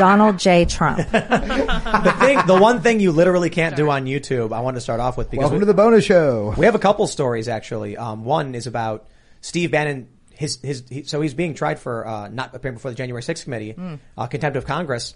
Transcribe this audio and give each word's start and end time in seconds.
Donald 0.00 0.38
J. 0.38 0.64
Trump. 0.64 0.96
the 1.12 2.16
thing, 2.20 2.38
the 2.46 2.58
one 2.58 2.80
thing 2.80 3.00
you 3.00 3.12
literally 3.12 3.50
can't 3.50 3.76
do 3.76 3.90
on 3.90 4.06
YouTube, 4.06 4.50
I 4.50 4.60
want 4.60 4.78
to 4.78 4.80
start 4.80 4.98
off 4.98 5.18
with 5.18 5.30
because 5.30 5.42
Welcome 5.42 5.58
we, 5.58 5.60
to 5.60 5.66
the 5.66 5.74
bonus 5.74 6.06
show. 6.06 6.54
we 6.56 6.64
have 6.64 6.74
a 6.74 6.78
couple 6.78 7.06
stories 7.06 7.48
actually. 7.48 7.98
Um, 7.98 8.24
one 8.24 8.54
is 8.54 8.66
about 8.66 9.08
Steve 9.42 9.70
Bannon. 9.70 10.08
His 10.30 10.58
his 10.62 10.84
he, 10.88 11.02
so 11.02 11.20
he's 11.20 11.34
being 11.34 11.52
tried 11.52 11.78
for 11.78 12.06
uh, 12.06 12.28
not 12.28 12.54
appearing 12.54 12.76
before 12.76 12.90
the 12.90 12.96
January 12.96 13.22
6th 13.22 13.44
committee, 13.44 13.76
uh, 14.16 14.26
contempt 14.26 14.56
of 14.56 14.64
Congress, 14.64 15.14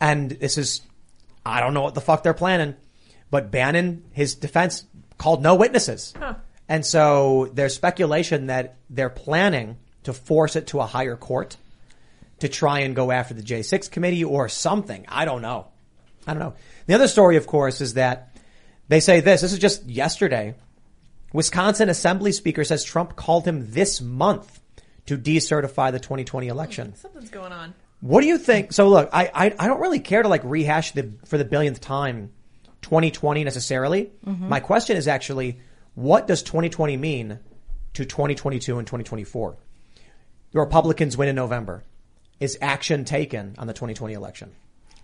and 0.00 0.30
this 0.30 0.58
is 0.58 0.82
I 1.44 1.58
don't 1.58 1.74
know 1.74 1.82
what 1.82 1.96
the 1.96 2.00
fuck 2.00 2.22
they're 2.22 2.32
planning, 2.32 2.76
but 3.32 3.50
Bannon 3.50 4.04
his 4.12 4.36
defense 4.36 4.84
called 5.18 5.42
no 5.42 5.56
witnesses, 5.56 6.14
and 6.68 6.86
so 6.86 7.50
there's 7.52 7.74
speculation 7.74 8.46
that 8.46 8.76
they're 8.88 9.10
planning 9.10 9.78
to 10.04 10.12
force 10.12 10.54
it 10.54 10.68
to 10.68 10.78
a 10.78 10.86
higher 10.86 11.16
court 11.16 11.56
to 12.40 12.48
try 12.48 12.80
and 12.80 12.94
go 12.94 13.10
after 13.10 13.34
the 13.34 13.42
J6 13.42 13.90
committee 13.90 14.24
or 14.24 14.48
something. 14.48 15.04
I 15.08 15.24
don't 15.24 15.42
know. 15.42 15.68
I 16.26 16.34
don't 16.34 16.40
know. 16.40 16.54
The 16.86 16.94
other 16.94 17.08
story, 17.08 17.36
of 17.36 17.46
course, 17.46 17.80
is 17.80 17.94
that 17.94 18.36
they 18.88 19.00
say 19.00 19.20
this. 19.20 19.40
This 19.40 19.52
is 19.52 19.58
just 19.58 19.86
yesterday. 19.86 20.54
Wisconsin 21.32 21.88
Assembly 21.88 22.32
Speaker 22.32 22.64
says 22.64 22.82
Trump 22.82 23.16
called 23.16 23.46
him 23.46 23.70
this 23.70 24.00
month 24.00 24.60
to 25.06 25.16
decertify 25.16 25.92
the 25.92 26.00
2020 26.00 26.48
election. 26.48 26.94
Something's 26.96 27.30
going 27.30 27.52
on. 27.52 27.74
What 28.00 28.22
do 28.22 28.26
you 28.26 28.38
think? 28.38 28.72
So 28.72 28.88
look, 28.88 29.10
I, 29.12 29.30
I, 29.34 29.54
I 29.58 29.66
don't 29.66 29.80
really 29.80 30.00
care 30.00 30.22
to 30.22 30.28
like 30.28 30.42
rehash 30.44 30.92
the, 30.92 31.12
for 31.26 31.38
the 31.38 31.44
billionth 31.44 31.80
time 31.80 32.32
2020 32.82 33.44
necessarily. 33.44 34.10
Mm-hmm. 34.26 34.48
My 34.48 34.60
question 34.60 34.96
is 34.96 35.06
actually, 35.06 35.60
what 35.94 36.26
does 36.26 36.42
2020 36.42 36.96
mean 36.96 37.38
to 37.94 38.04
2022 38.04 38.78
and 38.78 38.86
2024? 38.86 39.56
The 40.52 40.58
Republicans 40.58 41.16
win 41.16 41.28
in 41.28 41.36
November. 41.36 41.84
Is 42.40 42.58
action 42.60 43.04
taken 43.04 43.54
on 43.58 43.66
the 43.66 43.74
2020 43.74 44.14
election? 44.14 44.52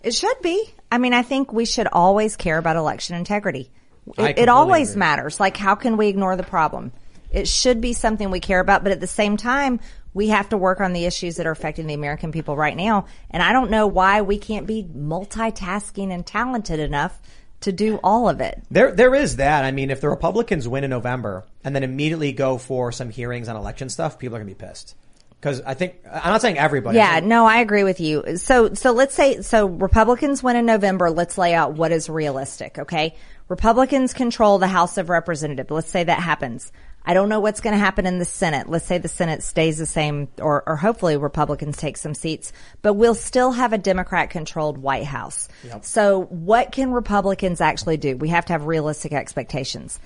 It 0.03 0.13
should 0.13 0.41
be. 0.41 0.73
I 0.91 0.97
mean, 0.97 1.13
I 1.13 1.21
think 1.21 1.53
we 1.53 1.65
should 1.65 1.87
always 1.87 2.35
care 2.35 2.57
about 2.57 2.75
election 2.75 3.15
integrity. 3.15 3.71
It, 4.17 4.39
it 4.39 4.49
always 4.49 4.91
agree. 4.91 4.99
matters. 4.99 5.39
Like, 5.39 5.57
how 5.57 5.75
can 5.75 5.97
we 5.97 6.07
ignore 6.07 6.35
the 6.35 6.43
problem? 6.43 6.91
It 7.29 7.47
should 7.47 7.81
be 7.81 7.93
something 7.93 8.31
we 8.31 8.39
care 8.39 8.59
about, 8.59 8.83
but 8.83 8.91
at 8.91 9.01
the 9.01 9.07
same 9.07 9.37
time, 9.37 9.79
we 10.13 10.29
have 10.29 10.49
to 10.49 10.57
work 10.57 10.79
on 10.81 10.93
the 10.93 11.05
issues 11.05 11.35
that 11.35 11.45
are 11.45 11.51
affecting 11.51 11.87
the 11.87 11.93
American 11.93 12.31
people 12.31 12.55
right 12.55 12.75
now. 12.75 13.05
And 13.29 13.43
I 13.43 13.53
don't 13.53 13.69
know 13.69 13.85
why 13.85 14.21
we 14.21 14.37
can't 14.37 14.65
be 14.65 14.83
multitasking 14.83 16.11
and 16.11 16.25
talented 16.25 16.79
enough 16.79 17.19
to 17.61 17.71
do 17.71 17.99
all 18.03 18.29
of 18.29 18.39
it. 18.39 18.63
There, 18.71 18.91
there 18.91 19.13
is 19.13 19.37
that. 19.37 19.65
I 19.65 19.71
mean, 19.71 19.91
if 19.91 20.01
the 20.01 20.09
Republicans 20.09 20.67
win 20.67 20.83
in 20.83 20.89
November 20.89 21.45
and 21.63 21.75
then 21.75 21.83
immediately 21.83 22.31
go 22.31 22.57
for 22.57 22.91
some 22.91 23.09
hearings 23.09 23.49
on 23.49 23.55
election 23.55 23.89
stuff, 23.89 24.19
people 24.19 24.35
are 24.37 24.39
going 24.39 24.53
to 24.53 24.55
be 24.55 24.65
pissed. 24.65 24.95
Because 25.39 25.61
I 25.61 25.75
think 25.75 25.95
I'm 26.11 26.31
not 26.31 26.41
saying 26.41 26.57
everybody. 26.57 26.97
Yeah, 26.97 27.19
no, 27.19 27.45
I 27.45 27.59
agree 27.59 27.83
with 27.83 27.99
you. 27.99 28.37
So, 28.37 28.73
so 28.73 28.91
let's 28.91 29.13
say, 29.13 29.41
so 29.41 29.67
Republicans 29.67 30.41
win 30.41 30.55
in 30.55 30.65
November. 30.65 31.11
Let's 31.11 31.37
lay 31.37 31.53
out 31.53 31.73
what 31.73 31.91
is 31.91 32.09
realistic. 32.09 32.79
Okay. 32.79 33.15
Republicans 33.47 34.13
control 34.13 34.57
the 34.57 34.67
House 34.67 34.97
of 34.97 35.09
Representatives. 35.09 35.69
Let's 35.69 35.89
say 35.89 36.03
that 36.03 36.19
happens. 36.19 36.71
I 37.05 37.13
don't 37.13 37.29
know 37.29 37.39
what's 37.39 37.61
going 37.61 37.73
to 37.73 37.79
happen 37.79 38.05
in 38.05 38.19
the 38.19 38.25
Senate. 38.25 38.67
Let's 38.67 38.85
say 38.85 38.97
the 38.97 39.07
Senate 39.07 39.41
stays 39.41 39.77
the 39.77 39.85
same 39.85 40.27
or, 40.39 40.67
or 40.67 40.75
hopefully 40.75 41.15
Republicans 41.15 41.77
take 41.77 41.95
some 41.95 42.13
seats, 42.13 42.51
but 42.81 42.95
we'll 42.95 43.15
still 43.15 43.53
have 43.53 43.71
a 43.71 43.77
Democrat 43.77 44.29
controlled 44.29 44.77
White 44.77 45.05
House. 45.05 45.47
Yep. 45.63 45.85
So 45.85 46.23
what 46.23 46.73
can 46.73 46.91
Republicans 46.91 47.61
actually 47.61 47.95
do? 47.95 48.17
We 48.17 48.27
have 48.29 48.45
to 48.47 48.53
have 48.53 48.65
realistic 48.65 49.13
expectations. 49.13 49.99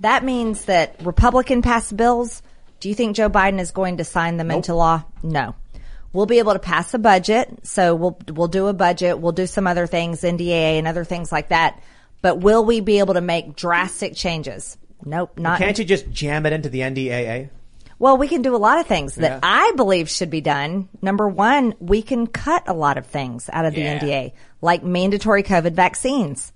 That 0.00 0.24
means 0.24 0.64
that 0.64 0.96
Republican 1.02 1.60
passed 1.60 1.94
bills. 1.94 2.40
Do 2.80 2.88
you 2.88 2.94
think 2.94 3.14
Joe 3.16 3.28
Biden 3.30 3.60
is 3.60 3.70
going 3.72 3.98
to 3.98 4.04
sign 4.04 4.36
them 4.36 4.50
into 4.50 4.74
law? 4.74 5.04
No. 5.22 5.54
We'll 6.12 6.26
be 6.26 6.38
able 6.38 6.54
to 6.54 6.58
pass 6.58 6.92
a 6.94 6.98
budget. 6.98 7.48
So 7.66 7.94
we'll, 7.94 8.18
we'll 8.28 8.48
do 8.48 8.66
a 8.66 8.72
budget. 8.72 9.18
We'll 9.20 9.32
do 9.32 9.46
some 9.46 9.66
other 9.66 9.86
things, 9.86 10.22
NDAA 10.22 10.78
and 10.78 10.88
other 10.88 11.04
things 11.04 11.30
like 11.30 11.50
that. 11.50 11.82
But 12.22 12.40
will 12.40 12.64
we 12.64 12.80
be 12.80 12.98
able 12.98 13.14
to 13.14 13.20
make 13.20 13.54
drastic 13.54 14.14
changes? 14.16 14.76
Nope, 15.04 15.38
not. 15.38 15.58
Can't 15.58 15.78
you 15.78 15.84
just 15.84 16.10
jam 16.10 16.46
it 16.46 16.52
into 16.52 16.68
the 16.68 16.80
NDAA? 16.80 17.50
Well, 17.98 18.16
we 18.16 18.28
can 18.28 18.40
do 18.42 18.56
a 18.56 18.58
lot 18.58 18.80
of 18.80 18.86
things 18.86 19.14
that 19.16 19.30
Yeah. 19.30 19.40
I 19.42 19.72
believe 19.76 20.08
should 20.08 20.30
be 20.30 20.40
done. 20.40 20.88
Number 21.02 21.28
one, 21.28 21.74
we 21.80 22.00
can 22.02 22.26
cut 22.26 22.64
a 22.66 22.72
lot 22.72 22.96
of 22.96 23.06
things 23.06 23.48
out 23.52 23.66
of 23.66 23.74
the 23.74 23.82
Yeah. 23.82 23.98
NDA, 24.00 24.32
like 24.62 24.82
mandatory 24.82 25.42
COVID 25.42 25.72
vaccines, 25.72 26.52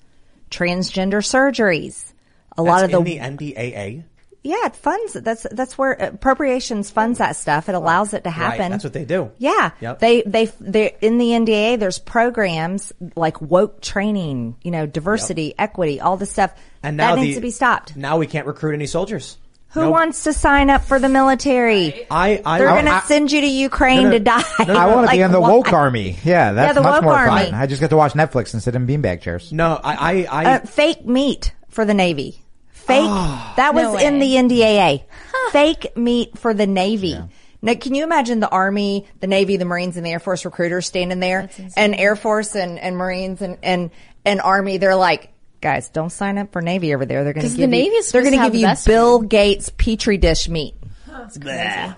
transgender 0.50 1.20
surgeries, 1.22 2.12
a 2.56 2.62
lot 2.62 2.82
of 2.84 2.90
the, 2.90 2.98
in 2.98 3.04
the 3.04 3.18
NDAA. 3.18 4.04
Yeah, 4.44 4.66
it 4.66 4.76
funds. 4.76 5.14
That's 5.14 5.46
that's 5.50 5.76
where 5.76 5.92
appropriations 5.92 6.90
funds 6.90 7.18
that 7.18 7.34
stuff. 7.34 7.68
It 7.68 7.74
allows 7.74 8.14
it 8.14 8.24
to 8.24 8.30
happen. 8.30 8.60
Right, 8.60 8.70
that's 8.70 8.84
what 8.84 8.92
they 8.92 9.04
do. 9.04 9.32
Yeah, 9.38 9.70
Yep. 9.80 9.98
they 9.98 10.22
they 10.22 10.46
they 10.60 10.94
in 11.00 11.18
the 11.18 11.30
NDA. 11.32 11.78
There's 11.78 11.98
programs 11.98 12.92
like 13.16 13.40
woke 13.40 13.80
training, 13.80 14.56
you 14.62 14.70
know, 14.70 14.86
diversity, 14.86 15.54
equity, 15.58 16.00
all 16.00 16.16
this 16.16 16.30
stuff. 16.30 16.52
And 16.82 16.96
now 16.96 17.14
that 17.16 17.20
needs 17.22 17.34
the- 17.36 17.40
to 17.40 17.46
be 17.46 17.50
stopped. 17.50 17.96
Now 17.96 18.18
we 18.18 18.26
can't 18.26 18.46
recruit 18.46 18.74
any 18.74 18.86
soldiers. 18.86 19.38
Who 19.70 19.80
Nope. 19.80 19.92
wants 19.92 20.22
to 20.22 20.32
sign 20.32 20.70
up 20.70 20.82
for 20.84 21.00
the 21.00 21.08
military? 21.08 22.06
I, 22.08 22.40
I, 22.46 22.58
They're 22.58 22.68
going 22.68 22.84
to 22.84 23.02
send 23.06 23.32
you 23.32 23.40
to 23.40 23.46
Ukraine 23.48 24.04
No, 24.04 24.10
no, 24.10 24.18
to 24.18 24.20
die. 24.20 24.42
no, 24.60 24.64
no, 24.72 24.78
I 24.78 24.86
want 24.86 25.00
to 25.00 25.06
Like, 25.06 25.16
be 25.16 25.20
in 25.22 25.32
the 25.32 25.40
why? 25.40 25.50
woke 25.50 25.72
army. 25.72 26.16
Yeah, 26.22 26.52
that's 26.52 26.74
the 26.76 26.80
much 26.82 26.92
woke 26.92 27.02
more 27.02 27.14
army. 27.14 27.46
fun. 27.46 27.54
I 27.54 27.66
just 27.66 27.80
get 27.80 27.90
to 27.90 27.96
watch 27.96 28.12
Netflix 28.12 28.52
and 28.54 28.62
sit 28.62 28.76
in 28.76 28.86
beanbag 28.86 29.20
chairs. 29.22 29.52
no, 29.52 29.80
I, 29.82 29.94
I, 30.30 30.42
I 30.42 30.54
Uh, 30.54 30.60
fake 30.60 31.04
meat 31.04 31.52
for 31.70 31.84
the 31.84 31.92
Navy. 31.94 32.40
Fake. 32.86 33.00
Ah. 33.02 33.54
that 33.56 33.74
was 33.74 33.84
No 33.84 33.96
in 33.98 34.18
the 34.18 34.34
NDAA. 34.34 35.04
Fake 35.50 35.96
meat 35.96 36.38
for 36.38 36.54
the 36.54 36.66
Navy. 36.66 37.18
Now, 37.62 37.74
can 37.74 37.94
you 37.94 38.04
imagine 38.04 38.40
the 38.40 38.48
Army, 38.50 39.06
the 39.20 39.26
Navy, 39.26 39.56
the 39.56 39.64
Marines, 39.64 39.96
and 39.96 40.04
the 40.04 40.10
Air 40.10 40.18
Force 40.20 40.44
recruiters 40.44 40.86
standing 40.86 41.18
there, 41.20 41.48
and 41.76 41.94
Air 41.94 42.14
Force 42.14 42.54
and, 42.54 42.78
and 42.78 42.96
Marines 42.96 43.40
and, 43.40 43.56
and 43.62 43.90
and 44.24 44.40
Army? 44.42 44.76
They're 44.76 44.96
like, 44.96 45.32
guys, 45.62 45.88
don't 45.88 46.10
sign 46.10 46.36
up 46.36 46.52
for 46.52 46.60
Navy 46.60 46.94
over 46.94 47.06
there. 47.06 47.24
They're 47.24 47.32
going 47.32 47.42
to 47.44 47.48
'Cause 47.48 47.56
give 47.56 47.70
the 47.70 47.76
you, 47.78 47.84
Navy 47.84 47.96
they're 48.12 48.20
going 48.22 48.32
to 48.32 48.36
to 48.36 48.36
give 48.36 48.42
have 48.44 48.54
you 48.54 48.60
the 48.60 48.66
best 48.66 48.86
Bill 48.86 49.20
Gates 49.20 49.70
petri 49.70 50.18
dish 50.18 50.48
meat. 50.48 50.74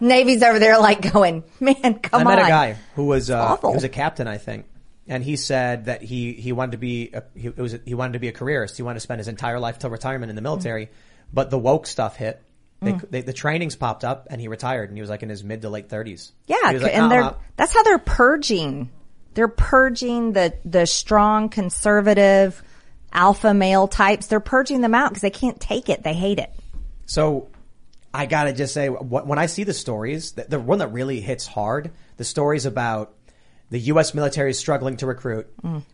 Navy's 0.01 0.43
over 0.43 0.59
there 0.61 0.79
like 0.79 1.13
going, 1.13 1.43
man, 1.59 1.95
come 1.99 2.21
on. 2.21 2.27
I 2.29 2.31
met 2.37 2.39
on. 2.39 2.45
a 2.45 2.49
guy 2.49 2.77
who 2.95 3.07
was 3.07 3.29
uh, 3.31 3.41
awful. 3.43 3.71
he 3.71 3.75
was 3.75 3.85
a 3.85 3.89
captain, 3.89 4.29
I 4.29 4.39
think, 4.39 4.67
and 5.09 5.23
he 5.23 5.37
said 5.37 5.87
that 5.87 6.03
he 6.03 6.33
he 6.33 6.53
wanted 6.53 6.73
to 6.73 6.79
be 6.79 7.11
a, 7.13 7.23
he 7.35 7.49
it 7.49 7.57
was 7.57 7.77
he 7.85 7.95
wanted 7.95 8.15
to 8.15 8.19
be 8.19 8.29
a 8.29 8.33
careerist. 8.33 8.77
He 8.77 8.83
wanted 8.83 8.97
to 8.97 9.01
spend 9.01 9.19
his 9.19 9.29
entire 9.29 9.59
life 9.61 9.79
till 9.79 9.91
retirement 9.91 10.31
in 10.31 10.37
the 10.37 10.43
military, 10.43 10.91
but 11.33 11.51
the 11.51 11.59
woke 11.59 11.87
stuff 11.87 12.17
hit. 12.17 12.43
They, 12.83 12.93
Mm. 12.93 13.11
they, 13.11 13.21
the 13.23 13.33
trainings 13.33 13.75
popped 13.75 14.05
up, 14.05 14.27
and 14.31 14.39
he 14.39 14.49
retired, 14.49 14.91
and 14.91 14.99
he 14.99 15.01
was 15.01 15.09
like 15.09 15.23
in 15.23 15.31
his 15.31 15.43
mid 15.43 15.63
to 15.63 15.71
late 15.71 15.89
thirties. 15.89 16.33
Yeah, 16.47 16.57
like, 16.63 16.95
and 16.95 17.05
"No, 17.05 17.09
they're 17.09 17.35
that's 17.57 17.73
how 17.73 17.83
they're 17.83 17.99
purging. 17.99 18.91
They're 19.33 19.49
purging 19.49 20.33
the 20.33 20.53
the 20.65 20.87
strong 20.87 21.49
conservative 21.49 22.63
alpha 23.13 23.55
male 23.55 23.89
types. 23.89 24.27
They're 24.27 24.41
purging 24.41 24.83
them 24.83 24.95
out 24.95 25.09
because 25.11 25.23
they 25.23 25.31
can't 25.31 25.59
take 25.59 25.89
it. 25.89 26.03
They 26.03 26.13
hate 26.13 26.39
it. 26.39 26.51
So 27.07 27.49
I 28.13 28.27
gotta 28.27 28.53
just 28.53 28.75
say, 28.75 28.89
when 28.89 29.39
I 29.39 29.47
see 29.47 29.65
the 29.65 29.73
stories, 29.73 30.33
the, 30.33 30.45
the 30.45 30.61
one 30.61 30.79
that 30.81 30.89
really 30.89 31.21
hits 31.23 31.47
hard, 31.47 31.93
the 32.19 32.25
stories 32.25 32.67
about 32.67 33.15
the 33.71 33.79
U.S. 33.81 34.15
military 34.15 34.51
is 34.51 34.59
struggling 34.59 34.97
to 34.99 35.07
recruit, 35.07 35.47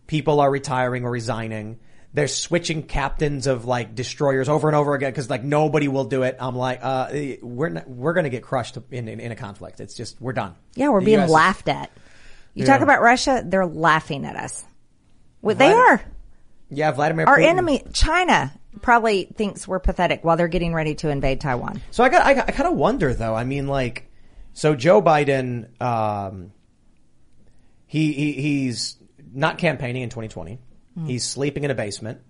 people 0.07 0.41
are 0.41 0.51
retiring 0.51 1.05
or 1.05 1.11
resigning. 1.11 1.79
They're 2.15 2.29
switching 2.29 2.83
captains 2.83 3.47
of 3.47 3.65
like 3.65 3.95
destroyers 3.95 4.49
over 4.51 4.69
and 4.69 4.77
over 4.77 4.93
again 4.95 5.11
because 5.11 5.31
like 5.31 5.43
nobody 5.43 5.89
will 5.89 6.05
do 6.05 6.25
it. 6.25 6.37
I'm 6.39 6.55
like, 6.55 6.81
uh, 6.83 7.11
we're 7.41 7.71
not, 7.71 7.89
we're 7.89 8.13
gonna 8.13 8.29
get 8.29 8.43
crushed 8.43 8.77
in, 8.91 9.09
in 9.09 9.19
in 9.19 9.33
a 9.33 9.37
conflict. 9.37 9.81
It's 9.81 9.95
just 9.95 10.21
we're 10.21 10.35
done. 10.35 10.55
Yeah, 10.75 10.91
we're 10.91 11.01
The 11.01 11.07
being 11.07 11.21
US 11.21 11.29
is- 11.29 11.33
laughed 11.33 11.69
at. 11.69 11.91
You 12.55 12.65
Yeah. 12.65 12.73
talk 12.73 12.83
about 12.83 13.01
Russia, 13.01 13.43
they're 13.47 13.65
laughing 13.65 14.27
at 14.27 14.37
us. 14.37 14.63
Well, 15.41 15.57
they 15.57 15.73
are. 15.73 16.03
Yeah, 16.69 16.91
Vladimir. 16.93 17.27
Our 17.27 17.39
enemy, 17.41 17.83
China, 17.95 18.53
probably 18.83 19.25
thinks 19.35 19.67
we're 19.67 19.79
pathetic 19.79 20.23
while 20.23 20.37
they're 20.37 20.49
getting 20.49 20.75
ready 20.75 20.95
to 20.97 21.09
invade 21.09 21.41
Taiwan. 21.41 21.81
So 21.91 22.05
I 22.05 22.11
got, 22.11 22.27
I, 22.27 22.33
I 22.33 22.51
kind 22.53 22.69
of 22.69 22.77
wonder 22.77 23.15
though. 23.15 23.35
I 23.35 23.45
mean, 23.45 23.67
like, 23.69 24.11
so 24.53 24.75
Joe 24.75 25.01
Biden, 25.01 25.81
um, 25.81 26.53
he, 27.93 28.13
he 28.15 28.33
he's 28.33 28.97
not 29.35 29.59
campaigning 29.59 30.03
in 30.03 30.09
2020. 30.09 30.59
Hmm. 30.95 31.07
He's 31.07 31.27
sleeping 31.27 31.65
in 31.65 31.71
a 31.71 31.75
basement. 31.75 32.21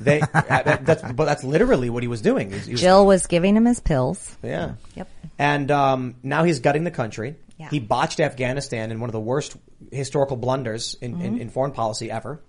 They, 0.00 0.20
uh, 0.22 0.26
that, 0.32 0.84
that's, 0.86 1.02
but 1.12 1.26
that's 1.26 1.44
literally 1.44 1.90
what 1.90 2.02
he 2.02 2.08
was 2.08 2.20
doing. 2.22 2.50
He's- 2.50 2.66
he 2.66 2.72
was- 2.72 2.80
Jill 2.80 3.06
was 3.06 3.26
giving 3.28 3.56
him 3.56 3.66
his 3.66 3.78
pills. 3.78 4.36
yeah. 4.42 4.74
Yep. 4.96 5.08
And 5.38 5.70
um, 5.70 6.14
now 6.22 6.42
he's 6.44 6.58
gutting 6.60 6.84
the 6.84 6.90
country. 6.90 7.36
Yeah. 7.56 7.68
He 7.70 7.78
botched 7.78 8.20
Afghanistan 8.20 8.90
in 8.90 9.00
one 9.00 9.08
of 9.08 9.12
the 9.12 9.20
worst 9.20 9.56
historical 9.92 10.36
blunders 10.36 10.94
in, 11.00 11.12
Mm-hmm. 11.14 11.24
in, 11.24 11.38
in 11.42 11.50
foreign 11.50 11.72
policy 11.72 12.10
ever. 12.10 12.42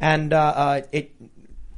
And 0.00 0.32
uh, 0.32 0.38
uh, 0.38 0.80
it 0.92 1.12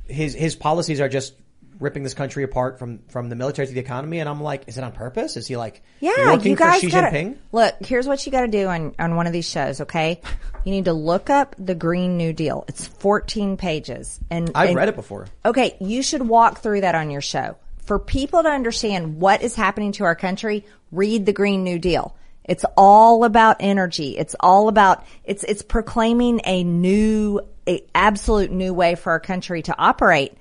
his 0.06 0.34
his 0.34 0.56
policies 0.56 1.00
are 1.00 1.08
just 1.08 1.34
ripping 1.80 2.02
this 2.02 2.14
country 2.14 2.42
apart 2.42 2.78
from 2.78 3.00
from 3.08 3.28
the 3.28 3.36
military 3.36 3.66
to 3.68 3.74
the 3.74 3.80
economy. 3.80 4.20
And 4.20 4.28
I'm 4.28 4.42
like, 4.42 4.64
is 4.66 4.78
it 4.78 4.84
on 4.84 4.92
purpose? 4.92 5.36
Is 5.36 5.46
he 5.46 5.56
like 5.56 5.82
Yeah, 6.00 6.32
working 6.32 6.50
you 6.50 6.56
guys 6.56 6.80
for 6.80 6.86
Xi 6.86 6.90
gotta, 6.90 7.16
Jinping? 7.16 7.36
Look, 7.52 7.74
here's 7.80 8.06
what 8.06 8.24
you 8.26 8.32
got 8.32 8.42
to 8.42 8.48
do 8.48 8.66
on 8.66 8.94
on 8.98 9.16
one 9.16 9.26
of 9.26 9.32
these 9.32 9.48
shows. 9.48 9.80
Okay, 9.82 10.20
you 10.64 10.72
need 10.72 10.86
to 10.86 10.92
look 10.92 11.30
up 11.30 11.54
the 11.58 11.74
Green 11.74 12.16
New 12.16 12.32
Deal. 12.32 12.64
It's 12.68 12.86
14 12.86 13.56
pages, 13.56 14.20
and 14.30 14.50
I've 14.54 14.68
and- 14.70 14.76
read 14.76 14.88
it 14.88 14.96
before. 14.96 15.26
Okay, 15.44 15.76
you 15.80 16.02
should 16.02 16.26
walk 16.26 16.58
through 16.58 16.82
that 16.82 16.94
on 16.94 17.10
your 17.10 17.22
show. 17.22 17.56
For 17.78 17.98
people 17.98 18.42
to 18.42 18.50
understand 18.50 19.18
what 19.18 19.40
is 19.42 19.54
happening 19.54 19.92
to 19.92 20.04
our 20.04 20.14
country, 20.14 20.66
read 20.92 21.24
the 21.24 21.32
Green 21.32 21.64
New 21.64 21.78
Deal. 21.78 22.14
It's 22.44 22.64
all 22.76 23.24
about 23.24 23.56
energy. 23.60 24.16
It's 24.16 24.34
all 24.40 24.68
about, 24.68 25.04
it's, 25.24 25.44
it's 25.44 25.62
proclaiming 25.62 26.40
a 26.44 26.64
new, 26.64 27.40
a 27.66 27.82
absolute 27.94 28.50
new 28.50 28.72
way 28.72 28.94
for 28.94 29.12
our 29.12 29.20
country 29.20 29.62
to 29.62 29.74
operate. 29.78 30.32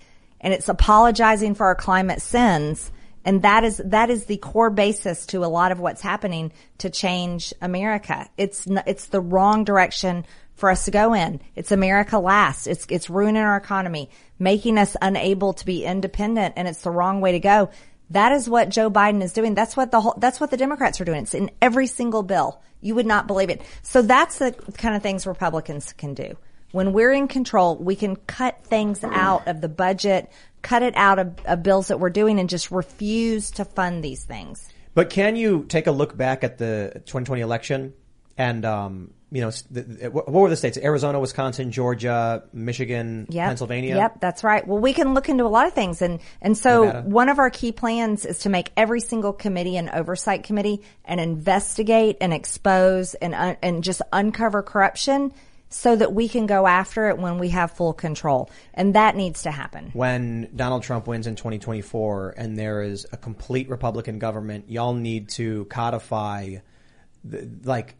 And 0.47 0.53
it's 0.53 0.69
apologizing 0.69 1.55
for 1.55 1.65
our 1.65 1.75
climate 1.75 2.21
sins. 2.21 2.89
And 3.25 3.41
that 3.41 3.65
is, 3.65 3.81
that 3.83 4.09
is 4.09 4.27
the 4.27 4.37
core 4.37 4.69
basis 4.69 5.25
to 5.25 5.43
a 5.43 5.45
lot 5.45 5.73
of 5.73 5.81
what's 5.81 5.99
happening 5.99 6.53
to 6.77 6.89
change 6.89 7.53
America. 7.61 8.29
It's, 8.37 8.65
it's 8.85 9.07
the 9.07 9.19
wrong 9.19 9.65
direction 9.65 10.25
for 10.55 10.69
us 10.69 10.85
to 10.85 10.91
go 10.91 11.13
in. 11.13 11.41
It's 11.57 11.73
America 11.73 12.17
last. 12.17 12.65
It's, 12.65 12.87
it's 12.89 13.09
ruining 13.09 13.41
our 13.41 13.57
economy, 13.57 14.09
making 14.39 14.77
us 14.77 14.95
unable 15.01 15.51
to 15.51 15.65
be 15.65 15.83
independent. 15.83 16.53
And 16.55 16.65
it's 16.65 16.81
the 16.81 16.91
wrong 16.91 17.19
way 17.19 17.33
to 17.33 17.41
go. 17.41 17.69
That 18.11 18.31
is 18.31 18.49
what 18.49 18.69
Joe 18.69 18.89
Biden 18.89 19.21
is 19.21 19.33
doing. 19.33 19.53
That's 19.53 19.75
what 19.75 19.91
the 19.91 19.99
whole, 19.99 20.15
that's 20.17 20.39
what 20.39 20.49
the 20.49 20.55
Democrats 20.55 21.01
are 21.01 21.03
doing. 21.03 21.23
It's 21.23 21.33
in 21.33 21.51
every 21.61 21.87
single 21.87 22.23
bill. 22.23 22.61
You 22.79 22.95
would 22.95 23.05
not 23.05 23.27
believe 23.27 23.49
it. 23.49 23.63
So 23.81 24.01
that's 24.01 24.39
the 24.39 24.53
kind 24.77 24.95
of 24.95 25.03
things 25.03 25.27
Republicans 25.27 25.91
can 25.91 26.13
do. 26.13 26.37
When 26.71 26.93
we're 26.93 27.13
in 27.13 27.27
control, 27.27 27.77
we 27.77 27.95
can 27.95 28.15
cut 28.15 28.63
things 28.65 29.03
out 29.03 29.47
of 29.47 29.61
the 29.61 29.69
budget, 29.69 30.29
cut 30.61 30.83
it 30.83 30.95
out 30.95 31.17
of, 31.19 31.33
of 31.45 31.63
bills 31.63 31.87
that 31.87 31.99
we're 31.99 32.09
doing 32.09 32.39
and 32.39 32.49
just 32.49 32.71
refuse 32.71 33.51
to 33.51 33.65
fund 33.65 34.03
these 34.03 34.23
things. 34.25 34.67
But 34.93 35.09
can 35.09 35.35
you 35.35 35.65
take 35.69 35.87
a 35.87 35.91
look 35.91 36.17
back 36.17 36.43
at 36.43 36.57
the 36.57 36.91
2020 37.05 37.41
election 37.41 37.93
and, 38.37 38.65
um, 38.65 39.11
you 39.31 39.41
know, 39.41 39.51
the, 39.71 39.81
the- 39.81 40.09
what 40.11 40.27
were 40.29 40.49
the 40.49 40.55
states? 40.57 40.77
Arizona, 40.77 41.19
Wisconsin, 41.19 41.71
Georgia, 41.71 42.43
Michigan, 42.51 43.27
Yep. 43.29 43.47
Pennsylvania. 43.47 43.95
Yep, 43.95 44.19
that's 44.21 44.43
right. 44.43 44.65
Well, 44.67 44.79
we 44.79 44.93
can 44.93 45.13
look 45.13 45.29
into 45.29 45.45
a 45.45 45.47
lot 45.47 45.67
of 45.67 45.73
things. 45.73 46.01
And, 46.01 46.19
and 46.41 46.57
so 46.57 46.83
Nevada. 46.85 47.09
one 47.09 47.29
of 47.29 47.39
our 47.39 47.49
key 47.49 47.71
plans 47.71 48.25
is 48.25 48.39
to 48.39 48.49
make 48.49 48.71
every 48.75 48.99
single 48.99 49.33
committee 49.33 49.77
an 49.77 49.89
oversight 49.89 50.43
committee 50.43 50.81
and 51.05 51.19
investigate 51.19 52.17
and 52.21 52.33
expose 52.33 53.13
and, 53.15 53.33
un- 53.35 53.57
and 53.61 53.83
just 53.83 54.01
uncover 54.11 54.61
corruption 54.63 55.31
so 55.69 55.95
that 55.95 56.13
we 56.13 56.29
can 56.29 56.45
go 56.45 56.65
after 56.65 57.09
it 57.09 57.17
when 57.17 57.37
we 57.39 57.49
have 57.49 57.71
full 57.71 57.93
control. 57.93 58.49
And 58.73 58.93
that 58.95 59.15
needs 59.15 59.43
to 59.43 59.51
happen. 59.51 59.91
when 59.93 60.49
Donald 60.55 60.83
Trump 60.83 61.07
wins 61.07 61.27
in 61.27 61.35
2024 61.35 62.35
and 62.37 62.57
there 62.57 62.81
is 62.81 63.05
a 63.11 63.17
complete 63.17 63.69
Republican 63.69 64.19
government, 64.19 64.69
y'all 64.69 64.93
need 64.93 65.29
to 65.29 65.65
codify, 65.65 66.57
the, 67.23 67.49
like, 67.63 67.95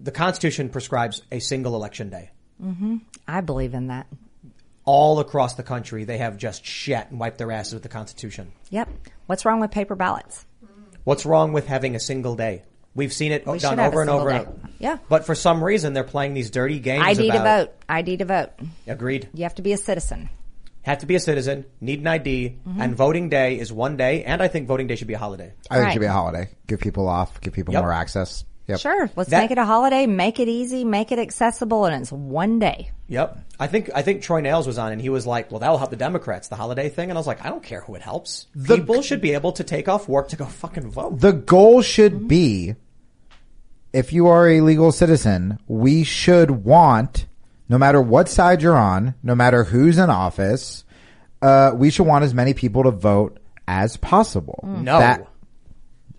the 0.00 0.10
Constitution 0.10 0.68
prescribes 0.68 1.22
a 1.30 1.38
single 1.38 1.74
election 1.74 2.10
day. 2.10 2.30
Mm-hmm. 2.62 2.98
I 3.28 3.40
believe 3.40 3.74
in 3.74 3.88
that. 3.88 4.06
All 4.84 5.20
across 5.20 5.54
the 5.54 5.62
country, 5.62 6.04
they 6.04 6.18
have 6.18 6.36
just 6.36 6.64
shat 6.64 7.10
and 7.10 7.20
wiped 7.20 7.38
their 7.38 7.52
asses 7.52 7.74
with 7.74 7.82
the 7.84 7.88
Constitution. 7.88 8.52
Yep. 8.70 8.88
What's 9.26 9.44
wrong 9.44 9.60
with 9.60 9.70
paper 9.70 9.94
ballots? 9.94 10.44
What's 11.04 11.24
wrong 11.26 11.52
with 11.52 11.66
having 11.66 11.94
a 11.94 12.00
single 12.00 12.34
day? 12.36 12.62
We've 12.94 13.12
seen 13.12 13.32
it 13.32 13.46
We 13.46 13.58
done 13.58 13.80
over 13.80 14.00
and 14.02 14.10
over. 14.10 14.30
single 14.30 14.54
and 14.62 14.72
Yeah. 14.78 14.98
But 15.08 15.24
for 15.24 15.34
some 15.34 15.62
reason, 15.64 15.92
they're 15.94 16.04
playing 16.04 16.34
these 16.34 16.50
dirty 16.50 16.78
games. 16.78 17.04
ID 17.04 17.30
to 17.30 17.40
about, 17.40 17.66
vote. 17.68 17.74
ID 17.88 18.16
to 18.18 18.24
vote. 18.26 18.50
Agreed. 18.86 19.28
You 19.32 19.44
have 19.44 19.54
to 19.56 19.62
be 19.62 19.72
a 19.72 19.76
citizen. 19.78 20.28
Have 20.82 20.98
to 20.98 21.06
be 21.06 21.14
a 21.14 21.20
citizen, 21.20 21.64
need 21.80 22.00
an 22.00 22.08
ID, 22.08 22.56
Mm-hmm. 22.66 22.80
and 22.82 22.94
voting 22.96 23.28
day 23.28 23.58
is 23.58 23.72
one 23.72 23.96
day, 23.96 24.24
and 24.24 24.42
I 24.42 24.48
think 24.48 24.66
voting 24.66 24.88
day 24.88 24.96
should 24.96 25.06
be 25.06 25.14
a 25.14 25.18
holiday. 25.18 25.52
I 25.70 25.76
think 25.76 25.88
it 25.88 25.92
should 25.92 26.00
be 26.00 26.06
a 26.06 26.12
holiday. 26.12 26.48
Give 26.66 26.80
people 26.80 27.08
off. 27.08 27.40
Give 27.40 27.52
people 27.52 27.72
Yep. 27.72 27.82
more 27.84 27.92
access. 27.92 28.44
Yep. 28.72 28.80
Sure. 28.80 29.10
Let's 29.16 29.30
That- 29.30 29.42
make 29.42 29.50
it 29.50 29.58
a 29.58 29.64
holiday, 29.64 30.06
make 30.06 30.40
it 30.40 30.48
easy, 30.48 30.84
make 30.84 31.12
it 31.12 31.18
accessible, 31.18 31.84
and 31.86 32.02
it's 32.02 32.10
one 32.12 32.58
day. 32.58 32.90
Yep. 33.08 33.38
I 33.60 33.66
think 33.68 33.90
I 33.94 34.02
think 34.02 34.22
Troy 34.22 34.40
Nehls 34.42 34.66
was 34.66 34.78
on 34.78 34.90
and 34.92 35.00
he 35.00 35.08
was 35.08 35.26
like, 35.26 35.50
"Well, 35.50 35.60
that'll 35.60 35.78
help 35.78 35.90
the 35.90 35.96
Democrats, 35.96 36.48
the 36.48 36.56
holiday 36.56 36.88
thing." 36.88 37.10
And 37.10 37.16
I 37.16 37.20
was 37.20 37.26
like, 37.26 37.44
"I 37.44 37.48
don't 37.50 37.62
care 37.62 37.80
who 37.82 37.94
it 37.94 38.02
helps. 38.02 38.46
The- 38.54 38.76
People 38.76 39.02
should 39.02 39.20
be 39.20 39.34
able 39.34 39.52
to 39.52 39.64
take 39.64 39.88
off 39.88 40.08
work 40.08 40.28
to 40.30 40.36
go 40.36 40.44
fucking 40.46 40.90
vote." 40.90 41.20
The 41.20 41.32
goal 41.32 41.82
should 41.82 42.26
be, 42.28 42.74
if 43.92 44.12
you 44.12 44.26
are 44.28 44.48
a 44.48 44.60
legal 44.62 44.90
citizen, 44.92 45.58
we 45.68 46.02
should 46.04 46.50
want, 46.64 47.26
no 47.68 47.76
matter 47.78 48.00
what 48.00 48.28
side 48.28 48.62
you're 48.62 48.76
on, 48.78 49.14
no 49.22 49.34
matter 49.34 49.64
who's 49.64 49.98
in 49.98 50.08
office, 50.10 50.84
uh, 51.42 51.72
we 51.74 51.90
should 51.90 52.06
want 52.06 52.24
as 52.24 52.32
many 52.32 52.54
people 52.54 52.84
to 52.84 52.90
vote 52.90 53.38
as 53.68 53.96
possible. 53.98 54.60
No. 54.66 54.98
That, 54.98 55.26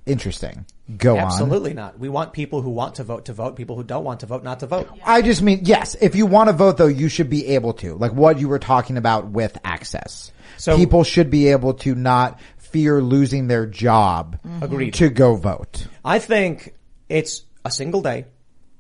interesting. 0.06 0.66
Go 0.98 1.14
on. 1.14 1.24
Absolutely 1.24 1.74
not. 1.74 1.98
We 1.98 2.10
want 2.10 2.34
people 2.34 2.62
who 2.62 2.70
want 2.70 2.96
to 2.96 3.06
vote 3.06 3.26
to 3.26 3.34
vote, 3.34 3.56
people 3.56 3.78
who 3.78 3.84
don't 3.84 4.04
want 4.04 4.20
to 4.20 4.26
vote 4.26 4.44
not 4.44 4.60
to 4.60 4.68
vote. 4.68 4.90
I 5.06 5.22
just 5.22 5.42
mean, 5.42 5.62
yes, 5.64 5.96
if 5.96 6.14
you 6.16 6.26
want 6.26 6.50
to 6.50 6.54
vote 6.54 6.78
though, 6.78 6.88
you 6.88 7.08
should 7.08 7.30
be 7.30 7.48
able 7.48 7.74
to. 7.76 7.96
Like 7.96 8.12
what 8.12 8.38
you 8.38 8.50
were 8.50 8.60
talking 8.60 8.98
about 8.98 9.28
with 9.30 9.58
access. 9.64 10.32
So- 10.58 10.76
people 10.76 11.04
should 11.04 11.30
be 11.30 11.48
able 11.50 11.76
to 11.76 11.96
not 11.96 12.40
fear 12.58 13.02
losing 13.02 13.48
their 13.48 13.66
job 13.66 14.40
mm-hmm. 14.46 14.64
Agreed. 14.64 14.94
to 14.96 15.10
go 15.10 15.36
vote. 15.36 15.88
I 16.04 16.20
think 16.20 16.76
it's 17.08 17.44
a 17.64 17.72
single 17.72 18.02
day. 18.02 18.26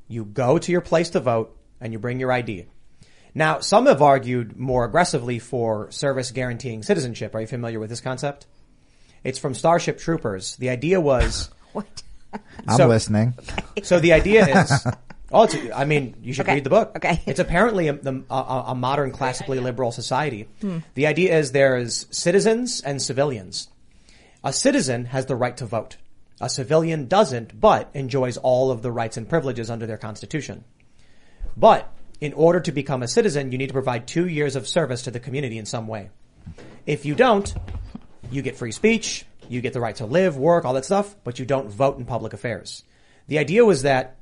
You 0.07 0.25
go 0.25 0.57
to 0.57 0.71
your 0.71 0.81
place 0.81 1.11
to 1.11 1.21
vote 1.21 1.55
and 1.79 1.93
you 1.93 1.99
bring 1.99 2.19
your 2.19 2.31
ID. 2.31 2.65
Now, 3.35 3.61
some 3.61 3.85
have 3.85 4.01
argued 4.01 4.57
more 4.57 4.83
aggressively 4.83 5.39
for 5.39 5.89
service 5.91 6.31
guaranteeing 6.31 6.83
citizenship. 6.83 7.33
Are 7.33 7.41
you 7.41 7.47
familiar 7.47 7.79
with 7.79 7.89
this 7.89 8.01
concept? 8.01 8.45
It's 9.23 9.39
from 9.39 9.53
Starship 9.53 9.97
Troopers. 9.97 10.55
The 10.57 10.69
idea 10.69 10.99
was 10.99 11.49
What? 11.73 12.03
I'm 12.67 12.77
So- 12.77 12.87
listening. 12.87 13.33
So 13.83 13.99
the 13.99 14.13
idea 14.13 14.61
is, 14.63 14.87
oh, 15.31 15.43
it's, 15.43 15.55
I 15.75 15.85
mean, 15.85 16.15
you 16.23 16.33
should 16.33 16.45
Okay. 16.45 16.55
read 16.55 16.63
the 16.63 16.69
book. 16.69 16.93
Okay. 16.95 17.21
It's 17.25 17.39
apparently 17.39 17.87
a, 17.89 17.93
the- 17.93 18.23
a, 18.29 18.63
a 18.67 18.75
modern 18.75 19.11
classically 19.11 19.59
liberal 19.59 19.91
society. 19.91 20.47
The 20.95 21.07
idea 21.07 21.37
is 21.37 21.51
there's 21.51 22.07
citizens 22.11 22.81
and 22.81 23.01
civilians. 23.01 23.67
A 24.43 24.51
citizen 24.53 25.05
has 25.05 25.25
the 25.27 25.35
right 25.35 25.55
to 25.57 25.65
vote. 25.65 25.97
A 26.41 26.49
civilian 26.49 27.07
doesn't, 27.07 27.59
but 27.59 27.89
enjoys 27.93 28.37
all 28.37 28.71
of 28.71 28.81
the 28.81 28.91
rights 28.91 29.15
and 29.17 29.29
privileges 29.29 29.69
under 29.69 29.85
their 29.85 29.97
constitution. 29.97 30.63
But 31.55 31.89
in 32.19 32.33
order 32.33 32.59
to 32.61 32.71
become 32.71 33.03
a 33.03 33.07
citizen, 33.07 33.51
you 33.51 33.57
need 33.57 33.67
to 33.67 33.73
provide 33.73 34.07
two 34.07 34.27
years 34.27 34.55
of 34.55 34.67
service 34.67 35.03
to 35.03 35.11
the 35.11 35.19
community 35.19 35.57
in 35.57 35.65
some 35.65 35.87
way. 35.87 36.09
If 36.85 37.05
you 37.05 37.15
don't, 37.15 37.53
you 38.31 38.41
get 38.41 38.57
free 38.57 38.71
speech, 38.71 39.25
you 39.49 39.61
get 39.61 39.73
the 39.73 39.81
right 39.81 39.95
to 39.97 40.05
live, 40.05 40.37
work, 40.37 40.65
all 40.65 40.73
that 40.73 40.85
stuff, 40.85 41.15
but 41.23 41.39
you 41.39 41.45
don't 41.45 41.69
vote 41.69 41.97
in 41.97 42.05
public 42.05 42.33
affairs. 42.33 42.83
The 43.27 43.39
idea 43.39 43.63
was 43.65 43.83
that, 43.83 44.17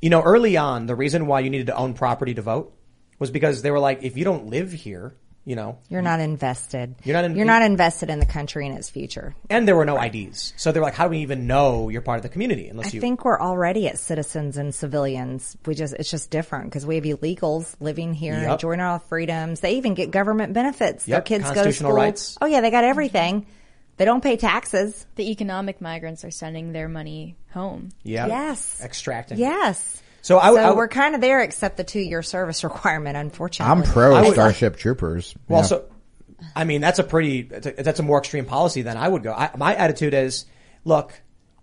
you 0.00 0.10
know, 0.10 0.22
early 0.22 0.56
on, 0.56 0.86
the 0.86 0.94
reason 0.94 1.26
why 1.26 1.40
you 1.40 1.50
needed 1.50 1.66
to 1.68 1.76
own 1.76 1.94
property 1.94 2.34
to 2.34 2.42
vote 2.42 2.74
was 3.18 3.30
because 3.30 3.62
they 3.62 3.70
were 3.70 3.80
like, 3.80 4.02
if 4.02 4.16
you 4.16 4.24
don't 4.24 4.46
live 4.46 4.72
here, 4.72 5.14
you 5.44 5.56
know, 5.56 5.78
You're 5.88 6.02
not 6.02 6.20
invested. 6.20 6.94
You're 7.04 7.14
not 7.16 7.24
in- 7.24 7.34
You're 7.34 7.46
not 7.46 7.62
invested 7.62 8.10
in 8.10 8.18
the 8.20 8.26
country 8.26 8.66
and 8.66 8.76
its 8.76 8.90
future. 8.90 9.34
and 9.48 9.66
there 9.66 9.74
were 9.76 9.86
no 9.86 9.98
IDs. 9.98 10.52
So 10.58 10.72
they 10.72 10.78
were 10.78 10.84
like, 10.84 10.94
how 10.94 11.04
do 11.04 11.10
we 11.12 11.18
even 11.20 11.46
know 11.46 11.88
you're 11.88 12.02
part 12.02 12.18
of 12.18 12.22
the 12.22 12.28
community 12.28 12.68
unless 12.68 12.88
I 12.88 12.90
you, 12.96 13.00
think 13.00 13.24
we're 13.24 13.40
already 13.40 13.88
at 13.88 13.98
citizens 13.98 14.58
and 14.58 14.74
civilians. 14.74 15.56
We 15.64 15.74
just 15.74 15.94
it's 15.94 16.10
just 16.10 16.30
different 16.30 16.66
because 16.66 16.84
we 16.84 16.96
have 16.96 17.04
illegals 17.04 17.74
living 17.80 18.12
here, 18.12 18.34
Yep. 18.34 18.50
enjoying 18.52 18.80
all 18.80 18.98
freedoms. 18.98 19.60
They 19.60 19.76
even 19.76 19.94
get 19.94 20.10
government 20.10 20.52
benefits. 20.52 21.06
Their 21.06 21.22
kids 21.22 21.50
go 21.50 21.64
to 21.64 21.72
school. 21.72 21.92
rights. 21.92 22.36
Oh 22.42 22.46
yeah, 22.46 22.60
they 22.60 22.70
got 22.70 22.84
everything. 22.84 23.46
They 23.98 24.04
don't 24.04 24.22
pay 24.22 24.36
taxes. 24.36 25.06
The 25.16 25.30
economic 25.30 25.80
migrants 25.80 26.24
are 26.24 26.30
sending 26.30 26.72
their 26.72 26.88
money 26.88 27.36
home. 27.52 27.90
yeah, 28.02 28.26
Yes. 28.26 28.80
extracting. 28.82 29.38
Yes. 29.38 30.00
So 30.22 30.38
I, 30.38 30.46
So 30.48 30.52
would- 30.52 30.60
I 30.62 30.68
would- 30.70 30.76
we're 30.76 30.88
kind 30.88 31.14
of 31.14 31.20
there, 31.20 31.42
except 31.42 31.76
the 31.76 31.84
two 31.84 32.00
year 32.00 32.22
service 32.22 32.64
requirement. 32.70 33.16
Unfortunately, 33.16 33.70
I'm 33.70 33.82
pro 33.82 34.22
would- 34.22 34.32
Starship 34.32 34.76
Troopers. 34.76 35.34
Well, 35.48 35.60
Yeah. 35.60 35.66
so 35.66 35.84
I 36.56 36.64
mean 36.64 36.80
that's 36.80 36.98
a 37.00 37.04
pretty 37.04 37.42
that's 37.42 37.66
a, 37.66 37.70
that's 37.72 38.00
a 38.00 38.02
more 38.02 38.18
extreme 38.18 38.44
policy 38.44 38.82
than 38.82 38.96
I 38.96 39.08
would 39.08 39.22
go. 39.22 39.32
I, 39.32 39.50
my 39.56 39.74
attitude 39.74 40.14
is, 40.14 40.46
look, 40.84 41.12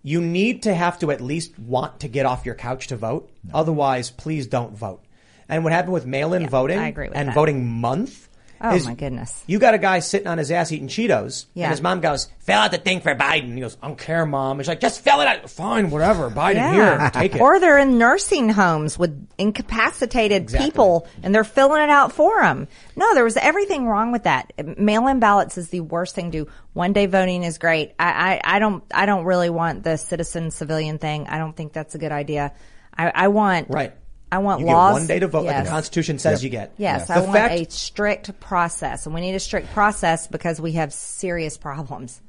you 0.02 0.20
need 0.20 0.64
to 0.64 0.74
have 0.74 0.98
to 1.00 1.10
at 1.10 1.20
least 1.20 1.58
want 1.58 2.00
to 2.00 2.08
get 2.08 2.26
off 2.26 2.44
your 2.46 2.54
couch 2.54 2.88
to 2.88 2.96
vote. 2.96 3.30
Otherwise, 3.52 4.10
please 4.10 4.46
don't 4.46 4.76
vote. 4.76 5.02
And 5.48 5.64
what 5.64 5.72
happened 5.72 5.92
with 5.94 6.06
mail-in 6.06 6.48
voting 6.48 6.78
I 6.78 6.88
agree 6.88 7.08
with 7.08 7.16
and 7.16 7.28
that. 7.28 7.34
voting 7.34 7.66
month? 7.66 8.28
Oh, 8.60 8.74
is 8.74 8.86
my 8.86 8.94
goodness. 8.94 9.44
You 9.46 9.58
got 9.58 9.74
a 9.74 9.78
guy 9.78 9.98
sitting 9.98 10.26
on 10.26 10.38
his 10.38 10.50
ass 10.50 10.72
eating 10.72 10.88
Cheetos, 10.88 11.46
Yeah. 11.54 11.64
and 11.66 11.70
his 11.72 11.82
mom 11.82 12.00
goes, 12.00 12.28
"Fill 12.40 12.58
out 12.58 12.70
the 12.70 12.78
thing 12.78 13.00
for 13.00 13.14
Biden." 13.14 13.54
He 13.54 13.60
goes, 13.60 13.76
"I 13.82 13.86
don't 13.88 13.98
care, 13.98 14.24
mom." 14.26 14.58
She's 14.58 14.68
like, 14.68 14.80
"Just 14.80 15.00
fill 15.02 15.20
it 15.20 15.28
out." 15.28 15.50
Fine, 15.50 15.90
whatever. 15.90 16.30
Biden 16.30 16.72
here, 16.72 17.10
take 17.12 17.34
it. 17.34 17.40
Or 17.40 17.60
they're 17.60 17.78
in 17.78 17.98
nursing 17.98 18.48
homes 18.48 18.98
with 18.98 19.26
incapacitated 19.38 20.42
Exactly. 20.42 20.70
people 20.70 21.06
and 21.22 21.34
they're 21.34 21.44
filling 21.44 21.82
it 21.82 21.90
out 21.90 22.12
for 22.12 22.40
them. 22.42 22.68
No, 22.96 23.14
there 23.14 23.24
was 23.24 23.36
everything 23.36 23.86
wrong 23.86 24.12
with 24.12 24.24
that. 24.24 24.52
Mail-in 24.78 25.20
ballots 25.20 25.58
is 25.58 25.68
the 25.70 25.80
worst 25.80 26.14
thing 26.14 26.30
to 26.32 26.44
do. 26.44 26.50
One 26.72 26.92
day 26.92 27.06
voting 27.06 27.42
is 27.42 27.58
great. 27.58 27.92
I, 27.98 28.40
I, 28.44 28.56
I 28.56 28.58
don't, 28.58 28.82
I 28.92 29.06
don't 29.06 29.24
really 29.24 29.50
want 29.50 29.82
the 29.84 29.96
citizen 29.96 30.50
civilian 30.50 30.98
thing. 30.98 31.26
I 31.28 31.38
don't 31.38 31.56
think 31.56 31.72
that's 31.72 31.94
a 31.94 31.98
good 31.98 32.12
idea. 32.12 32.52
I, 32.96 33.10
I 33.14 33.28
want, 33.28 33.68
right. 33.70 33.92
I 34.32 34.38
want 34.38 34.60
you 34.60 34.66
laws. 34.66 34.94
get 34.94 35.00
one 35.00 35.06
day 35.06 35.18
to 35.20 35.28
vote, 35.28 35.44
like 35.46 35.64
the 35.64 35.70
Constitution 35.70 36.18
says 36.18 36.42
you 36.42 36.50
get. 36.50 36.72
Yes, 36.78 37.06
The 37.06 37.14
I 37.14 37.20
want 37.20 37.32
fact- 37.32 37.54
a 37.54 37.70
strict 37.70 38.40
process 38.40 39.06
and 39.06 39.14
we 39.14 39.20
need 39.20 39.34
a 39.34 39.40
strict 39.40 39.72
process 39.72 40.26
because 40.26 40.60
we 40.60 40.72
have 40.72 40.92
serious 40.92 41.56
problems. 41.56 42.20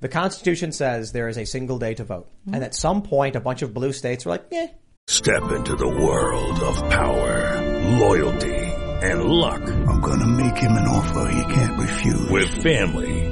The 0.00 0.08
Constitution 0.08 0.72
says 0.72 1.12
there 1.12 1.28
is 1.28 1.38
a 1.38 1.44
single 1.44 1.78
day 1.78 1.94
to 1.94 2.02
vote, 2.04 2.28
and 2.52 2.64
at 2.64 2.74
some 2.74 3.02
point, 3.02 3.36
a 3.36 3.40
bunch 3.40 3.62
of 3.62 3.72
blue 3.72 3.92
states 3.92 4.24
were 4.24 4.32
like, 4.32 4.44
"Yeah." 4.50 4.66
Step 5.06 5.50
into 5.52 5.76
the 5.76 5.88
world 5.88 6.58
of 6.60 6.76
power, 6.90 7.60
loyalty, 7.98 8.54
and 9.02 9.24
luck. 9.24 9.62
I'm 9.62 10.00
gonna 10.00 10.26
make 10.26 10.56
him 10.56 10.72
an 10.72 10.88
offer 10.88 11.28
he 11.28 11.54
can't 11.54 11.78
refuse. 11.78 12.30
With 12.30 12.48
family, 12.62 13.31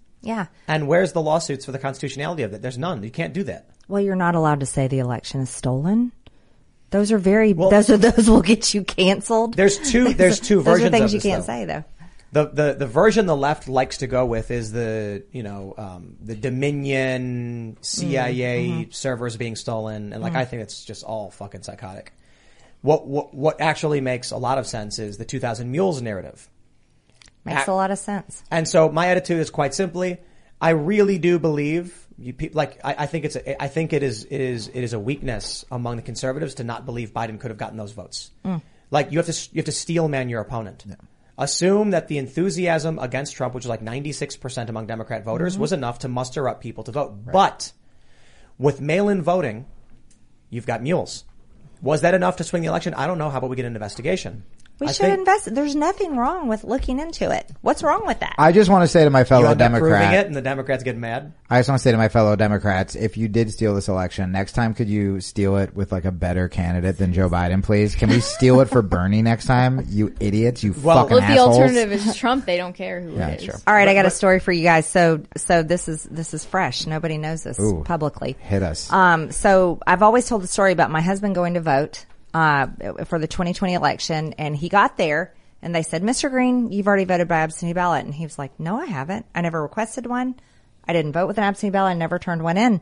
Yeah. 0.21 0.47
And 0.67 0.87
where's 0.87 1.13
the 1.13 1.21
lawsuits 1.21 1.65
for 1.65 1.71
the 1.71 1.79
constitutionality 1.79 2.43
of 2.43 2.53
it? 2.53 2.61
There's 2.61 2.77
none. 2.77 3.03
You 3.03 3.11
can't 3.11 3.33
do 3.33 3.43
that. 3.45 3.69
Well, 3.87 4.01
you're 4.01 4.15
not 4.15 4.35
allowed 4.35 4.59
to 4.61 4.65
say 4.65 4.87
the 4.87 4.99
election 4.99 5.41
is 5.41 5.49
stolen. 5.49 6.11
Those 6.91 7.11
are 7.11 7.17
very, 7.17 7.53
those 7.53 7.89
are, 7.89 7.97
those 7.97 8.29
will 8.29 8.41
get 8.41 8.73
you 8.73 8.83
canceled. 8.83 9.55
There's 9.55 9.79
two- 9.79 10.13
there's 10.13 10.39
two 10.39 10.57
Those 10.57 10.65
versions 10.65 10.87
are 10.87 10.91
things 10.91 11.13
you 11.13 11.19
this, 11.19 11.23
can't 11.31 11.41
though. 11.41 11.45
say 11.47 11.65
though. 11.65 11.83
The, 12.33 12.45
the 12.47 12.73
the 12.79 12.87
version 12.87 13.25
the 13.25 13.35
left 13.35 13.67
likes 13.67 13.97
to 13.97 14.07
go 14.07 14.25
with 14.25 14.51
is 14.51 14.71
the 14.71 15.23
you 15.33 15.43
know 15.43 15.73
um, 15.77 16.15
the 16.21 16.33
Dominion 16.35 17.75
CIA 17.81 18.69
Mhm. 18.69 18.93
servers 18.93 19.35
being 19.35 19.55
stolen 19.57 20.13
and 20.13 20.21
like 20.23 20.33
Mm. 20.33 20.37
I 20.37 20.45
think 20.45 20.61
it's 20.61 20.85
just 20.85 21.03
all 21.03 21.29
fucking 21.31 21.63
psychotic. 21.63 22.13
What 22.81 23.05
what 23.05 23.33
what 23.33 23.59
actually 23.59 23.99
makes 23.99 24.31
a 24.31 24.37
lot 24.37 24.57
of 24.57 24.65
sense 24.67 24.97
is 24.97 25.17
the 25.17 25.25
2000 25.25 25.69
Mules 25.71 26.01
narrative. 26.01 26.49
Makes 27.43 27.67
a 27.67 27.73
lot 27.73 27.91
of 27.91 27.97
sense. 27.99 28.43
And 28.51 28.67
so 28.67 28.89
my 28.89 29.07
attitude 29.07 29.39
is 29.39 29.49
quite 29.49 29.73
simply, 29.73 30.17
I 30.59 30.71
really 30.71 31.17
do 31.17 31.39
believe 31.39 32.07
you 32.19 32.33
people 32.33 32.55
like 32.57 32.79
I, 32.83 32.95
I 32.99 33.05
think 33.07 33.25
it's 33.25 33.35
a, 33.35 33.61
I 33.61 33.67
think 33.67 33.93
it 33.93 34.03
is 34.03 34.25
it 34.25 34.39
is 34.41 34.67
it 34.67 34.83
is 34.83 34.93
a 34.93 34.99
weakness 34.99 35.65
among 35.71 35.95
the 35.95 36.03
conservatives 36.03 36.55
to 36.55 36.63
not 36.63 36.85
believe 36.85 37.13
Biden 37.13 37.39
could 37.39 37.49
have 37.49 37.57
gotten 37.57 37.77
those 37.77 37.93
votes. 37.93 38.29
Mm. 38.45 38.61
Like 38.91 39.11
you 39.11 39.17
have 39.17 39.25
to 39.25 39.49
you 39.53 39.59
have 39.59 39.65
to 39.65 39.71
steel 39.71 40.07
man 40.07 40.29
your 40.29 40.39
opponent. 40.41 40.85
Assume 41.37 41.91
that 41.91 42.07
the 42.09 42.19
enthusiasm 42.19 42.99
against 42.99 43.33
Trump, 43.35 43.55
which 43.55 43.65
is 43.65 43.69
like 43.69 43.81
96% 43.81 44.69
among 44.69 44.85
Democrat 44.85 45.23
voters, 45.23 45.55
Mhm. 45.55 45.59
was 45.59 45.71
enough 45.71 45.99
to 45.99 46.07
muster 46.07 46.47
up 46.47 46.61
people 46.61 46.83
to 46.83 46.91
vote. 46.91 47.25
But 47.25 47.71
with 48.59 48.79
mail-in 48.81 49.23
voting, 49.23 49.65
you've 50.51 50.67
got 50.67 50.83
mules. 50.83 51.23
Was 51.81 52.01
that 52.01 52.13
enough 52.13 52.35
to 52.35 52.43
swing 52.43 52.61
the 52.61 52.67
election? 52.67 52.93
I 52.93 53.07
don't 53.07 53.17
know. 53.17 53.31
How 53.31 53.39
about 53.39 53.49
we 53.49 53.55
get 53.55 53.65
an 53.65 53.75
investigation? 53.75 54.43
We 54.79 54.87
I 54.87 54.91
should 54.93 55.05
think- 55.05 55.19
invest. 55.19 55.53
There's 55.53 55.75
nothing 55.75 56.17
wrong 56.17 56.47
with 56.47 56.63
looking 56.63 56.99
into 56.99 57.29
it. 57.29 57.47
What's 57.61 57.83
wrong 57.83 58.07
with 58.07 58.19
that? 58.21 58.33
I 58.39 58.51
just 58.51 58.67
want 58.69 58.83
to 58.83 58.87
say 58.87 59.03
to 59.03 59.11
my 59.11 59.19
you 59.19 59.25
fellow 59.25 59.51
end 59.51 59.61
up 59.61 59.69
proving 59.73 59.89
Democrat, 59.91 60.13
it, 60.15 60.25
and 60.27 60.35
the 60.35 60.41
Democrats 60.41 60.83
get 60.83 60.97
mad. 60.97 61.33
I 61.51 61.59
just 61.59 61.69
want 61.69 61.79
to 61.79 61.83
say 61.83 61.91
to 61.91 61.97
my 61.97 62.09
fellow 62.09 62.35
Democrats, 62.35 62.95
if 62.95 63.15
you 63.15 63.27
did 63.27 63.51
steal 63.51 63.75
this 63.75 63.89
election, 63.89 64.31
next 64.31 64.53
time 64.53 64.73
could 64.73 64.89
you 64.89 65.19
steal 65.21 65.57
it 65.57 65.75
with 65.75 65.91
like 65.91 66.05
a 66.05 66.11
better 66.11 66.47
candidate 66.49 66.97
than 66.97 67.13
Joe 67.13 67.29
Biden, 67.29 67.61
please? 67.63 67.93
Can 67.93 68.09
we 68.09 68.21
steal 68.21 68.59
it 68.61 68.69
for 68.69 68.81
Bernie 68.81 69.21
next 69.21 69.45
time? 69.45 69.85
You 69.87 70.15
idiots, 70.19 70.63
you 70.63 70.73
Well, 70.81 71.03
fucking 71.03 71.17
if 71.17 71.27
the 71.27 71.33
assholes. 71.33 71.57
alternative 71.59 71.91
is 71.91 72.15
Trump, 72.15 72.45
they 72.45 72.57
don't 72.57 72.73
care 72.73 73.01
who 73.01 73.15
Yeah, 73.17 73.27
it 73.27 73.39
is. 73.39 73.45
sure. 73.45 73.55
All 73.67 73.75
right, 73.75 73.87
I 73.87 73.93
got 73.93 74.05
a 74.07 74.09
story 74.09 74.39
for 74.39 74.51
you 74.51 74.63
guys. 74.63 74.87
So, 74.87 75.21
so 75.37 75.61
this 75.61 75.87
is 75.87 76.03
this 76.05 76.33
is 76.33 76.43
fresh. 76.43 76.87
Nobody 76.87 77.19
knows 77.19 77.43
this 77.43 77.59
Ooh. 77.59 77.83
publicly. 77.85 78.35
Hit 78.39 78.63
us. 78.63 78.91
Um, 78.91 79.31
so 79.31 79.79
I've 79.85 80.01
always 80.01 80.27
told 80.27 80.41
the 80.41 80.47
story 80.47 80.71
about 80.71 80.89
my 80.89 81.01
husband 81.01 81.35
going 81.35 81.53
to 81.53 81.61
vote 81.61 82.05
uh, 82.33 82.67
for 83.05 83.19
the 83.19 83.27
2020 83.27 83.73
election, 83.73 84.33
and 84.33 84.55
he 84.55 84.69
got 84.69 84.97
there, 84.97 85.33
and 85.61 85.75
they 85.75 85.83
said, 85.83 86.03
"Mr. 86.03 86.29
Green, 86.29 86.71
you've 86.71 86.87
already 86.87 87.05
voted 87.05 87.27
by 87.27 87.37
absentee 87.37 87.73
ballot," 87.73 88.05
and 88.05 88.13
he 88.13 88.25
was 88.25 88.39
like, 88.39 88.59
"No, 88.59 88.79
I 88.79 88.85
haven't. 88.85 89.25
I 89.35 89.41
never 89.41 89.61
requested 89.61 90.05
one. 90.05 90.35
I 90.87 90.93
didn't 90.93 91.13
vote 91.13 91.27
with 91.27 91.37
an 91.37 91.43
absentee 91.43 91.71
ballot. 91.71 91.91
I 91.91 91.97
never 91.97 92.19
turned 92.19 92.43
one 92.43 92.57
in." 92.57 92.81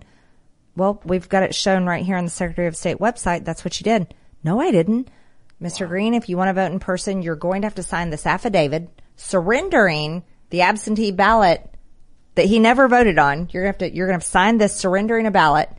Well, 0.76 1.02
we've 1.04 1.28
got 1.28 1.44
it 1.44 1.56
shown 1.56 1.86
right 1.86 2.06
here 2.06 2.16
on 2.16 2.26
the 2.26 2.32
Secretary 2.32 2.68
of 2.68 2.78
State 2.78 3.00
website. 3.00 3.44
That's 3.44 3.66
what 3.66 3.80
you 3.80 3.84
did. 3.84 4.14
No, 4.44 4.62
I 4.62 4.72
didn't. 4.72 5.10
Mr. 5.62 5.88
Green, 5.88 6.14
if 6.14 6.30
you 6.30 6.38
want 6.38 6.48
to 6.48 6.54
vote 6.54 6.72
in 6.72 6.80
person, 6.80 7.22
you're 7.22 7.36
going 7.36 7.62
to 7.62 7.66
have 7.66 7.76
to 7.76 7.84
sign 7.84 8.10
this 8.10 8.26
affidavit 8.26 8.88
surrendering 9.18 10.24
the 10.50 10.62
absentee 10.62 11.12
ballot 11.12 11.70
that 12.36 12.46
he 12.46 12.60
never 12.60 12.88
voted 12.88 13.20
on. 13.20 13.50
You're 13.52 13.64
gonna 13.64 13.70
have 13.70 13.78
to 13.80 13.94
you're 13.94 14.08
gonna 14.08 14.16
have 14.16 14.24
to 14.24 14.30
sign 14.30 14.58
this 14.58 14.76
surrendering 14.76 15.26
a 15.26 15.32
ballot, 15.32 15.70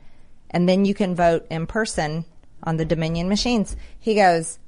and 0.51 0.69
then 0.69 0.85
you 0.85 0.95
can 0.95 1.15
vote 1.15 1.47
in 1.51 1.67
person 1.67 2.27
on 2.63 2.77
the 2.77 2.85
Dominion 2.85 3.29
machines. 3.29 3.77
He 3.99 4.15
goes, 4.15 4.59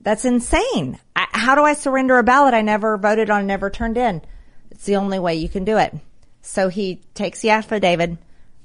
"That's 0.00 0.24
insane. 0.24 0.98
I, 1.14 1.26
how 1.30 1.54
do 1.54 1.62
I 1.62 1.74
surrender 1.74 2.18
a 2.18 2.22
ballot 2.22 2.54
I 2.54 2.62
never 2.62 2.96
voted 2.96 3.30
on, 3.30 3.46
never 3.46 3.70
turned 3.70 3.96
in? 3.96 4.22
It's 4.70 4.84
the 4.84 4.96
only 4.96 5.18
way 5.18 5.36
you 5.36 5.48
can 5.48 5.64
do 5.64 5.78
it." 5.78 5.94
So 6.40 6.68
he 6.68 7.02
takes 7.14 7.40
the 7.40 7.50
affidavit, 7.50 8.16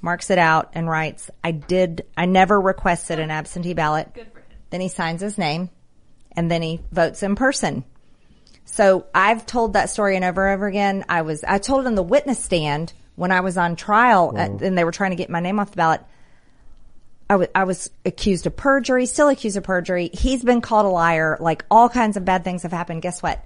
marks 0.01 0.29
it 0.29 0.37
out, 0.37 0.71
and 0.73 0.89
writes, 0.89 1.29
"I 1.43 1.51
did. 1.51 2.05
I 2.15 2.25
never 2.25 2.59
requested 2.59 3.19
an 3.19 3.31
absentee 3.31 3.73
ballot." 3.73 4.09
Then 4.69 4.81
he 4.81 4.87
signs 4.87 5.21
his 5.21 5.37
name, 5.37 5.69
and 6.35 6.49
then 6.49 6.61
he 6.61 6.81
votes 6.91 7.23
in 7.23 7.35
person. 7.35 7.83
So 8.65 9.05
I've 9.13 9.45
told 9.45 9.73
that 9.73 9.89
story 9.89 10.15
and 10.15 10.25
over 10.25 10.47
and 10.47 10.55
over 10.55 10.67
again. 10.67 11.05
I 11.09 11.21
was, 11.21 11.43
I 11.43 11.57
told 11.57 11.83
it 11.83 11.87
on 11.87 11.95
the 11.95 12.01
witness 12.01 12.39
stand 12.39 12.93
when 13.15 13.31
I 13.31 13.41
was 13.41 13.57
on 13.57 13.75
trial 13.75 14.33
at, 14.35 14.61
and 14.61 14.77
they 14.77 14.83
were 14.83 14.91
trying 14.91 15.11
to 15.11 15.17
get 15.17 15.29
my 15.29 15.41
name 15.41 15.59
off 15.59 15.71
the 15.71 15.77
ballot. 15.77 16.01
I 17.29 17.63
was 17.63 17.89
accused 18.05 18.45
of 18.45 18.55
perjury, 18.55 19.05
still 19.05 19.29
accused 19.29 19.57
of 19.57 19.63
perjury. 19.63 20.09
He's 20.13 20.43
been 20.43 20.61
called 20.61 20.85
a 20.85 20.89
liar. 20.89 21.37
Like 21.39 21.65
all 21.71 21.89
kinds 21.89 22.17
of 22.17 22.25
bad 22.25 22.43
things 22.43 22.63
have 22.63 22.71
happened. 22.71 23.01
Guess 23.01 23.23
what? 23.23 23.43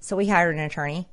So 0.00 0.16
we 0.16 0.26
hired 0.26 0.54
an 0.56 0.62
attorney. 0.62 1.06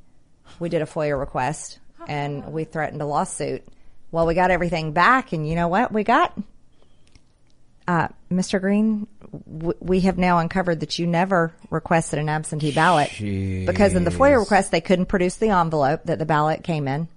We 0.60 0.69
did 0.69 0.81
a 0.81 0.86
FOIA 0.86 1.19
request 1.19 1.79
and 2.07 2.51
we 2.53 2.63
threatened 2.63 3.01
a 3.01 3.05
lawsuit. 3.05 3.63
Well, 4.12 4.25
we 4.25 4.34
got 4.34 4.51
everything 4.51 4.91
back 4.93 5.34
and 5.34 5.48
you 5.48 5.55
know 5.55 5.67
what 5.67 5.91
we 5.91 6.03
got? 6.03 6.38
Uh, 7.88 8.07
Mr. 8.31 8.60
Green, 8.60 9.07
w- 9.31 9.77
we 9.79 10.00
have 10.01 10.17
now 10.17 10.39
uncovered 10.39 10.79
that 10.79 10.98
you 10.98 11.05
never 11.05 11.53
requested 11.69 12.17
an 12.17 12.29
absentee 12.29 12.72
ballot 12.72 13.12
because 13.19 13.93
in 13.93 14.03
the 14.03 14.10
FOIA 14.12 14.39
request 14.39 14.72
they 14.72 14.81
couldn't 14.81 15.05
produce 15.05 15.36
the 15.36 15.50
envelope 15.50 16.03
that 16.05 16.17
the 16.17 16.25
ballot 16.25 16.63
came 16.63 16.88
in. 16.88 17.07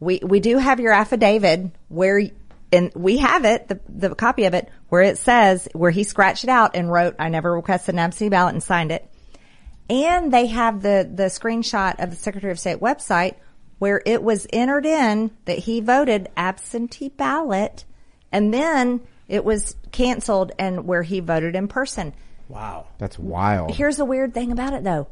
We 0.00 0.20
we 0.22 0.40
do 0.40 0.58
have 0.58 0.80
your 0.80 0.92
affidavit 0.92 1.70
where 1.88 2.18
and 2.72 2.90
we 2.94 3.18
have 3.18 3.44
it 3.44 3.68
the 3.68 3.80
the 3.88 4.14
copy 4.14 4.44
of 4.44 4.54
it 4.54 4.68
where 4.88 5.02
it 5.02 5.18
says 5.18 5.68
where 5.72 5.90
he 5.90 6.02
scratched 6.02 6.44
it 6.44 6.50
out 6.50 6.74
and 6.74 6.90
wrote 6.90 7.14
I 7.18 7.28
never 7.28 7.54
requested 7.54 7.94
an 7.94 7.98
absentee 7.98 8.30
ballot 8.30 8.54
and 8.54 8.62
signed 8.62 8.90
it. 8.90 9.08
And 9.90 10.32
they 10.32 10.46
have 10.46 10.82
the 10.82 11.08
the 11.12 11.24
screenshot 11.24 12.02
of 12.02 12.10
the 12.10 12.16
Secretary 12.16 12.50
of 12.50 12.58
State 12.58 12.80
website 12.80 13.36
where 13.78 14.00
it 14.06 14.22
was 14.22 14.46
entered 14.52 14.86
in 14.86 15.32
that 15.44 15.58
he 15.58 15.80
voted 15.80 16.28
absentee 16.36 17.10
ballot 17.10 17.84
and 18.30 18.54
then 18.54 19.00
it 19.28 19.44
was 19.44 19.76
canceled 19.92 20.52
and 20.58 20.86
where 20.86 21.02
he 21.02 21.20
voted 21.20 21.54
in 21.54 21.68
person. 21.68 22.14
Wow. 22.48 22.86
That's 22.98 23.18
wild. 23.18 23.74
Here's 23.74 23.96
the 23.96 24.04
weird 24.04 24.34
thing 24.34 24.52
about 24.52 24.72
it 24.72 24.84
though. 24.84 25.08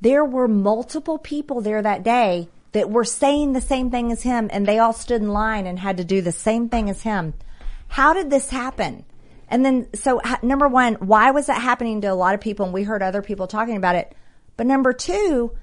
There 0.00 0.24
were 0.24 0.48
multiple 0.48 1.18
people 1.18 1.60
there 1.60 1.80
that 1.80 2.02
day 2.02 2.48
that 2.74 2.90
were 2.90 3.04
saying 3.04 3.52
the 3.52 3.60
same 3.60 3.90
thing 3.90 4.10
as 4.10 4.22
him 4.22 4.50
and 4.52 4.66
they 4.66 4.80
all 4.80 4.92
stood 4.92 5.22
in 5.22 5.28
line 5.28 5.66
and 5.66 5.78
had 5.78 5.96
to 5.96 6.04
do 6.04 6.20
the 6.20 6.32
same 6.32 6.68
thing 6.68 6.90
as 6.90 7.02
him. 7.02 7.32
How 7.86 8.12
did 8.12 8.30
this 8.30 8.50
happen? 8.50 9.04
And 9.48 9.64
then, 9.64 9.86
so 9.94 10.20
number 10.42 10.66
one, 10.66 10.94
why 10.94 11.30
was 11.30 11.46
that 11.46 11.62
happening 11.62 12.00
to 12.00 12.08
a 12.08 12.14
lot 12.14 12.34
of 12.34 12.40
people? 12.40 12.64
And 12.64 12.74
we 12.74 12.82
heard 12.82 13.00
other 13.00 13.22
people 13.22 13.46
talking 13.46 13.76
about 13.76 13.94
it. 13.94 14.12
But 14.56 14.66
number 14.66 14.92
two, 14.92 15.56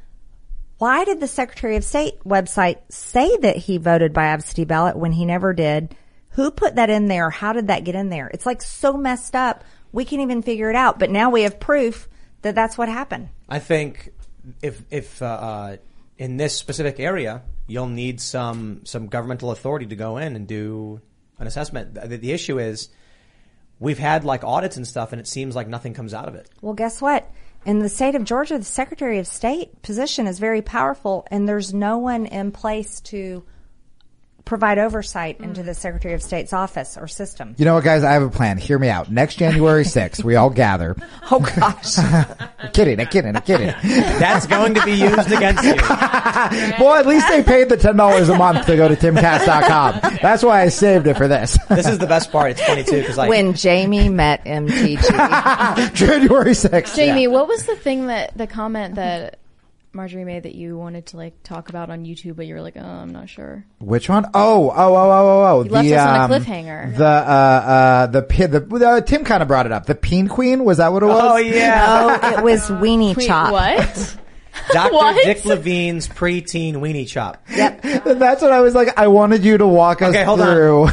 why 0.78 1.04
did 1.04 1.20
the 1.20 1.28
Secretary 1.28 1.76
of 1.76 1.84
State 1.84 2.24
website 2.24 2.78
say 2.90 3.36
that 3.38 3.58
he 3.58 3.78
voted 3.78 4.14
by 4.14 4.28
absentee 4.28 4.64
ballot 4.64 4.96
when 4.96 5.12
he 5.12 5.26
never 5.26 5.54
did? 5.54 5.94
Who 6.32 6.50
put 6.50 6.76
that 6.76 6.90
in 6.90 7.08
there? 7.08 7.30
How 7.30 7.52
did 7.52 7.68
that 7.68 7.84
get 7.84 7.96
in 7.96 8.10
there? 8.10 8.30
It's 8.30 8.46
like 8.46 8.62
so 8.62 8.94
messed 8.94 9.36
up. 9.36 9.66
We 9.92 10.06
can't 10.06 10.22
even 10.22 10.44
figure 10.44 10.70
it 10.70 10.78
out. 10.78 10.98
But 10.98 11.10
now 11.10 11.30
we 11.30 11.42
have 11.42 11.60
proof 11.60 12.08
that 12.42 12.56
that's 12.56 12.78
what 12.78 12.88
happened. 12.88 13.28
I 13.50 13.60
think 13.60 14.14
if 14.62 14.82
if 14.90 15.22
uh, 15.22 15.26
uh, 15.26 15.78
in 16.22 16.38
this 16.38 16.56
specific 16.56 17.00
area, 17.00 17.42
you'll 17.66 17.88
need 17.88 18.22
some 18.22 18.86
some 18.86 19.08
governmental 19.08 19.50
authority 19.50 19.88
to 19.88 19.96
go 19.96 20.18
in 20.18 20.36
and 20.36 20.48
do 20.48 21.02
an 21.40 21.48
assessment. 21.48 21.96
The, 21.96 22.16
the 22.16 22.32
issue 22.32 22.60
is 22.60 22.90
we've 23.80 23.98
had 23.98 24.24
like 24.24 24.44
audits 24.44 24.78
and 24.78 24.88
stuff, 24.88 25.14
and 25.14 25.20
it 25.20 25.26
seems 25.26 25.56
like 25.56 25.68
nothing 25.68 25.96
comes 25.96 26.14
out 26.14 26.28
of 26.28 26.36
it. 26.36 26.48
Well, 26.62 26.76
guess 26.76 27.02
what? 27.02 27.28
In 27.66 27.80
the 27.80 27.90
state 27.90 28.14
of 28.14 28.24
Georgia, 28.24 28.60
the 28.60 28.64
Secretary 28.64 29.18
of 29.18 29.26
State 29.26 29.82
position 29.82 30.28
is 30.28 30.38
very 30.38 30.62
powerful, 30.62 31.26
and 31.32 31.50
there's 31.50 31.74
no 31.74 31.98
one 31.98 32.28
in 32.28 32.52
place 32.52 33.02
to 33.02 33.44
provide 34.46 34.78
oversight 34.78 35.40
into 35.40 35.62
mm. 35.62 35.66
the 35.66 35.74
Secretary 35.74 36.14
of 36.14 36.22
State's 36.22 36.54
office 36.54 36.98
or 36.98 37.08
system. 37.08 37.56
You 37.58 37.66
know 37.66 37.76
what, 37.76 37.84
guys? 37.84 38.04
I 38.04 38.14
have 38.14 38.24
a 38.24 38.30
plan. 38.30 38.58
Hear 38.58 38.80
me 38.80 38.90
out. 38.90 39.12
Next 39.12 39.36
January 39.36 39.84
6th, 39.86 40.24
we 40.24 40.36
all 40.36 40.50
gather. 40.50 40.96
Oh 41.30 41.40
gosh. 41.40 41.98
I'm 42.60 42.72
kidding. 42.72 43.00
I'm 43.00 43.08
kidding. 43.08 43.36
I'm 43.36 43.42
kidding. 43.42 43.74
That's 43.84 44.48
going 44.48 44.74
to 44.76 44.86
be 44.86 44.94
used 44.94 45.32
against 45.32 45.64
you. 45.64 45.76
Well, 46.82 46.96
at 46.96 47.06
least 47.06 47.28
they 47.28 47.44
paid 47.44 47.70
the 47.70 47.78
$10 47.78 48.34
a 48.34 48.38
month 48.38 48.66
to 48.66 48.76
go 48.76 48.88
to 48.88 48.96
timcast.com. 48.96 50.18
That's 50.22 50.44
why 50.44 50.62
I 50.62 50.70
saved 50.70 51.08
it 51.08 51.16
for 51.16 51.28
this. 51.28 51.58
This 51.70 51.88
is 51.88 52.00
the 52.00 52.08
best 52.08 52.32
part. 52.32 52.52
It's 52.52 52.62
funny 52.62 52.84
too 52.84 53.00
because 53.00 53.18
like 53.18 53.30
when 53.30 53.54
Jamie 53.54 54.10
met 54.10 54.44
MTG. 54.46 55.94
January 55.94 56.52
6th. 56.52 56.96
Jamie, 56.96 57.28
what 57.28 57.48
was 57.48 57.66
the 57.66 57.76
thing 57.76 58.08
that 58.08 58.38
the 58.38 58.48
comment 58.48 58.96
that 58.96 59.40
Marjorie 59.94 60.24
made 60.24 60.44
that 60.44 60.56
you 60.56 60.78
wanted 60.78 61.08
to 61.08 61.18
like 61.18 61.44
talk 61.44 61.68
about 61.70 61.90
on 61.90 62.06
YouTube, 62.06 62.38
but 62.38 62.46
you 62.48 62.56
were 62.56 62.62
like, 62.62 62.78
oh, 62.78 62.82
I'm 62.82 63.12
not 63.12 63.28
sure. 63.28 63.66
Which 63.80 64.08
one? 64.08 64.26
Oh, 64.34 64.70
oh, 64.70 64.74
oh, 64.74 64.96
oh, 64.96 64.96
oh, 64.96 65.60
oh. 65.60 65.64
You 65.64 65.70
left 65.70 65.88
us 65.90 66.08
on 66.08 66.32
a 66.32 66.34
cliffhanger. 66.40 66.98
The, 66.98 67.06
uh, 67.06 67.08
uh, 67.08 68.08
the, 68.08 68.22
pi- 68.22 68.48
the, 68.48 68.86
uh, 68.88 69.02
Tim 69.02 69.26
kind 69.26 69.42
of 69.42 69.50
brought 69.50 69.66
it 69.66 69.72
up. 69.74 69.86
The 69.88 69.96
Peen 69.96 70.30
Queen? 70.30 70.64
Was 70.64 70.78
that 70.78 70.94
what 70.94 71.04
it 71.04 71.08
was? 71.08 71.22
oh 71.22 71.38
yeah, 71.38 72.20
oh, 72.24 72.38
it 72.38 72.44
was 72.44 72.70
Weenie 72.70 73.16
Wait, 73.18 73.28
Chop. 73.28 73.52
what? 73.52 74.18
Dr. 74.72 74.94
What? 74.94 75.24
Dick 75.24 75.44
Levine's 75.46 76.08
preteen 76.08 76.76
weenie 76.76 77.08
chop. 77.08 77.42
Yep. 77.50 77.82
That's 78.06 78.42
what 78.42 78.52
I 78.52 78.60
was 78.60 78.76
like. 78.76 78.98
I 78.98 79.08
wanted 79.08 79.44
you 79.44 79.58
to 79.58 79.66
walk 79.66 80.02
us 80.02 80.10
Okay, 80.10 80.24
hold 80.24 80.42
on. 80.42 80.54
through 80.54 80.88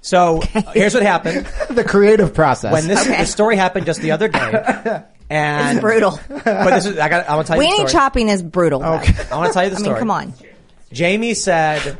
So 0.00 0.40
here's 0.72 0.94
what 0.94 1.02
happened 1.02 1.46
the 1.70 1.84
creative 1.84 2.34
process. 2.34 2.72
when 2.72 2.86
this 2.88 3.06
the 3.06 3.24
story 3.26 3.56
happened 3.56 3.86
just 3.86 4.00
the 4.00 4.10
other 4.12 4.28
day, 4.28 5.02
and 5.30 5.78
It's 5.78 5.82
brutal. 5.82 6.18
But 6.28 6.70
this 6.70 6.86
is 6.86 6.98
I 6.98 7.08
got 7.08 7.28
I 7.28 7.34
want 7.36 7.46
to 7.46 7.52
tell 7.52 7.62
you 7.62 7.68
the 7.68 7.74
Weenie 7.74 7.88
story. 7.88 7.90
chopping 7.92 8.28
is 8.28 8.42
brutal. 8.42 8.80
though. 8.80 8.86
I 8.86 9.36
want 9.36 9.48
to 9.48 9.52
tell 9.52 9.64
you 9.64 9.70
the 9.70 9.76
I 9.76 9.80
story. 9.80 9.94
mean, 9.94 9.98
come 9.98 10.10
on. 10.10 10.34
Jamie 10.92 11.34
said 11.34 11.98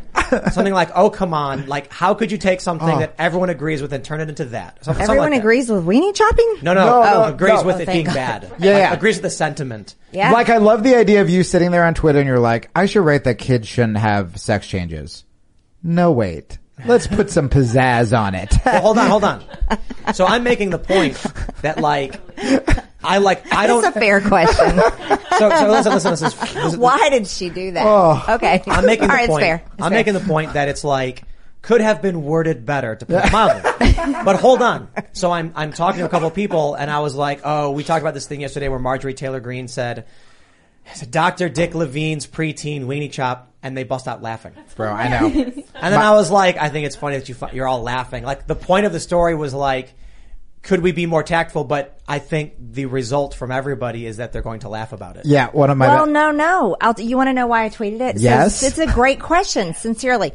something 0.52 0.72
like, 0.72 0.90
"Oh, 0.94 1.10
come 1.10 1.34
on! 1.34 1.66
Like, 1.66 1.92
how 1.92 2.14
could 2.14 2.30
you 2.30 2.38
take 2.38 2.60
something 2.60 2.88
Oh. 2.88 2.98
that 3.00 3.14
everyone 3.18 3.50
agrees 3.50 3.82
with 3.82 3.92
and 3.92 4.04
turn 4.04 4.20
it 4.20 4.28
into 4.28 4.44
that?" 4.46 4.76
Some- 4.84 4.94
something 4.94 5.02
Everyone 5.02 5.30
like 5.30 5.38
that. 5.38 5.44
agrees 5.44 5.68
with 5.68 5.84
weenie 5.84 6.14
chopping? 6.14 6.54
No, 6.62 6.74
no, 6.74 6.86
No, 6.86 7.02
no, 7.02 7.12
no, 7.14 7.24
agrees 7.34 7.54
no. 7.60 7.62
with 7.64 7.76
Oh, 7.76 7.78
it 7.80 7.86
thank 7.86 7.96
being 7.96 8.06
God. 8.06 8.14
bad. 8.14 8.42
Yeah, 8.42 8.48
Like, 8.50 8.60
yeah. 8.82 8.92
agrees 8.92 9.16
with 9.16 9.22
the 9.24 9.30
sentiment. 9.30 9.96
Yeah. 10.12 10.30
Like, 10.30 10.48
I 10.48 10.58
love 10.58 10.84
the 10.84 10.94
idea 10.94 11.22
of 11.22 11.28
you 11.28 11.42
sitting 11.42 11.72
there 11.72 11.84
on 11.84 11.94
Twitter 11.94 12.20
and 12.20 12.28
you're 12.28 12.38
like, 12.38 12.70
I 12.76 12.86
should 12.86 13.04
write 13.04 13.24
that 13.24 13.38
kids 13.38 13.66
shouldn't 13.66 13.98
have 13.98 14.38
sex 14.38 14.68
changes. 14.68 15.24
No, 15.82 16.12
wait. 16.12 16.58
Let's 16.86 17.06
put 17.06 17.30
some 17.30 17.48
pizzazz 17.48 18.18
on 18.18 18.34
it. 18.34 18.52
Well, 18.64 18.82
hold 18.82 18.98
on, 18.98 19.10
hold 19.10 19.24
on. 19.24 19.44
So 20.12 20.26
I'm 20.26 20.44
making 20.44 20.68
the 20.68 20.78
point 20.78 21.16
that 21.62 21.80
like 21.80 22.20
I 23.02 23.18
like 23.18 23.50
I 23.54 23.66
don't. 23.66 23.80
That's 23.80 23.96
a 23.96 23.98
fair 24.00 24.20
question. 24.20 24.80
So, 25.34 25.50
so 25.50 25.68
listen, 25.68 25.92
listen, 25.92 26.10
listen. 26.12 26.54
This 26.62 26.76
Why 26.76 27.08
did 27.08 27.26
she 27.26 27.50
do 27.50 27.72
that? 27.72 27.84
Oh. 27.84 28.24
Okay. 28.36 28.62
I'm 28.68 28.86
making 28.86 29.08
the 29.08 29.14
right, 29.14 29.28
point. 29.28 29.42
It's 29.42 29.48
fair. 29.48 29.56
It's 29.56 29.82
I'm 29.82 29.90
fair. 29.90 29.98
making 29.98 30.14
the 30.14 30.20
point 30.20 30.52
that 30.52 30.68
it's 30.68 30.84
like 30.84 31.24
could 31.60 31.80
have 31.80 32.00
been 32.00 32.22
worded 32.22 32.64
better 32.64 32.94
to 32.94 33.04
put 33.04 33.24
it 33.24 33.32
mildly. 33.32 33.94
but 34.24 34.36
hold 34.36 34.62
on. 34.62 34.86
So 35.12 35.32
I'm 35.32 35.52
I'm 35.56 35.72
talking 35.72 35.98
to 35.98 36.06
a 36.06 36.08
couple 36.08 36.28
of 36.28 36.34
people, 36.34 36.74
and 36.76 36.88
I 36.88 37.00
was 37.00 37.16
like, 37.16 37.40
oh, 37.42 37.72
we 37.72 37.82
talked 37.82 38.02
about 38.02 38.14
this 38.14 38.28
thing 38.28 38.42
yesterday 38.42 38.68
where 38.68 38.78
Marjorie 38.78 39.14
Taylor 39.14 39.40
Greene 39.40 39.66
said. 39.66 40.06
Dr. 41.10 41.48
Dick 41.48 41.74
Levine's 41.74 42.26
preteen 42.26 42.84
weenie 42.86 43.10
chop, 43.10 43.52
and 43.62 43.76
they 43.76 43.84
bust 43.84 44.06
out 44.08 44.22
laughing. 44.22 44.52
Bro, 44.76 44.92
I 44.92 45.08
know. 45.08 45.26
And 45.74 45.92
then 45.92 46.00
I 46.00 46.12
was 46.12 46.30
like, 46.30 46.56
I 46.56 46.68
think 46.70 46.86
it's 46.86 46.96
funny 46.96 47.18
that 47.18 47.28
you 47.28 47.34
fu- 47.34 47.48
you're 47.52 47.66
all 47.68 47.82
laughing. 47.82 48.24
Like 48.24 48.46
the 48.46 48.54
point 48.54 48.86
of 48.86 48.92
the 48.92 49.00
story 49.00 49.34
was 49.34 49.52
like, 49.52 49.92
could 50.62 50.80
we 50.80 50.92
be 50.92 51.04
more 51.04 51.22
tactful? 51.22 51.64
But 51.64 51.98
I 52.08 52.18
think 52.20 52.54
the 52.58 52.86
result 52.86 53.34
from 53.34 53.50
everybody 53.50 54.06
is 54.06 54.16
that 54.16 54.32
they're 54.32 54.40
going 54.40 54.60
to 54.60 54.70
laugh 54.70 54.92
about 54.94 55.16
it. 55.18 55.26
Yeah, 55.26 55.50
one 55.50 55.68
of 55.68 55.76
my. 55.76 55.88
Well, 55.88 56.06
no, 56.06 56.30
no. 56.30 56.76
I'll, 56.80 56.98
you 56.98 57.16
want 57.18 57.28
to 57.28 57.32
know 57.34 57.46
why 57.46 57.64
I 57.64 57.68
tweeted 57.68 58.00
it? 58.00 58.16
So 58.18 58.22
Yes. 58.22 58.62
it's 58.62 58.78
a 58.78 58.86
great 58.86 59.20
question. 59.20 59.74
Sincerely, 59.74 60.32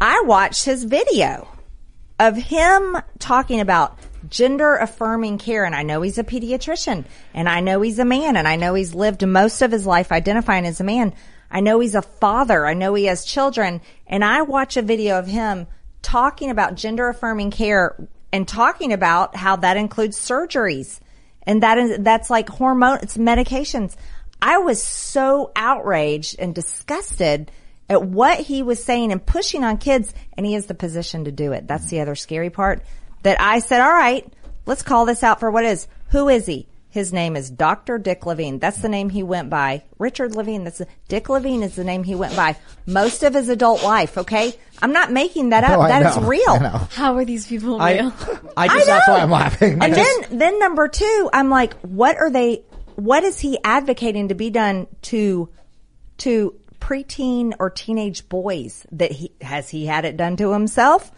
I 0.00 0.24
watched 0.26 0.64
his 0.66 0.84
video 0.84 1.48
of 2.18 2.36
him 2.36 2.98
talking 3.18 3.60
about 3.60 3.96
gender 4.28 4.76
affirming 4.76 5.38
care, 5.38 5.64
and 5.64 5.74
I 5.74 5.82
know 5.82 6.02
he's 6.02 6.18
a 6.18 6.24
pediatrician, 6.24 7.04
and 7.34 7.48
I 7.48 7.60
know 7.60 7.80
he's 7.80 7.98
a 7.98 8.04
man, 8.04 8.36
and 8.36 8.46
I 8.46 8.56
know 8.56 8.74
he's 8.74 8.94
lived 8.94 9.26
most 9.26 9.62
of 9.62 9.72
his 9.72 9.86
life 9.86 10.12
identifying 10.12 10.66
as 10.66 10.80
a 10.80 10.84
man. 10.84 11.14
I 11.50 11.60
know 11.60 11.80
he's 11.80 11.94
a 11.94 12.02
father. 12.02 12.66
I 12.66 12.74
know 12.74 12.94
he 12.94 13.04
has 13.06 13.24
children, 13.24 13.80
and 14.06 14.24
I 14.24 14.42
watch 14.42 14.76
a 14.76 14.82
video 14.82 15.18
of 15.18 15.26
him 15.26 15.66
talking 16.00 16.50
about 16.50 16.74
gender 16.74 17.08
affirming 17.08 17.50
care 17.50 18.08
and 18.32 18.48
talking 18.48 18.92
about 18.92 19.36
how 19.36 19.56
that 19.56 19.76
includes 19.76 20.18
surgeries. 20.18 21.00
And 21.44 21.62
that 21.62 21.78
is 21.78 21.98
that's 22.00 22.30
like 22.30 22.48
hormone 22.48 22.98
it's 23.02 23.16
medications. 23.16 23.96
I 24.40 24.58
was 24.58 24.82
so 24.82 25.52
outraged 25.54 26.36
and 26.38 26.54
disgusted 26.54 27.50
at 27.88 28.02
what 28.02 28.40
he 28.40 28.62
was 28.62 28.82
saying 28.82 29.12
and 29.12 29.24
pushing 29.24 29.64
on 29.64 29.78
kids 29.78 30.12
and 30.36 30.46
he 30.46 30.54
has 30.54 30.66
the 30.66 30.74
position 30.74 31.24
to 31.24 31.32
do 31.32 31.52
it. 31.52 31.66
That's 31.66 31.88
the 31.90 32.00
other 32.00 32.14
scary 32.14 32.50
part 32.50 32.82
that 33.22 33.40
i 33.40 33.58
said 33.58 33.80
all 33.80 33.92
right 33.92 34.30
let's 34.66 34.82
call 34.82 35.06
this 35.06 35.22
out 35.22 35.40
for 35.40 35.50
what 35.50 35.64
it 35.64 35.68
is 35.70 35.88
who 36.08 36.28
is 36.28 36.46
he 36.46 36.66
his 36.92 37.10
name 37.10 37.36
is 37.36 37.48
Dr. 37.48 37.96
Dick 37.96 38.26
Levine. 38.26 38.58
That's 38.58 38.82
the 38.82 38.88
name 38.90 39.08
he 39.08 39.22
went 39.22 39.48
by. 39.48 39.82
Richard 39.98 40.36
Levine. 40.36 40.64
That's 40.64 40.82
Dick 41.08 41.30
Levine 41.30 41.62
is 41.62 41.74
the 41.74 41.84
name 41.84 42.04
he 42.04 42.14
went 42.14 42.36
by 42.36 42.58
most 42.84 43.22
of 43.22 43.32
his 43.32 43.48
adult 43.48 43.82
life. 43.82 44.18
Okay. 44.18 44.52
I'm 44.82 44.92
not 44.92 45.10
making 45.10 45.48
that 45.50 45.64
up. 45.64 45.70
No, 45.70 45.80
I 45.80 45.88
That 45.88 46.10
is 46.10 46.16
know. 46.22 46.28
real. 46.28 46.58
How 46.58 47.16
are 47.16 47.24
these 47.24 47.46
people 47.46 47.80
I, 47.80 47.94
real? 47.94 48.12
I 48.58 48.64
I 48.64 48.68
just, 48.68 48.78
know. 48.78 48.84
That's 48.92 49.08
why 49.08 49.18
I'm 49.20 49.30
laughing. 49.30 49.82
And 49.82 49.94
just- 49.94 50.28
then, 50.28 50.38
then 50.38 50.58
number 50.58 50.86
two, 50.86 51.30
I'm 51.32 51.48
like, 51.48 51.72
what 51.80 52.18
are 52.18 52.28
they? 52.30 52.62
What 52.96 53.24
is 53.24 53.40
he 53.40 53.58
advocating 53.64 54.28
to 54.28 54.34
be 54.34 54.50
done 54.50 54.86
to 55.02 55.48
to 56.18 56.54
preteen 56.78 57.54
or 57.58 57.70
teenage 57.70 58.28
boys? 58.28 58.86
That 58.92 59.12
he 59.12 59.32
has 59.40 59.70
he 59.70 59.86
had 59.86 60.04
it 60.04 60.18
done 60.18 60.36
to 60.36 60.52
himself? 60.52 61.10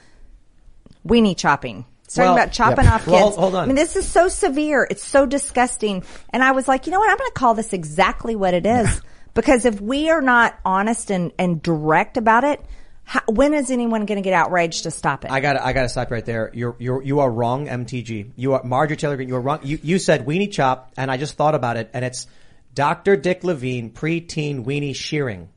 Weenie 1.04 1.36
chopping. 1.36 1.84
Talking 2.14 2.30
Well, 2.30 2.34
about 2.38 2.52
chopping 2.52 2.84
yeah. 2.84 2.94
off 2.94 3.00
kids. 3.00 3.12
Well, 3.12 3.20
hold- 3.22 3.38
hold 3.38 3.54
on. 3.56 3.64
I 3.64 3.66
mean, 3.66 3.76
this 3.76 3.96
is 3.96 4.06
so 4.06 4.28
severe. 4.28 4.86
It's 4.88 5.04
so 5.04 5.26
disgusting. 5.26 6.04
And 6.30 6.42
I 6.42 6.52
was 6.52 6.68
like, 6.68 6.86
you 6.86 6.92
know 6.92 7.00
what? 7.00 7.10
I'm 7.10 7.18
going 7.18 7.30
to 7.30 7.34
call 7.34 7.54
this 7.54 7.72
exactly 7.72 8.36
what 8.36 8.54
it 8.54 8.66
is. 8.66 9.02
because 9.34 9.64
if 9.64 9.80
we 9.80 10.10
are 10.10 10.22
not 10.22 10.58
honest 10.64 11.10
and, 11.10 11.32
and 11.38 11.62
direct 11.62 12.16
about 12.16 12.44
it, 12.44 12.64
how, 13.04 13.20
when 13.28 13.52
is 13.52 13.70
anyone 13.70 14.06
going 14.06 14.16
to 14.16 14.22
get 14.22 14.32
outraged 14.32 14.84
to 14.84 14.90
stop 14.90 15.24
it? 15.24 15.30
I 15.30 15.40
got 15.40 15.56
I 15.60 15.72
got 15.74 15.82
to 15.82 15.88
stop 15.90 16.10
right 16.10 16.24
there. 16.24 16.50
You're 16.54 16.74
you're 16.78 17.02
you 17.02 17.20
are 17.20 17.30
wrong, 17.30 17.66
MTG. 17.66 18.30
You 18.34 18.54
are 18.54 18.62
Marjorie 18.64 18.96
Taylor 18.96 19.16
Greene. 19.16 19.28
You 19.28 19.36
are 19.36 19.42
wrong. 19.42 19.60
You 19.62 19.78
you 19.82 19.98
said 19.98 20.24
weenie 20.24 20.50
chop, 20.50 20.92
and 20.96 21.10
I 21.10 21.18
just 21.18 21.34
thought 21.36 21.54
about 21.54 21.76
it, 21.76 21.90
and 21.92 22.02
it's 22.02 22.26
Dr. 22.74 23.16
Dick 23.16 23.44
Levine 23.44 23.90
preteen 23.90 24.64
weenie 24.64 24.96
shearing 24.96 25.50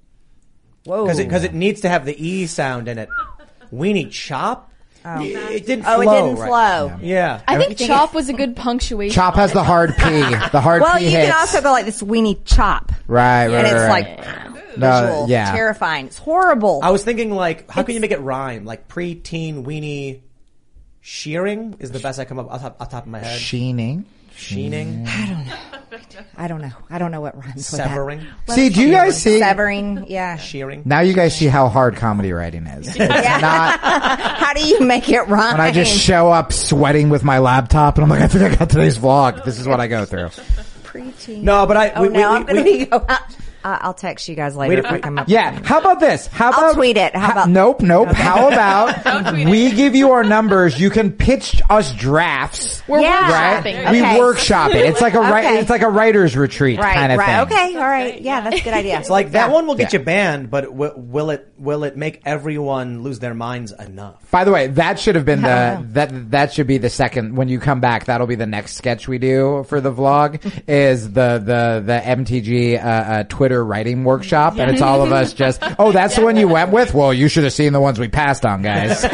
Whoa. 0.84 1.06
because 1.06 1.20
it 1.20 1.24
because 1.26 1.44
it 1.46 1.54
needs 1.54 1.82
to 1.82 1.90
have 1.90 2.06
the 2.06 2.22
e 2.22 2.48
sound 2.48 2.90
in 2.90 2.98
it. 2.98 3.10
Weenie 3.74 4.12
chop. 4.12 4.72
Oh. 5.10 5.22
It 5.22 5.66
didn't. 5.66 5.86
Oh, 5.88 6.02
flow. 6.02 6.04
Oh, 6.04 6.04
flow 6.04 6.18
it 6.18 6.22
didn't 6.22 6.40
right. 6.40 6.48
flow. 6.50 7.00
Yeah. 7.02 7.42
I 7.48 7.58
think 7.58 7.78
think 7.78 7.90
chop 7.90 8.14
was 8.14 8.28
a 8.30 8.34
good 8.34 8.56
punctuation. 8.56 9.14
Chop 9.16 9.36
has 9.36 9.54
the 9.54 9.64
hard 9.64 9.96
P. 9.96 10.04
The 10.52 10.62
hard 10.62 10.82
Well, 10.82 10.98
P 10.98 11.04
Well, 11.04 11.04
you 11.04 11.10
hits. 11.10 11.30
can 11.30 11.40
also 11.40 11.62
go 11.62 11.72
like 11.72 11.86
this 11.86 12.02
weenie 12.02 12.40
chop. 12.46 12.92
right, 13.08 13.48
right, 13.48 13.54
and 13.54 13.68
it's 13.68 13.74
right, 13.76 13.90
like 13.90 14.26
right. 14.26 14.78
No, 14.78 15.02
visual, 15.02 15.30
yeah. 15.30 15.52
terrifying. 15.52 16.08
It's 16.08 16.18
horrible. 16.18 16.82
I 16.84 16.92
was 16.92 17.04
thinking 17.04 17.32
like, 17.32 17.70
how 17.70 17.84
can 17.84 17.96
you 17.96 18.02
make 18.02 18.12
it 18.12 18.20
rhyme? 18.20 18.66
Like 18.66 18.88
preteen 18.88 19.64
weenie 19.66 20.22
shearing 21.02 21.78
is 21.80 21.92
the 21.92 22.00
best 22.00 22.20
I 22.20 22.26
come 22.26 22.38
up 22.40 22.52
off 22.52 22.62
top, 22.62 22.78
off 22.80 22.90
top 22.90 23.04
of 23.04 23.10
my 23.10 23.20
head. 23.20 23.40
Sheening. 23.40 24.06
Sheening, 24.38 25.08
I 25.08 25.26
don't 25.26 25.48
know. 25.48 25.56
I 26.38 26.48
don't 26.48 26.62
know 26.62 26.72
I 26.92 27.00
don't 27.00 27.12
know 27.12 27.22
what 27.22 27.36
rhymes 27.36 27.56
with 27.56 27.66
severing. 27.66 28.26
See, 28.50 28.70
do 28.70 28.82
you 28.82 28.92
guys 28.92 29.20
see? 29.20 29.40
Severing, 29.40 30.06
yeah. 30.08 30.36
shearing. 30.38 30.84
Now 30.86 31.00
you 31.00 31.14
guys 31.14 31.36
see 31.36 31.48
how 31.48 31.70
hard 31.70 31.96
comedy 31.96 32.32
writing 32.32 32.68
is. 32.68 32.88
It's 32.88 32.98
not 33.42 33.80
How 33.80 34.54
do 34.54 34.64
you 34.64 34.82
make 34.82 35.10
it 35.10 35.22
rhyme? 35.28 35.54
when 35.58 35.62
I 35.62 35.72
just 35.72 35.92
show 35.92 36.32
up 36.32 36.54
sweating 36.54 37.10
with 37.10 37.24
my 37.24 37.40
laptop 37.40 37.96
and 37.96 38.04
I'm 38.04 38.10
like, 38.10 38.22
I 38.22 38.28
think 38.28 38.44
I 38.44 38.56
got 38.56 38.70
today's 38.70 38.98
vlog. 39.00 39.44
This 39.44 39.60
is 39.60 39.68
what 39.68 39.80
I 39.80 39.88
go 39.88 40.06
through. 40.06 40.28
preteen. 40.84 41.42
No, 41.42 41.66
but 41.66 41.76
I. 41.78 41.90
Oh 41.92 42.04
we, 42.04 42.10
no, 42.10 42.14
we, 42.20 42.24
I'm 42.24 42.44
going 42.44 42.56
to 42.58 42.64
we- 42.64 42.80
be 42.80 42.86
go 42.86 43.04
out. 43.10 43.22
I- 43.68 43.80
I'll 43.82 43.94
text 43.94 44.30
you 44.30 44.36
guys 44.36 44.56
later 44.56 44.80
if 44.80 44.86
I 44.86 45.00
come 45.00 45.18
up. 45.18 45.28
Yeah. 45.28 45.60
How 45.64 45.80
about 45.80 46.00
this? 46.00 46.28
How 46.28 46.52
I'll 46.52 46.60
about 46.60 46.76
tweet 46.76 46.98
it. 46.98 47.16
How 47.16 47.32
about- 47.32 47.50
Nope, 47.50 47.82
nope. 47.82 48.10
How 48.10 48.48
about 48.48 49.34
we 49.34 49.72
give 49.72 49.96
you 49.96 50.12
our 50.12 50.24
numbers? 50.24 50.80
You 50.80 50.90
can 50.90 51.12
pitch 51.12 51.62
us 51.70 51.92
drafts. 51.94 52.82
We're 52.88 53.02
Yeah. 53.02 53.32
Right? 53.32 53.64
workshopping. 53.64 53.92
We 53.92 54.20
workshop 54.20 54.72
it. 54.72 54.86
It's 54.86 55.02
like 55.02 55.14
a 55.14 55.20
Okay. 55.20 55.60
it's 55.60 55.70
like 55.70 55.82
a 55.82 55.90
writer's 55.90 56.36
retreat 56.38 56.80
Right, 56.80 56.96
kind 56.96 57.12
of 57.12 57.18
right. 57.20 57.48
thing. 57.48 57.58
Okay, 57.58 57.78
all 57.78 57.88
right. 57.88 58.22
Yeah, 58.22 58.42
that's 58.42 58.62
a 58.62 58.64
good 58.64 58.74
idea. 58.74 59.00
It's 59.00 59.10
like 59.18 59.32
that 59.32 59.48
Yeah. 59.48 59.54
one 59.54 59.68
will 59.68 59.76
get 59.76 59.92
Yeah. 59.94 60.00
you 60.00 60.06
banned, 60.06 60.50
but 60.50 60.66
w- 60.66 60.94
will 60.96 61.30
it 61.32 61.48
will 61.58 61.84
it 61.84 61.98
make 61.98 62.22
everyone 62.26 63.04
lose 63.04 63.20
their 63.20 63.34
minds 63.34 63.72
enough? 63.72 64.16
By 64.32 64.44
the 64.44 64.52
way, 64.52 64.68
that 64.68 65.00
should 65.00 65.16
have 65.16 65.26
been 65.26 65.42
the 65.42 65.86
that 65.92 66.32
that 66.32 66.54
should 66.54 66.68
be 66.68 66.78
the 66.78 66.90
second 66.90 67.36
when 67.36 67.50
you 67.50 67.60
come 67.60 67.80
back. 67.82 68.06
That'll 68.06 68.28
be 68.28 68.36
the 68.36 68.46
next 68.46 68.76
sketch 68.76 69.08
we 69.08 69.18
do 69.18 69.66
for 69.68 69.82
the 69.82 69.92
vlog. 69.92 70.40
is 70.68 71.12
the 71.12 71.42
the 71.44 71.84
the 71.86 72.02
MTG 72.04 72.78
uh, 72.84 72.88
uh, 72.88 73.24
Twitter 73.24 73.57
writing 73.64 74.04
workshop, 74.04 74.58
and 74.58 74.72
it's 74.72 74.82
all 74.82 75.02
of 75.04 75.12
us 75.12 75.34
just. 75.36 75.62
Oh, 75.80 75.92
that's 75.92 76.16
the 76.16 76.24
one 76.24 76.38
you 76.38 76.48
went 76.48 76.72
with. 76.72 76.94
Well, 76.94 77.14
you 77.14 77.28
should 77.28 77.44
have 77.44 77.54
seen 77.54 77.74
the 77.74 77.82
ones 77.82 78.00
we 78.00 78.08
passed 78.08 78.46
on, 78.46 78.62
guys. 78.62 79.02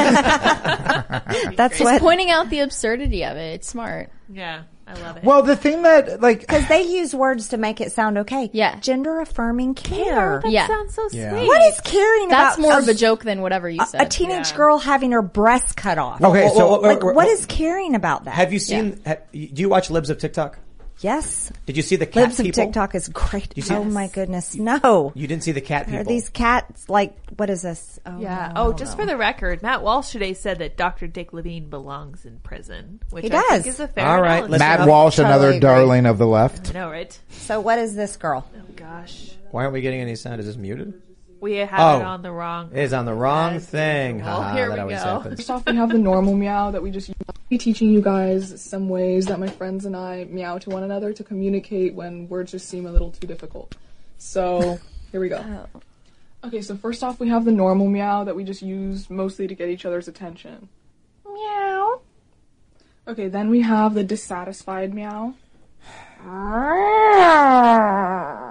That's 1.56 1.78
Just 1.78 1.84
what. 1.84 2.02
pointing 2.02 2.30
out 2.32 2.50
the 2.50 2.60
absurdity 2.62 3.24
of 3.26 3.38
it. 3.38 3.56
It's 3.56 3.68
smart. 3.68 4.10
Yeah, 4.30 4.64
I 4.88 4.94
love 5.00 5.18
it. 5.18 5.24
well, 5.24 5.44
the 5.44 5.56
thing 5.56 5.84
that 5.84 6.22
like 6.22 6.42
Because 6.42 6.68
they 6.68 6.84
use 6.84 7.14
words 7.14 7.50
to 7.50 7.58
make 7.58 7.82
it 7.82 7.92
sound 7.92 8.18
okay. 8.20 8.50
Yeah. 8.54 8.80
Gender 8.80 9.20
affirming 9.20 9.76
care. 9.76 10.42
that 10.44 10.52
Yeah. 10.52 10.68
sounds 10.68 10.94
so 10.96 11.08
Yeah. 11.12 11.32
sweet. 11.32 11.48
What 11.48 11.62
is 11.74 11.80
caring 11.82 12.30
That's 12.30 12.58
about 12.58 12.62
more 12.62 12.80
of 12.80 12.88
a 12.88 12.94
joke 12.94 13.24
than 13.24 13.42
whatever 13.42 13.70
you 13.70 13.86
said. 13.86 14.02
a 14.02 14.06
teenage 14.06 14.52
Yeah. 14.52 14.58
girl 14.58 14.78
having 14.80 15.12
her 15.12 15.22
breast 15.22 15.76
cut 15.76 15.98
off? 15.98 16.22
okay, 16.22 16.46
Well, 16.46 16.56
so 16.56 16.72
well, 16.72 16.82
like, 16.82 17.00
well, 17.04 17.14
what 17.14 17.28
well, 17.28 17.34
is 17.36 17.46
caring 17.46 17.96
about 17.96 18.26
that? 18.26 18.34
Have 18.34 18.52
you 18.54 18.60
seen? 18.60 19.00
Ha, 19.06 19.16
do 19.32 19.62
you 19.62 19.70
watch 19.70 19.90
Libs 19.92 20.10
of 20.10 20.18
TikTok? 20.18 20.58
Yes. 21.04 21.52
Did 21.66 21.78
you 21.78 21.84
see 21.84 21.96
the 21.96 22.06
cat 22.06 22.24
Libs 22.30 22.40
of? 22.40 22.52
TikTok 22.52 22.96
is 22.96 23.08
great. 23.10 23.52
You 23.56 23.62
see- 23.64 23.76
oh 23.76 23.84
my 23.84 24.08
goodness. 24.08 24.56
No. 24.56 25.12
You 25.16 25.28
didn't 25.28 25.44
see 25.44 25.52
the 25.52 25.62
cat 25.62 25.86
people. 25.86 26.02
Are 26.02 26.04
these 26.04 26.30
cats 26.30 26.90
like, 26.90 27.16
what 27.38 27.50
is 27.50 27.62
this? 27.62 28.00
Oh, 28.06 28.20
Yeah. 28.20 28.52
no, 28.56 28.62
Oh, 28.68 28.74
just 28.74 28.98
for 28.98 29.06
the 29.06 29.18
record, 29.18 29.62
Matt 29.62 29.84
Walsh 29.84 30.12
today 30.12 30.34
said 30.34 30.60
that 30.60 30.78
Dr. 30.78 31.08
Dick 31.08 31.34
Levine 31.34 31.70
belongs 31.70 32.26
in 32.26 32.40
prison, 32.40 33.00
which 33.10 33.26
He 33.26 33.32
I 33.32 33.40
think 33.42 33.50
does. 33.66 33.68
is 33.76 33.80
a 33.80 33.88
fair 33.88 34.06
All 34.08 34.22
right, 34.22 34.44
analogy. 34.44 34.60
Matt. 34.60 34.88
Walsh, 34.88 35.16
Totally 35.18 35.34
another 35.34 35.48
agree. 35.50 35.60
darling 35.60 36.06
of 36.06 36.18
the 36.18 36.28
left. 36.28 36.70
I 36.70 36.74
know, 36.80 36.90
right? 36.90 37.18
So 37.30 37.60
what 37.60 37.80
is 37.80 37.96
this 37.96 38.16
girl? 38.18 38.46
Oh 38.56 38.62
gosh, 38.76 39.32
Why 39.52 39.62
aren't 39.64 39.74
we 39.74 39.82
getting 39.82 40.02
any 40.02 40.16
sound? 40.16 40.40
Is 40.40 40.48
this 40.48 40.56
muted? 40.58 40.94
We 41.44 41.58
have 41.58 41.80
Oh. 41.80 42.00
it 42.00 42.04
on 42.06 42.22
the 42.22 42.32
wrong. 42.32 42.70
It 42.74 42.80
is 42.84 42.94
on 42.94 43.06
the 43.06 43.14
wrong 43.14 43.56
As 43.56 43.66
thing. 43.68 44.18
usual. 44.20 44.32
Haha, 44.32 44.56
Here 44.56 44.70
that 44.76 44.88
we 44.88 44.94
go. 44.94 45.00
happens. 45.00 45.36
First 45.36 45.50
off, 45.52 45.66
we 45.68 45.76
have 45.76 45.90
the 45.90 45.98
normal 46.00 46.34
meow 46.36 46.72
that 46.72 46.82
we 46.82 46.90
just 46.90 47.10
use. 47.10 47.18
Be 47.50 47.58
teaching 47.58 47.90
you 47.92 48.02
guys 48.02 48.60
some 48.62 48.88
ways 48.90 49.26
that 49.28 49.40
my 49.40 49.48
friends 49.48 49.86
and 49.86 49.96
I 49.96 50.24
meow 50.24 50.58
to 50.60 50.70
one 50.70 50.84
another 50.84 51.12
to 51.14 51.24
communicate 51.24 51.94
when 51.94 52.28
words 52.30 52.52
just 52.52 52.68
seem 52.70 52.86
a 52.88 52.92
little 52.92 53.12
too 53.12 53.28
difficult. 53.28 53.76
So 54.18 54.80
here 55.12 55.20
we 55.20 55.28
go. 55.30 55.44
Oh. 55.76 55.82
Okay, 56.48 56.62
so 56.62 56.76
first 56.76 57.04
off, 57.04 57.20
we 57.20 57.28
have 57.30 57.44
the 57.46 57.52
normal 57.52 57.88
meow 57.88 58.24
that 58.24 58.36
we 58.36 58.44
just 58.46 58.62
use 58.62 59.10
mostly 59.10 59.48
to 59.48 59.56
get 59.56 59.70
each 59.70 59.86
other's 59.86 60.08
attention. 60.08 60.70
Meow. 61.32 62.00
Okay, 63.08 63.28
then 63.28 63.50
we 63.50 63.62
have 63.62 63.94
the 63.96 64.04
dissatisfied 64.04 64.94
meow. 64.94 65.34
Ah. 66.26 68.43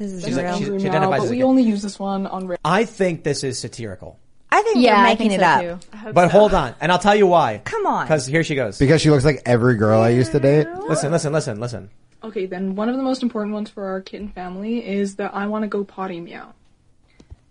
This 0.00 0.12
is 0.14 0.24
She's 0.24 0.34
real. 0.34 0.44
like- 0.46 0.54
she's- 0.54 0.62
Angry 0.68 0.78
she 0.80 0.84
meow, 0.86 0.90
identifies 0.92 1.18
but 1.20 1.24
as 1.26 1.30
a 1.30 1.34
we 1.34 1.42
only 1.42 1.62
use 1.62 1.82
this 1.82 1.98
one 1.98 2.26
on. 2.26 2.46
Ra- 2.48 2.56
I 2.64 2.86
think 2.86 3.22
this 3.22 3.44
is 3.44 3.58
satirical. 3.58 4.18
I 4.50 4.62
think 4.62 4.78
yeah, 4.78 4.94
they're 4.96 5.04
making 5.04 5.28
think 5.28 5.42
it 5.42 5.44
so 5.44 5.46
up. 5.74 6.04
too. 6.06 6.12
But 6.14 6.30
hold 6.30 6.54
on, 6.54 6.74
and 6.80 6.90
I'll 6.90 6.98
tell 6.98 7.14
you 7.14 7.26
why. 7.26 7.60
Come 7.64 7.84
on. 7.86 8.06
Because 8.06 8.24
here 8.24 8.42
she 8.42 8.54
goes. 8.54 8.78
Because 8.78 9.02
she 9.02 9.10
looks 9.10 9.26
like 9.26 9.42
every 9.44 9.76
girl 9.76 10.00
I 10.00 10.08
used 10.08 10.32
to 10.32 10.40
date. 10.40 10.66
Listen, 10.88 11.12
listen, 11.12 11.32
listen, 11.34 11.60
listen. 11.60 11.90
Okay, 12.24 12.46
then 12.46 12.74
one 12.76 12.88
of 12.88 12.96
the 12.96 13.02
most 13.02 13.22
important 13.22 13.52
ones 13.54 13.68
for 13.68 13.84
our 13.88 14.00
kitten 14.00 14.28
family 14.30 14.84
is 14.86 15.16
the 15.16 15.24
I 15.34 15.46
want 15.48 15.64
to 15.64 15.68
go 15.68 15.84
potty 15.84 16.18
meow. 16.18 16.54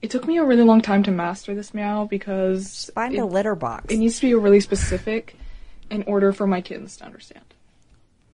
It 0.02 0.10
took 0.10 0.26
me 0.26 0.38
a 0.38 0.44
really 0.44 0.64
long 0.64 0.82
time 0.82 1.04
to 1.04 1.12
master 1.12 1.54
this 1.54 1.72
meow 1.74 2.06
because 2.06 2.90
Find 2.96 3.14
it, 3.14 3.20
a 3.20 3.26
litter 3.26 3.54
box. 3.54 3.86
it 3.94 3.98
needs 3.98 4.16
to 4.16 4.22
be 4.28 4.34
really 4.34 4.60
specific 4.60 5.36
in 5.92 6.04
order 6.08 6.34
for 6.34 6.48
my 6.48 6.62
kittens 6.62 6.98
to 6.98 7.06
understand. 7.06 7.46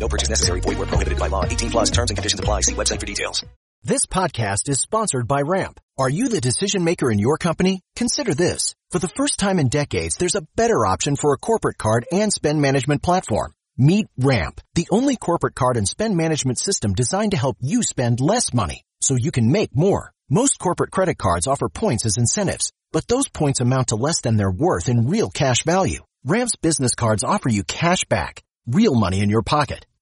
No 0.00 0.08
purchase 0.08 0.30
necessary. 0.30 0.60
Void 0.60 0.78
where 0.78 0.86
prohibited 0.86 1.18
by 1.18 1.28
law. 1.28 1.44
18 1.44 1.70
plus 1.70 1.90
terms 1.90 2.10
and 2.10 2.16
conditions 2.16 2.40
apply. 2.40 2.62
See 2.62 2.74
website 2.74 2.98
for 2.98 3.06
details. 3.06 3.44
This 3.82 4.04
podcast 4.04 4.68
is 4.68 4.80
sponsored 4.80 5.26
by 5.26 5.40
Ramp. 5.40 5.80
Are 5.96 6.10
you 6.10 6.28
the 6.28 6.40
decision 6.40 6.84
maker 6.84 7.10
in 7.10 7.18
your 7.18 7.38
company? 7.38 7.80
Consider 7.96 8.34
this. 8.34 8.74
For 8.90 8.98
the 8.98 9.08
first 9.08 9.38
time 9.38 9.58
in 9.58 9.68
decades, 9.68 10.16
there's 10.16 10.34
a 10.34 10.46
better 10.54 10.84
option 10.84 11.16
for 11.16 11.32
a 11.32 11.38
corporate 11.38 11.78
card 11.78 12.04
and 12.12 12.30
spend 12.30 12.60
management 12.60 13.02
platform. 13.02 13.52
Meet 13.78 14.06
Ramp, 14.18 14.60
the 14.74 14.86
only 14.90 15.16
corporate 15.16 15.54
card 15.54 15.78
and 15.78 15.88
spend 15.88 16.14
management 16.14 16.58
system 16.58 16.92
designed 16.92 17.30
to 17.30 17.38
help 17.38 17.56
you 17.60 17.82
spend 17.82 18.20
less 18.20 18.52
money 18.52 18.82
so 19.00 19.16
you 19.16 19.30
can 19.30 19.50
make 19.50 19.74
more. 19.74 20.12
Most 20.28 20.58
corporate 20.58 20.90
credit 20.90 21.16
cards 21.16 21.46
offer 21.46 21.70
points 21.70 22.04
as 22.04 22.18
incentives, 22.18 22.70
but 22.92 23.08
those 23.08 23.28
points 23.28 23.60
amount 23.60 23.88
to 23.88 23.96
less 23.96 24.20
than 24.20 24.36
their 24.36 24.50
worth 24.50 24.90
in 24.90 25.08
real 25.08 25.30
cash 25.30 25.64
value. 25.64 26.04
Ramp's 26.22 26.56
business 26.56 26.94
cards 26.94 27.24
offer 27.24 27.48
you 27.48 27.64
cash 27.64 28.04
back, 28.04 28.42
real 28.66 28.94
money 28.94 29.20
in 29.20 29.30
your 29.30 29.42
pocket. 29.42 29.86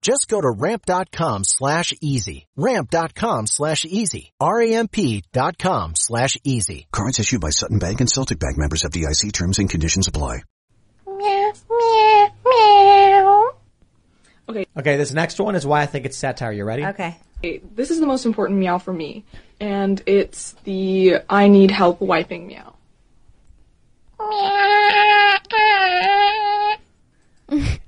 Just 0.00 0.28
go 0.28 0.40
to 0.40 0.48
ramp.com 0.50 1.42
slash 1.44 1.92
easy. 2.00 2.46
Ramp.com 2.56 3.46
slash 3.46 3.84
easy. 3.84 4.32
R-A-M-P 4.40 5.24
dot 5.32 5.58
com 5.58 5.94
slash 5.96 6.36
easy. 6.44 6.86
Cards 6.92 7.18
issued 7.18 7.40
by 7.40 7.50
Sutton 7.50 7.78
Bank 7.78 8.00
and 8.00 8.08
Celtic 8.10 8.38
Bank 8.38 8.56
members 8.56 8.82
FDIC 8.84 9.32
terms 9.32 9.58
and 9.58 9.68
conditions 9.68 10.06
apply. 10.06 10.42
Meow, 11.06 11.52
meow, 11.68 12.28
meow. 12.46 13.50
Okay. 14.48 14.66
Okay, 14.76 14.96
this 14.96 15.12
next 15.12 15.40
one 15.40 15.56
is 15.56 15.66
why 15.66 15.82
I 15.82 15.86
think 15.86 16.06
it's 16.06 16.16
satire. 16.16 16.52
You 16.52 16.64
ready? 16.64 16.84
Okay. 16.86 17.16
Okay, 17.38 17.60
This 17.74 17.90
is 17.90 18.00
the 18.00 18.06
most 18.06 18.24
important 18.24 18.58
meow 18.60 18.78
for 18.78 18.92
me, 18.92 19.24
and 19.60 20.00
it's 20.06 20.52
the 20.64 21.18
I 21.28 21.48
need 21.48 21.70
help 21.70 22.00
wiping 22.00 22.46
meow. 22.46 22.74
meow. 24.18 24.77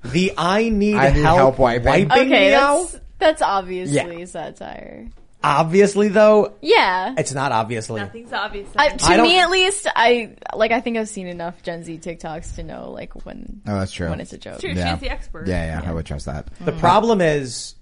The 0.03 0.33
I 0.37 0.69
need, 0.69 0.95
I 0.95 1.11
need 1.13 1.21
help, 1.21 1.37
help 1.37 1.59
wiping. 1.59 2.11
Okay, 2.11 2.49
meow. 2.49 2.83
that's 2.83 2.99
that's 3.19 3.41
obviously 3.41 4.25
satire. 4.25 5.09
Obviously, 5.43 6.07
though, 6.09 6.53
Yeah. 6.61 7.15
it's 7.17 7.33
not 7.33 7.51
obviously. 7.51 7.99
Nothing's 7.99 8.31
obvious. 8.31 8.69
I, 8.75 8.89
to 8.89 9.05
I 9.05 9.21
me, 9.21 9.39
at 9.39 9.49
least, 9.49 9.87
I 9.95 10.35
like. 10.55 10.71
I 10.71 10.81
think 10.81 10.97
I've 10.97 11.09
seen 11.09 11.27
enough 11.27 11.63
Gen 11.63 11.83
Z 11.83 11.97
TikToks 11.97 12.55
to 12.55 12.63
know 12.63 12.91
like 12.91 13.25
when 13.25 13.61
Oh, 13.65 13.79
that's 13.79 13.91
true. 13.91 14.09
when 14.09 14.19
it's 14.21 14.33
a 14.33 14.37
joke. 14.37 14.59
True, 14.59 14.71
Yeah. 14.71 14.91
she's 14.93 15.01
the 15.01 15.09
expert. 15.09 15.47
Yeah, 15.47 15.81
yeah, 15.81 15.89
I 15.89 15.93
would 15.93 16.05
trust 16.05 16.27
that. 16.27 16.47
The 16.59 16.71
mm-hmm. 16.71 16.79
problem 16.79 17.21
is, 17.21 17.73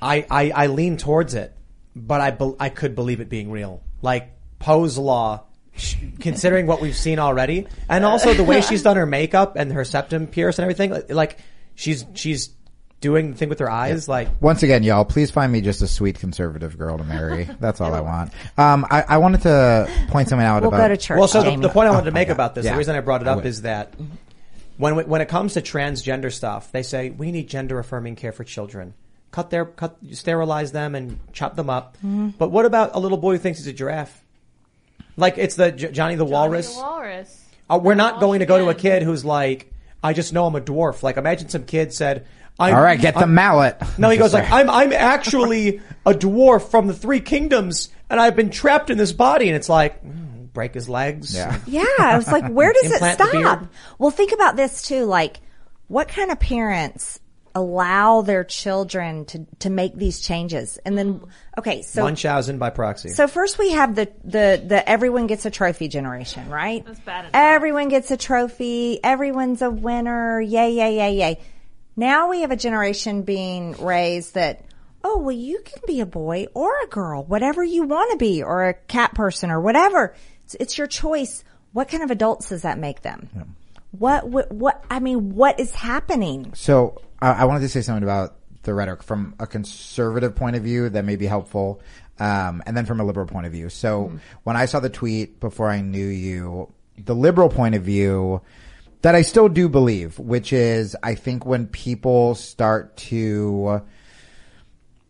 I, 0.00 0.24
I 0.30 0.50
I 0.50 0.66
lean 0.68 0.96
towards 0.98 1.34
it, 1.34 1.52
but 1.96 2.20
I 2.20 2.30
bel 2.30 2.56
I 2.60 2.68
could 2.68 2.94
believe 2.94 3.20
it 3.20 3.28
being 3.28 3.50
real. 3.50 3.82
Like 4.00 4.30
Poe's 4.60 4.98
law, 4.98 5.38
sh- 5.38 5.49
considering 6.20 6.66
what 6.66 6.80
we've 6.80 6.96
seen 6.96 7.18
already, 7.18 7.66
and 7.88 8.04
also 8.04 8.34
the 8.34 8.44
way 8.44 8.60
she's 8.68 8.82
done 8.82 8.96
her 8.96 9.06
makeup 9.06 9.56
and 9.56 9.72
her 9.72 9.84
septum 9.84 10.26
pierce 10.26 10.58
and 10.58 10.64
everything. 10.64 10.90
like- 10.90 11.10
Like 11.12 11.38
she's 11.74 12.04
she's 12.14 12.50
doing 13.00 13.30
the 13.32 13.36
thing 13.36 13.48
with 13.48 13.58
her 13.60 13.70
eyes. 13.70 14.08
Like 14.08 14.28
Once 14.42 14.62
again, 14.62 14.82
y'all, 14.82 15.04
please 15.06 15.30
find 15.30 15.50
me 15.50 15.60
just 15.62 15.80
a 15.80 15.86
sweet 15.86 16.18
conservative 16.18 16.76
girl 16.76 16.98
to 16.98 17.04
marry. 17.04 17.44
That's 17.58 17.80
all 17.80 17.94
I 17.94 18.00
want. 18.00 18.32
Um, 18.58 18.86
I, 18.90 19.02
I 19.08 19.16
wanted 19.18 19.40
to 19.42 19.90
point 20.08 20.28
something 20.28 20.46
out 20.46 20.60
We'll 20.62 20.68
about. 20.68 20.82
go 20.82 20.88
to 20.88 20.96
church. 20.98 21.18
well, 21.18 21.28
so 21.28 21.42
the, 21.42 21.56
the 21.56 21.68
point 21.70 21.88
I 21.88 21.92
wanted 21.92 22.04
to 22.04 22.10
Oh, 22.10 22.14
make 22.14 22.28
okay. 22.28 22.32
about 22.32 22.54
this, 22.54 22.64
Yeah. 22.66 22.72
the 22.72 22.78
reason 22.78 22.94
I 22.96 23.00
brought 23.00 23.22
it 23.22 23.28
up 23.28 23.46
is 23.46 23.62
that 23.62 23.94
when 24.76 24.96
we- 24.96 25.04
when 25.04 25.20
it 25.22 25.28
comes 25.28 25.54
to 25.54 25.62
transgender 25.62 26.30
stuff, 26.32 26.72
they 26.72 26.82
say 26.82 27.08
we 27.10 27.32
need 27.32 27.48
gender 27.48 27.78
affirming 27.78 28.16
care 28.16 28.32
for 28.32 28.44
children. 28.44 28.92
Cut 29.30 29.48
their 29.50 29.64
cut, 29.64 29.96
sterilize 30.12 30.72
them 30.72 30.94
and 30.94 31.18
chop 31.32 31.54
them 31.56 31.70
up. 31.70 31.96
Mm-hmm. 31.98 32.30
But 32.36 32.50
what 32.50 32.66
about 32.66 32.90
a 32.94 32.98
little 32.98 33.16
boy 33.18 33.32
who 33.34 33.38
thinks 33.38 33.60
he's 33.60 33.66
a 33.68 33.72
giraffe? 33.72 34.24
Like 35.16 35.38
it's 35.38 35.54
the 35.56 35.72
J- 35.72 35.92
Johnny 35.92 36.14
the 36.16 36.24
Walrus. 36.24 36.74
The 36.74 36.80
walrus. 36.80 37.44
Uh, 37.68 37.78
we're 37.82 37.94
not 37.94 38.14
Walsh 38.14 38.20
going 38.22 38.40
to 38.40 38.46
go 38.46 38.58
to 38.58 38.64
a 38.66 38.68
again. 38.70 38.80
kid 38.80 39.02
who's 39.02 39.24
like, 39.24 39.72
I 40.02 40.12
just 40.12 40.32
know 40.32 40.46
I'm 40.46 40.54
a 40.56 40.60
dwarf. 40.60 41.02
Like 41.02 41.16
imagine 41.16 41.48
some 41.48 41.64
kid 41.64 41.92
said, 41.92 42.26
I'm, 42.58 42.74
All 42.74 42.82
right, 42.82 43.00
get 43.00 43.14
the 43.14 43.20
I'm- 43.20 43.34
mallet. 43.34 43.80
No, 43.98 44.10
he 44.10 44.18
goes 44.18 44.34
like. 44.34 44.50
I'm, 44.50 44.68
I'm 44.68 44.92
actually 44.92 45.80
a 46.04 46.12
dwarf 46.12 46.68
from 46.70 46.86
the 46.88 46.94
three 46.94 47.20
kingdoms 47.20 47.88
and 48.08 48.20
I've 48.20 48.36
been 48.36 48.50
trapped 48.50 48.90
in 48.90 48.98
this 48.98 49.12
body. 49.12 49.48
And 49.48 49.56
it's 49.56 49.68
like, 49.68 50.04
mm, 50.04 50.52
break 50.52 50.74
his 50.74 50.88
legs. 50.88 51.34
Yeah. 51.34 51.58
Yeah, 51.66 51.84
I 51.98 52.16
was 52.16 52.30
like, 52.30 52.48
where 52.48 52.72
does 52.72 52.90
it 52.90 53.14
stop? 53.14 53.66
Well, 53.98 54.10
think 54.10 54.32
about 54.32 54.56
this 54.56 54.82
too. 54.82 55.04
Like, 55.04 55.38
what 55.88 56.08
kind 56.08 56.30
of 56.30 56.40
parents 56.40 57.20
allow 57.54 58.22
their 58.22 58.44
children 58.44 59.24
to 59.26 59.46
to 59.60 59.70
make 59.70 59.94
these 59.94 60.20
changes? 60.20 60.78
And 60.84 60.96
then, 60.96 61.20
okay, 61.58 61.82
so 61.82 62.02
Munchausen 62.02 62.58
by 62.58 62.70
proxy. 62.70 63.10
so 63.10 63.26
first 63.26 63.58
we 63.58 63.70
have 63.72 63.94
the 63.94 64.10
the 64.24 64.62
the 64.64 64.88
everyone 64.88 65.26
gets 65.26 65.46
a 65.46 65.50
trophy 65.50 65.88
generation, 65.88 66.48
right? 66.48 66.84
That's 66.84 67.00
bad 67.00 67.20
enough. 67.20 67.30
Everyone 67.34 67.88
gets 67.88 68.10
a 68.10 68.16
trophy. 68.16 69.00
Everyone's 69.02 69.62
a 69.62 69.70
winner. 69.70 70.40
Yay, 70.40 70.72
yay, 70.72 70.96
yay, 70.96 71.16
yay. 71.16 71.40
Now 71.96 72.30
we 72.30 72.40
have 72.42 72.50
a 72.50 72.56
generation 72.56 73.22
being 73.22 73.72
raised 73.72 74.34
that, 74.34 74.64
oh, 75.04 75.18
well, 75.18 75.36
you 75.36 75.60
can 75.64 75.82
be 75.86 76.00
a 76.00 76.06
boy 76.06 76.46
or 76.54 76.72
a 76.82 76.86
girl, 76.86 77.24
whatever 77.24 77.62
you 77.62 77.82
want 77.82 78.12
to 78.12 78.16
be, 78.16 78.42
or 78.42 78.68
a 78.68 78.74
cat 78.74 79.14
person 79.14 79.50
or 79.50 79.60
whatever. 79.60 80.14
It's, 80.44 80.54
it's 80.58 80.78
your 80.78 80.86
choice. 80.86 81.44
What 81.72 81.88
kind 81.88 82.02
of 82.02 82.10
adults 82.10 82.48
does 82.48 82.62
that 82.62 82.78
make 82.78 83.02
them? 83.02 83.54
What, 83.90 84.28
what, 84.28 84.50
what, 84.50 84.84
I 84.88 85.00
mean, 85.00 85.34
what 85.34 85.60
is 85.60 85.74
happening? 85.74 86.52
So 86.54 87.02
I, 87.20 87.32
I 87.32 87.44
wanted 87.44 87.60
to 87.60 87.68
say 87.68 87.82
something 87.82 88.02
about 88.02 88.36
the 88.62 88.74
rhetoric 88.74 89.02
from 89.02 89.34
a 89.38 89.46
conservative 89.46 90.36
point 90.36 90.56
of 90.56 90.62
view 90.62 90.88
that 90.90 91.04
may 91.04 91.16
be 91.16 91.26
helpful, 91.26 91.80
um, 92.18 92.62
and 92.66 92.76
then 92.76 92.86
from 92.86 93.00
a 93.00 93.04
liberal 93.04 93.26
point 93.26 93.46
of 93.46 93.52
view. 93.52 93.68
So 93.68 94.12
when 94.44 94.56
I 94.56 94.66
saw 94.66 94.80
the 94.80 94.90
tweet 94.90 95.40
before 95.40 95.68
I 95.70 95.80
knew 95.80 96.06
you, 96.06 96.72
the 96.98 97.14
liberal 97.14 97.48
point 97.48 97.74
of 97.74 97.82
view 97.82 98.42
that 99.02 99.14
I 99.14 99.22
still 99.22 99.48
do 99.48 99.68
believe, 99.68 100.18
which 100.18 100.52
is 100.52 100.94
I 101.02 101.14
think 101.14 101.46
when 101.46 101.66
people 101.66 102.34
start 102.34 102.96
to 102.98 103.82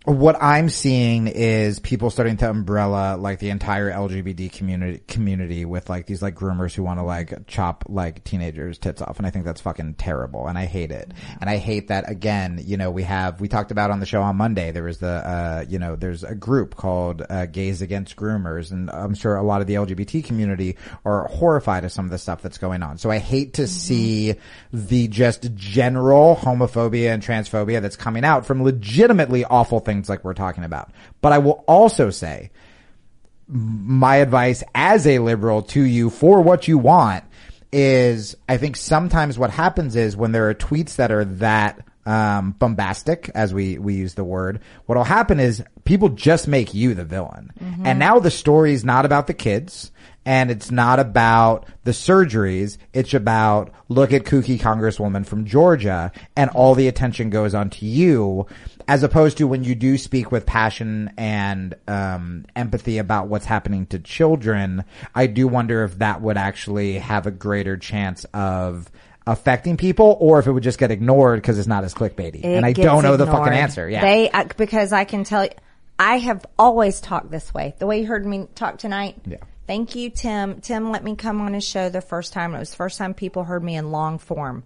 what 0.05 0.43
I'm 0.43 0.71
seeing 0.71 1.27
is 1.27 1.79
people 1.79 2.09
starting 2.09 2.39
to 2.39 2.49
umbrella 2.49 3.19
like 3.19 3.39
the 3.39 3.51
entire 3.51 3.91
LGBT 3.91 4.51
community 4.51 5.03
community 5.07 5.67
with 5.67 5.91
like 5.91 6.07
these 6.07 6.23
like 6.23 6.35
groomers 6.35 6.75
who 6.75 6.83
want 6.83 6.99
to 6.99 7.03
like 7.03 7.47
chop 7.47 7.85
like 7.87 8.25
teenagers 8.25 8.79
tits 8.79 9.03
off 9.03 9.19
and 9.19 9.27
I 9.27 9.31
think 9.31 9.45
that's 9.45 9.61
fucking 9.61 9.95
terrible 9.95 10.49
and 10.49 10.57
I 10.57 10.65
hate 10.65 10.91
it. 10.91 11.13
And 11.39 11.51
I 11.51 11.59
hate 11.59 11.89
that 11.89 12.09
again, 12.09 12.63
you 12.65 12.79
know, 12.79 12.91
we 12.91 13.03
have 13.03 13.43
we 13.43 13.49
talked 13.49 13.73
about 13.73 13.91
on 13.91 14.01
the 14.01 14.07
show 14.07 14.23
on 14.23 14.37
Monday 14.37 14.73
there 14.73 14.85
was 14.85 14.99
the 14.99 15.07
uh 15.07 15.65
you 15.69 15.79
know, 15.79 15.97
there's 15.97 16.25
a 16.25 16.35
group 16.35 16.77
called 16.77 17.23
uh, 17.29 17.45
Gays 17.45 17.83
Against 17.83 18.17
Groomers 18.17 18.71
and 18.71 18.91
I'm 18.91 19.15
sure 19.15 19.37
a 19.37 19.43
lot 19.43 19.61
of 19.61 19.67
the 19.67 19.75
LGBT 19.75 20.25
community 20.25 20.79
are 21.05 21.29
horrified 21.29 21.85
of 21.85 21.93
some 21.93 22.07
of 22.07 22.11
the 22.11 22.19
stuff 22.19 22.41
that's 22.41 22.57
going 22.59 22.83
on. 22.83 22.97
So 22.97 23.11
I 23.11 23.19
hate 23.19 23.53
to 23.55 23.67
see 23.67 24.37
the 24.73 25.09
just 25.09 25.55
general 25.57 26.37
homophobia 26.37 27.13
and 27.13 27.23
transphobia 27.23 27.83
that's 27.83 27.97
coming 27.97 28.25
out 28.25 28.47
from 28.47 28.63
legitimately 28.63 29.45
awful 29.45 29.81
things 29.81 29.90
like 30.09 30.25
we're 30.25 30.35
talking 30.35 30.65
about. 30.65 30.93
But 31.21 31.33
I 31.33 31.39
will 31.39 31.65
also 31.67 32.11
say 32.11 32.51
my 33.49 34.17
advice 34.17 34.63
as 34.75 35.07
a 35.07 35.19
liberal 35.19 35.63
to 35.63 35.83
you 35.83 36.11
for 36.11 36.41
what 36.41 36.69
you 36.69 36.79
want 36.79 37.25
is 37.73 38.37
I 38.49 38.57
think 38.57 38.77
sometimes 38.77 39.39
what 39.39 39.51
happens 39.51 39.97
is 39.97 40.17
when 40.17 40.33
there 40.33 40.49
are 40.49 40.55
tweets 40.55 40.97
that 40.97 41.11
are 41.13 41.25
that 41.25 41.85
um, 42.07 42.53
bombastic, 42.53 43.31
as 43.35 43.53
we 43.53 43.79
we 43.79 43.95
use 43.95 44.15
the 44.15 44.25
word, 44.25 44.61
what'll 44.87 45.05
happen 45.05 45.39
is 45.39 45.63
people 45.85 46.09
just 46.09 46.49
make 46.49 46.73
you 46.75 46.95
the 46.95 47.05
villain, 47.05 47.53
and 47.85 47.99
now 47.99 48.19
the 48.19 48.31
story 48.31 48.73
is 48.73 48.85
not 48.85 49.05
about 49.05 49.27
the 49.27 49.35
kids. 49.35 49.93
And 50.27 50.51
it's 50.51 50.71
not 50.71 51.01
about 51.01 51.67
the 51.85 51.93
surgeries. 51.93 52.77
It's 52.93 53.15
about 53.15 53.73
look 53.89 54.13
at 54.13 54.25
kooky 54.25 54.59
congresswoman 54.59 55.27
from 55.27 55.47
Georgia 55.47 56.13
and 56.37 56.51
all 56.51 56.75
the 56.75 56.89
attention 56.89 57.31
goes 57.31 57.55
on 57.55 57.71
to 57.71 57.87
you 57.87 58.47
as 58.91 59.05
opposed 59.05 59.39
to 59.39 59.47
when 59.47 59.63
you 59.63 59.77
do 59.77 59.97
speak 59.97 60.33
with 60.33 60.45
passion 60.45 61.13
and 61.17 61.77
um, 61.87 62.45
empathy 62.57 62.99
about 62.99 63.29
what's 63.29 63.45
happening 63.45 63.87
to 63.87 64.01
children, 64.01 64.85
I 65.15 65.29
do 65.29 65.47
wonder 65.47 65.85
if 65.85 65.99
that 65.99 66.21
would 66.21 66.37
actually 66.37 66.99
have 66.99 67.27
a 67.29 67.31
greater 67.31 67.77
chance 67.77 68.25
of 68.35 68.91
affecting 69.29 69.77
people, 69.77 70.17
or 70.19 70.41
if 70.41 70.49
it 70.49 70.53
would 70.53 70.65
just 70.65 70.81
get 70.81 70.91
ignored 70.91 71.41
because 71.41 71.57
it's 71.57 71.69
not 71.69 71.85
as 71.85 71.95
clickbaity. 71.95 72.43
It 72.43 72.57
and 72.57 72.67
I 72.67 72.73
don't 72.73 73.05
know 73.05 73.17
the 73.17 73.27
fucking 73.27 73.53
answer. 73.53 73.89
Yeah, 73.89 74.01
They, 74.01 74.29
uh, 74.29 74.49
because 74.57 74.93
I 74.93 75.05
can 75.05 75.23
tell 75.23 75.45
you, 75.45 75.51
I 75.97 76.19
have 76.19 76.45
always 76.59 77.01
talked 77.01 77.31
this 77.31 77.55
way. 77.55 77.77
The 77.79 77.87
way 77.87 78.01
you 78.01 78.07
heard 78.07 78.27
me 78.27 78.49
talk 78.57 78.79
tonight. 78.79 79.19
Yeah. 79.25 79.37
Thank 79.71 79.95
you, 79.95 80.11
Tim. 80.11 80.61
Tim 80.61 80.91
let 80.91 81.05
me 81.05 81.15
come 81.15 81.41
on 81.41 81.55
his 81.55 81.63
show 81.63 81.91
the 81.91 82.01
first 82.01 82.33
time. 82.33 82.57
It 82.57 82.59
was 82.59 82.71
the 82.71 82.77
first 82.77 82.99
time 82.99 83.15
people 83.15 83.45
heard 83.45 83.63
me 83.63 83.77
in 83.77 83.93
long 83.93 84.19
form 84.19 84.65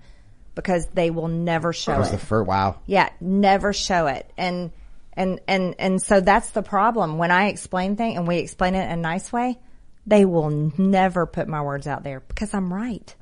because 0.55 0.87
they 0.95 1.11
will 1.11 1.29
never 1.29 1.75
show 1.75 1.93
that 1.93 1.99
was 1.99 2.09
it. 2.09 2.13
the 2.13 2.25
first. 2.25 2.49
Wow. 2.49 2.79
Yeah, 2.87 3.11
never 3.21 3.75
show 3.75 4.07
it. 4.07 4.33
And 4.39 4.71
and 5.13 5.41
and 5.47 5.75
and 5.79 6.01
so 6.01 6.23
that's 6.23 6.53
the 6.53 6.63
problem. 6.63 7.19
When 7.19 7.31
I 7.31 7.49
explain 7.49 7.97
things 7.97 8.17
and 8.17 8.27
we 8.27 8.39
explain 8.39 8.75
it 8.75 8.85
in 8.87 8.93
a 8.93 8.97
nice 8.97 9.31
way, 9.31 9.59
they 10.07 10.25
will 10.25 10.73
never 10.79 11.27
put 11.27 11.49
my 11.49 11.61
words 11.61 11.87
out 11.87 12.03
there 12.03 12.21
because 12.21 12.55
I'm 12.55 12.73
right. 12.73 13.15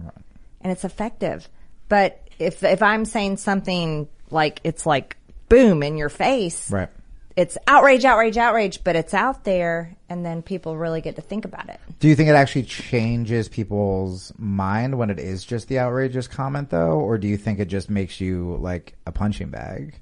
And 0.61 0.71
it's 0.71 0.85
effective. 0.85 1.49
But 1.89 2.29
if 2.39 2.63
if 2.63 2.81
I'm 2.81 3.05
saying 3.05 3.39
something 3.39 4.07
like 4.31 4.61
it's 4.63 4.87
like 4.87 5.17
boom 5.49 5.83
in 5.83 5.97
your 5.97 6.11
face, 6.11 6.71
Right. 6.71 6.91
It's 7.37 7.57
outrage, 7.67 8.05
outrage, 8.05 8.37
outrage, 8.37 8.85
but 8.85 8.97
it's 8.97 9.15
out 9.15 9.45
there 9.45 9.97
and 10.09 10.25
then 10.25 10.43
people 10.43 10.77
really 10.77 11.01
get 11.01 11.17
to 11.17 11.23
think 11.23 11.45
about 11.45 11.69
it. 11.69 11.81
Do 11.99 12.09
you 12.09 12.15
think 12.15 12.29
it 12.29 12.35
actually 12.35 12.65
changes 12.65 13.49
people's 13.49 14.33
mind 14.37 14.99
when 14.99 15.11
it 15.11 15.19
is 15.19 15.45
just 15.45 15.69
the 15.69 15.79
outrageous 15.79 16.29
comment 16.29 16.71
though? 16.71 17.01
Or 17.01 17.19
do 17.19 17.29
you 17.29 17.37
think 17.37 17.59
it 17.59 17.67
just 17.67 17.89
makes 17.89 18.21
you 18.21 18.57
like 18.61 18.95
a 19.07 19.13
punching 19.13 19.51
bag? 19.51 19.99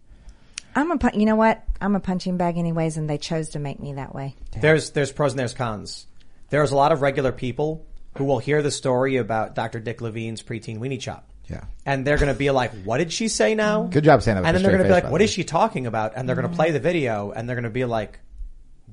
I'm 0.74 0.90
a 0.90 0.98
pu- 0.98 1.18
you 1.18 1.26
know 1.26 1.36
what? 1.36 1.62
I'm 1.80 1.96
a 1.96 2.00
punching 2.00 2.36
bag 2.36 2.58
anyways 2.58 2.96
and 2.96 3.08
they 3.08 3.18
chose 3.18 3.50
to 3.50 3.58
make 3.58 3.80
me 3.80 3.94
that 3.94 4.14
way. 4.14 4.36
There's 4.60 4.90
there's 4.90 5.12
pros 5.12 5.32
and 5.32 5.38
there's 5.38 5.54
cons. 5.54 6.06
There's 6.50 6.72
a 6.72 6.76
lot 6.76 6.92
of 6.92 7.00
regular 7.00 7.32
people 7.32 7.86
who 8.16 8.24
will 8.24 8.38
hear 8.40 8.60
the 8.60 8.70
story 8.72 9.16
about 9.16 9.54
Dr. 9.54 9.78
Dick 9.78 10.00
Levine's 10.00 10.42
preteen 10.42 10.78
weenie 10.78 11.00
chop. 11.00 11.29
Yeah. 11.50 11.64
And 11.84 12.06
they're 12.06 12.16
going 12.18 12.32
to 12.32 12.38
be 12.38 12.50
like, 12.50 12.70
"What 12.84 12.98
did 12.98 13.12
she 13.12 13.28
say 13.28 13.54
now?" 13.54 13.84
Good 13.84 14.04
job 14.04 14.22
saying 14.22 14.36
that 14.36 14.46
And 14.46 14.54
then 14.54 14.62
they're 14.62 14.70
going 14.72 14.84
to 14.84 14.88
be 14.88 14.94
like, 14.94 15.10
"What 15.10 15.20
is 15.20 15.30
way." 15.30 15.34
she 15.34 15.44
talking 15.44 15.86
about?" 15.86 16.12
And 16.14 16.28
they're 16.28 16.36
going 16.36 16.48
to 16.48 16.54
play 16.54 16.70
the 16.70 16.78
video, 16.80 17.32
and 17.32 17.48
they're 17.48 17.56
going 17.56 17.64
to 17.64 17.70
be 17.70 17.84
like, 17.84 18.20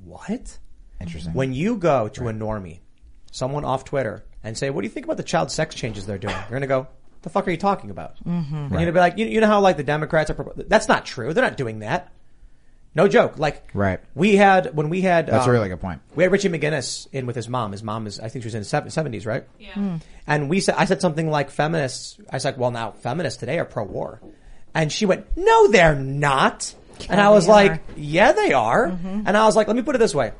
"What?" 0.04 0.58
Interesting. 1.00 1.34
When 1.34 1.52
you 1.52 1.76
go 1.76 2.08
to 2.08 2.28
a 2.28 2.32
normie, 2.32 2.80
someone 3.30 3.64
off 3.64 3.84
Twitter, 3.84 4.24
and 4.42 4.58
say, 4.58 4.70
"What 4.70 4.82
do 4.82 4.86
you 4.86 4.92
think 4.92 5.06
about 5.06 5.16
the 5.16 5.22
child 5.22 5.50
sex 5.50 5.74
changes 5.74 6.06
they're 6.06 6.18
doing?" 6.18 6.34
You're 6.34 6.50
going 6.50 6.62
to 6.62 6.66
go, 6.66 6.88
"The 7.22 7.30
fuck 7.30 7.46
are 7.46 7.50
you 7.52 7.56
talking 7.56 7.90
about?" 7.90 8.16
Mm-hmm. 8.24 8.54
You're 8.54 8.68
going 8.70 8.86
to 8.86 8.92
be 8.92 8.98
like, 8.98 9.18
you, 9.18 9.26
"You 9.26 9.40
know 9.40 9.46
how 9.46 9.60
like 9.60 9.76
the 9.76 9.84
Democrats 9.84 10.30
are? 10.30 10.34
propo- 10.34 10.68
That's 10.68 10.88
not 10.88 11.06
true. 11.06 11.32
They're 11.32 11.44
not 11.44 11.56
doing 11.56 11.78
that." 11.80 12.12
No 12.98 13.06
joke. 13.06 13.38
Like, 13.38 13.70
Right. 13.74 14.00
We 14.16 14.34
had 14.34 14.74
when 14.74 14.88
we 14.88 15.02
had. 15.02 15.28
That's 15.28 15.46
a 15.46 15.48
um, 15.48 15.54
really 15.54 15.68
good 15.68 15.80
point. 15.80 16.00
We 16.16 16.24
had 16.24 16.32
Richie 16.32 16.48
McGinniss 16.48 17.06
in 17.12 17.26
with 17.26 17.36
his 17.36 17.48
mom. 17.48 17.70
His 17.70 17.84
mom 17.84 18.08
is, 18.08 18.18
I 18.18 18.28
think, 18.28 18.42
she 18.42 18.48
was 18.48 18.56
in 18.56 18.62
the 18.62 18.90
seventies, 18.90 19.24
right? 19.24 19.44
Yeah. 19.60 20.00
And 20.26 20.50
we 20.50 20.58
said, 20.58 20.74
I 20.76 20.84
said 20.84 21.00
something 21.00 21.30
like 21.30 21.50
feminists. 21.50 22.18
I 22.28 22.34
was 22.34 22.44
like, 22.44 22.58
well, 22.58 22.72
now 22.72 22.90
feminists 22.90 23.38
today 23.38 23.60
are 23.60 23.64
pro-war, 23.64 24.20
and 24.74 24.90
she 24.90 25.06
went, 25.06 25.36
no, 25.36 25.68
they're 25.68 25.94
not. 25.94 26.74
and 27.08 27.20
I 27.20 27.30
was 27.30 27.46
they 27.46 27.52
like, 27.52 27.72
are. 27.72 27.80
yeah, 27.94 28.32
they 28.32 28.52
are. 28.52 28.86
And 28.86 29.36
I 29.36 29.44
was 29.44 29.54
like, 29.54 29.68
let 29.68 29.76
me 29.76 29.82
put 29.82 29.94
it 29.94 29.98
this 29.98 30.14
way: 30.14 30.32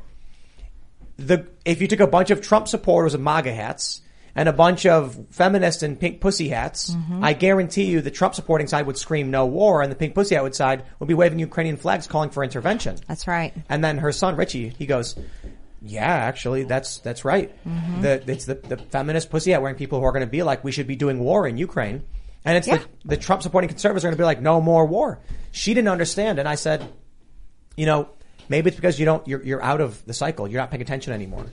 the 1.16 1.46
if 1.64 1.80
you 1.80 1.86
took 1.86 2.00
a 2.00 2.08
bunch 2.08 2.30
of 2.30 2.42
Trump 2.42 2.66
supporters 2.66 3.12
with 3.12 3.20
MAGA 3.20 3.54
hats 3.54 4.00
and 4.38 4.48
a 4.48 4.52
bunch 4.52 4.86
of 4.86 5.18
feminists 5.30 5.82
in 5.82 5.96
pink 5.96 6.20
pussy 6.20 6.48
hats, 6.48 6.90
mm-hmm. 6.90 7.24
I 7.24 7.32
guarantee 7.32 7.86
you 7.86 8.00
the 8.00 8.12
Trump 8.12 8.36
supporting 8.36 8.68
side 8.68 8.86
would 8.86 8.96
scream 8.96 9.32
no 9.32 9.46
war, 9.46 9.82
and 9.82 9.90
the 9.90 9.96
pink 9.96 10.14
pussy 10.14 10.36
hat 10.36 10.54
side 10.54 10.84
would 11.00 11.08
be 11.08 11.14
waving 11.14 11.40
Ukrainian 11.40 11.76
flags, 11.76 12.06
calling 12.06 12.30
for 12.30 12.44
intervention. 12.44 12.98
That's 13.08 13.26
right. 13.26 13.52
And 13.68 13.82
then 13.82 13.98
her 13.98 14.12
son 14.12 14.36
Richie, 14.36 14.68
he 14.68 14.86
goes, 14.86 15.16
"Yeah, 15.82 16.06
actually, 16.06 16.62
that's 16.62 16.98
that's 16.98 17.24
right. 17.24 17.52
Mm-hmm. 17.66 18.02
The 18.02 18.30
it's 18.30 18.44
the 18.44 18.54
the 18.54 18.76
feminist 18.76 19.28
pussy 19.28 19.50
hat 19.50 19.60
wearing 19.60 19.76
people 19.76 19.98
who 19.98 20.04
are 20.04 20.12
going 20.12 20.24
to 20.24 20.30
be 20.30 20.44
like, 20.44 20.62
we 20.62 20.70
should 20.70 20.86
be 20.86 20.94
doing 20.94 21.18
war 21.18 21.48
in 21.48 21.58
Ukraine." 21.58 22.04
And 22.44 22.56
it's 22.56 22.68
Yeah. 22.68 22.76
the, 22.76 23.08
the 23.08 23.16
Trump 23.16 23.42
supporting 23.42 23.66
conservatives 23.66 24.04
are 24.04 24.08
going 24.08 24.16
to 24.16 24.22
be 24.22 24.24
like, 24.24 24.40
no 24.40 24.60
more 24.60 24.86
war. 24.86 25.18
She 25.50 25.74
didn't 25.74 25.88
understand, 25.88 26.38
and 26.38 26.48
I 26.48 26.54
said, 26.54 26.88
you 27.76 27.86
know, 27.86 28.08
maybe 28.48 28.68
it's 28.68 28.76
because 28.76 29.00
you 29.00 29.04
don't 29.04 29.26
you're 29.26 29.42
you're 29.42 29.62
out 29.62 29.80
of 29.80 30.04
the 30.06 30.14
cycle. 30.14 30.46
You're 30.46 30.60
not 30.60 30.70
paying 30.70 30.82
attention 30.82 31.12
anymore. 31.12 31.46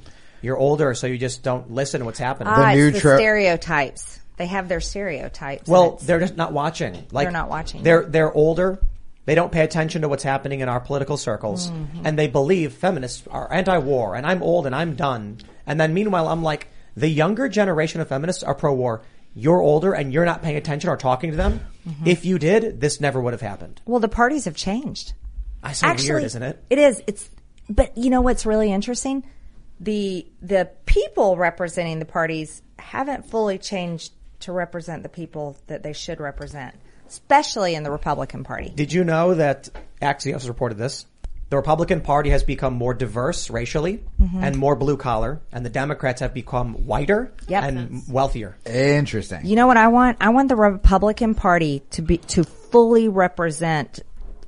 You're 0.45 0.57
older, 0.57 0.93
so 0.93 1.07
you 1.07 1.17
just 1.17 1.43
don't 1.43 1.71
listen 1.71 1.99
to 1.99 2.05
what's 2.05 2.19
happening. 2.19 2.53
Ah, 2.55 2.73
new 2.73 2.87
it's 2.87 2.97
the 2.97 3.01
tro- 3.01 3.17
stereotypes. 3.17 4.19
They 4.37 4.45
have 4.47 4.67
their 4.69 4.79
stereotypes. 4.81 5.67
Well, 5.67 5.97
they're 6.03 6.19
just 6.19 6.35
not 6.37 6.53
watching. 6.53 6.93
Like 7.11 7.25
They're 7.25 7.31
not 7.31 7.49
watching. 7.49 7.83
They're 7.83 8.03
they're 8.03 8.31
older. 8.33 8.79
They 9.25 9.33
don't 9.33 9.51
pay 9.51 9.61
attention 9.63 10.03
to 10.03 10.09
what's 10.09 10.23
happening 10.23 10.59
in 10.59 10.69
our 10.69 10.79
political 10.79 11.17
circles, 11.17 11.69
Mm-hmm. 11.69 12.05
and 12.05 12.19
they 12.19 12.27
believe 12.27 12.73
feminists 12.73 13.27
are 13.27 13.51
anti-war, 13.51 14.15
and 14.15 14.25
I'm 14.25 14.43
old 14.43 14.67
and 14.67 14.75
I'm 14.75 14.95
done. 14.95 15.39
And 15.65 15.79
then 15.79 15.93
meanwhile, 15.95 16.27
I'm 16.27 16.43
like, 16.43 16.67
the 16.95 17.07
younger 17.09 17.49
generation 17.49 18.01
of 18.01 18.07
feminists 18.07 18.43
are 18.43 18.53
pro-war. 18.53 19.01
You're 19.33 19.61
older 19.61 19.93
and 19.93 20.13
you're 20.13 20.25
not 20.25 20.43
paying 20.43 20.55
attention 20.57 20.89
or 20.89 20.95
talking 20.95 21.31
to 21.31 21.37
them. 21.37 21.59
Mm-hmm. 21.87 22.07
If 22.07 22.23
you 22.23 22.37
did, 22.39 22.79
this 22.79 23.01
never 23.01 23.19
would 23.19 23.33
have 23.33 23.41
happened. 23.41 23.81
well, 23.85 23.99
the 23.99 24.07
parties 24.07 24.45
have 24.45 24.55
changed. 24.55 25.13
I 25.63 25.73
say 25.73 25.87
weird, 26.07 26.23
isn't 26.23 26.43
it? 26.43 26.63
It 26.69 26.77
is. 26.77 27.01
It's. 27.07 27.29
But 27.67 27.97
you 27.97 28.11
know 28.11 28.21
what's 28.21 28.45
really 28.45 28.71
interesting? 28.71 29.23
The 29.79 30.25
the 30.41 30.69
people 30.85 31.35
representing 31.37 31.99
the 31.99 32.05
parties 32.05 32.61
haven't 32.79 33.25
fully 33.29 33.57
changed 33.57 34.13
to 34.41 34.51
represent 34.51 35.03
the 35.03 35.09
people 35.09 35.57
that 35.67 35.83
they 35.83 35.93
should 35.93 36.19
represent, 36.19 36.75
especially 37.07 37.75
in 37.75 37.83
the 37.83 37.91
Republican 37.91 38.43
Party. 38.43 38.71
Did 38.73 38.93
you 38.93 39.03
know 39.03 39.33
that 39.35 39.69
Axios 40.01 40.47
reported 40.47 40.77
this? 40.77 41.05
The 41.49 41.57
Republican 41.57 42.01
Party 42.01 42.31
has 42.31 42.43
become 42.43 42.73
more 42.73 42.93
diverse 42.93 43.49
racially 43.51 44.03
Mhm. 44.19 44.41
and 44.43 44.57
more 44.57 44.75
blue 44.75 44.97
collar, 44.97 45.41
and 45.51 45.63
the 45.65 45.69
Democrats 45.69 46.21
have 46.21 46.33
become 46.33 46.85
whiter 46.87 47.31
Yep. 47.47 47.63
and 47.63 48.03
wealthier. 48.09 48.55
Interesting. 48.65 49.45
You 49.45 49.55
know 49.55 49.67
what 49.67 49.77
I 49.77 49.87
want? 49.89 50.17
I 50.21 50.29
want 50.29 50.49
the 50.49 50.55
Republican 50.55 51.35
Party 51.35 51.83
to 51.91 52.01
be 52.01 52.17
to 52.17 52.43
fully 52.43 53.07
represent 53.09 53.99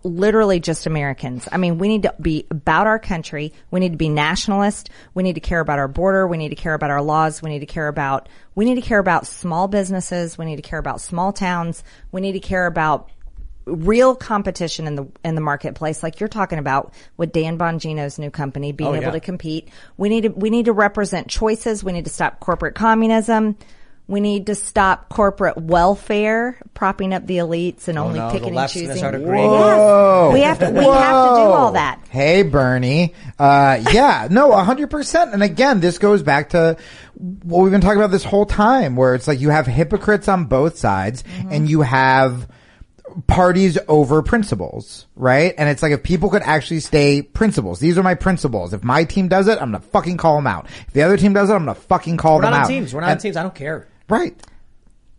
literally 0.04 0.60
just 0.60 0.86
Americans. 0.86 1.48
I 1.52 1.58
mean, 1.58 1.78
we 1.78 1.88
need 1.88 2.04
to 2.04 2.16
be 2.22 2.46
about 2.52 2.88
our 2.88 3.00
country. 3.00 3.54
We 3.72 3.80
need 3.80 3.92
to 3.92 3.98
be 3.98 4.10
nationalist. 4.10 4.90
We 5.14 5.24
need 5.24 5.34
to 5.36 5.42
care 5.42 5.60
about 5.60 5.80
our 5.80 5.88
border. 5.88 6.28
We 6.28 6.38
need 6.38 6.50
to 6.50 6.56
care 6.56 6.74
about 6.74 6.90
our 6.92 7.02
laws. 7.02 7.42
We 7.42 7.50
need 7.50 7.60
to 7.60 7.66
care 7.66 7.88
about 7.88 8.30
we 8.56 8.66
need 8.66 8.76
to 8.76 8.82
care 8.82 9.00
about 9.00 9.28
small 9.28 9.68
businesses. 9.68 10.38
We 10.38 10.46
need 10.46 10.56
to 10.58 10.62
care 10.62 10.80
about 10.80 11.02
small 11.02 11.32
towns. 11.34 11.84
We 12.12 12.22
need 12.22 12.34
to 12.34 12.40
care 12.40 12.66
about 12.66 13.12
real 13.66 14.16
competition 14.16 14.88
in 14.88 14.96
the 14.96 15.08
in 15.26 15.36
the 15.36 15.42
marketplace 15.42 16.02
like 16.02 16.22
you're 16.22 16.30
talking 16.30 16.58
about 16.58 16.94
with 17.18 17.34
Dan 17.34 17.58
Bongino's 17.58 18.18
new 18.18 18.32
company 18.32 18.72
being 18.72 18.92
Oh, 18.92 18.96
able 18.96 19.04
yeah. 19.08 19.12
to 19.12 19.20
compete. 19.20 19.70
We 19.98 20.08
need 20.10 20.22
to 20.22 20.30
we 20.30 20.50
need 20.50 20.66
to 20.66 20.74
represent 20.74 21.28
choices. 21.28 21.84
We 21.84 21.92
need 21.92 22.06
to 22.06 22.12
stop 22.12 22.40
corporate 22.40 22.76
communism. 22.76 23.58
We 24.10 24.22
need 24.22 24.46
to 24.46 24.56
stop 24.56 25.10
corporate 25.10 25.58
welfare, 25.58 26.58
propping 26.74 27.14
up 27.14 27.28
the 27.28 27.40
elites 27.40 27.90
and 27.90 27.98
only 27.98 28.20
Oh, 28.20 28.28
no, 28.28 28.32
picking 28.32 28.48
and 28.48 28.56
left's 28.56 28.76
gonna 28.76 28.88
choosing. 28.88 28.98
start. 29.00 29.22
Whoa. 29.22 30.30
Yes. 30.30 30.34
We 30.34 30.40
have 30.42 30.60
to 30.60 30.70
we 30.80 30.86
have 30.86 31.26
to 31.26 31.36
do 31.36 31.44
all 31.52 31.72
that. 31.74 32.00
Hey, 32.10 32.44
Bernie. 32.44 33.14
Uh, 33.38 33.84
yeah, 33.92 34.30
no, 34.32 34.54
a 34.54 34.64
hundred 34.64 34.90
percent. 34.92 35.34
And 35.34 35.44
again, 35.44 35.82
this 35.82 35.98
goes 35.98 36.24
back 36.24 36.52
to 36.52 36.78
what 37.44 37.64
we've 37.64 37.72
been 37.72 37.82
talking 37.82 37.98
about 37.98 38.12
this 38.12 38.24
whole 38.24 38.46
time, 38.46 38.96
where 38.96 39.14
it's 39.14 39.28
like 39.28 39.42
you 39.42 39.50
have 39.50 39.68
hypocrites 39.68 40.30
on 40.30 40.46
both 40.46 40.78
sides 40.78 41.24
Mm-hmm. 41.24 41.52
and 41.52 41.70
you 41.70 41.82
have 41.82 42.48
parties 43.26 43.78
over 43.88 44.22
principles, 44.22 45.08
right? 45.16 45.54
And 45.58 45.68
it's 45.70 45.82
like 45.82 45.92
if 45.92 46.04
people 46.04 46.30
could 46.30 46.44
actually 46.44 46.82
stay 46.82 47.22
principles, 47.22 47.80
these 47.80 47.98
are 47.98 48.04
my 48.04 48.16
principles. 48.16 48.74
If 48.74 48.84
my 48.84 49.04
team 49.06 49.28
does 49.28 49.48
it, 49.48 49.54
I'm 49.62 49.72
gonna 49.72 49.80
fucking 49.80 50.18
call 50.18 50.36
them 50.38 50.48
out. 50.48 50.68
If 50.88 50.94
the 50.94 51.02
other 51.04 51.18
team 51.18 51.34
does 51.34 51.50
it, 51.50 51.54
I'm 51.54 51.62
gonna 51.66 51.76
fucking 51.76 52.18
call 52.18 52.40
them 52.40 52.46
out. 52.46 52.52
We're 52.52 52.58
not 52.60 52.64
on 52.66 52.70
teams. 52.70 52.94
We're 52.94 53.02
not 53.02 53.10
on 53.12 53.18
teams. 53.18 53.36
I 53.38 53.44
don't 53.44 53.56
care. 53.56 53.88
Right. 54.10 54.36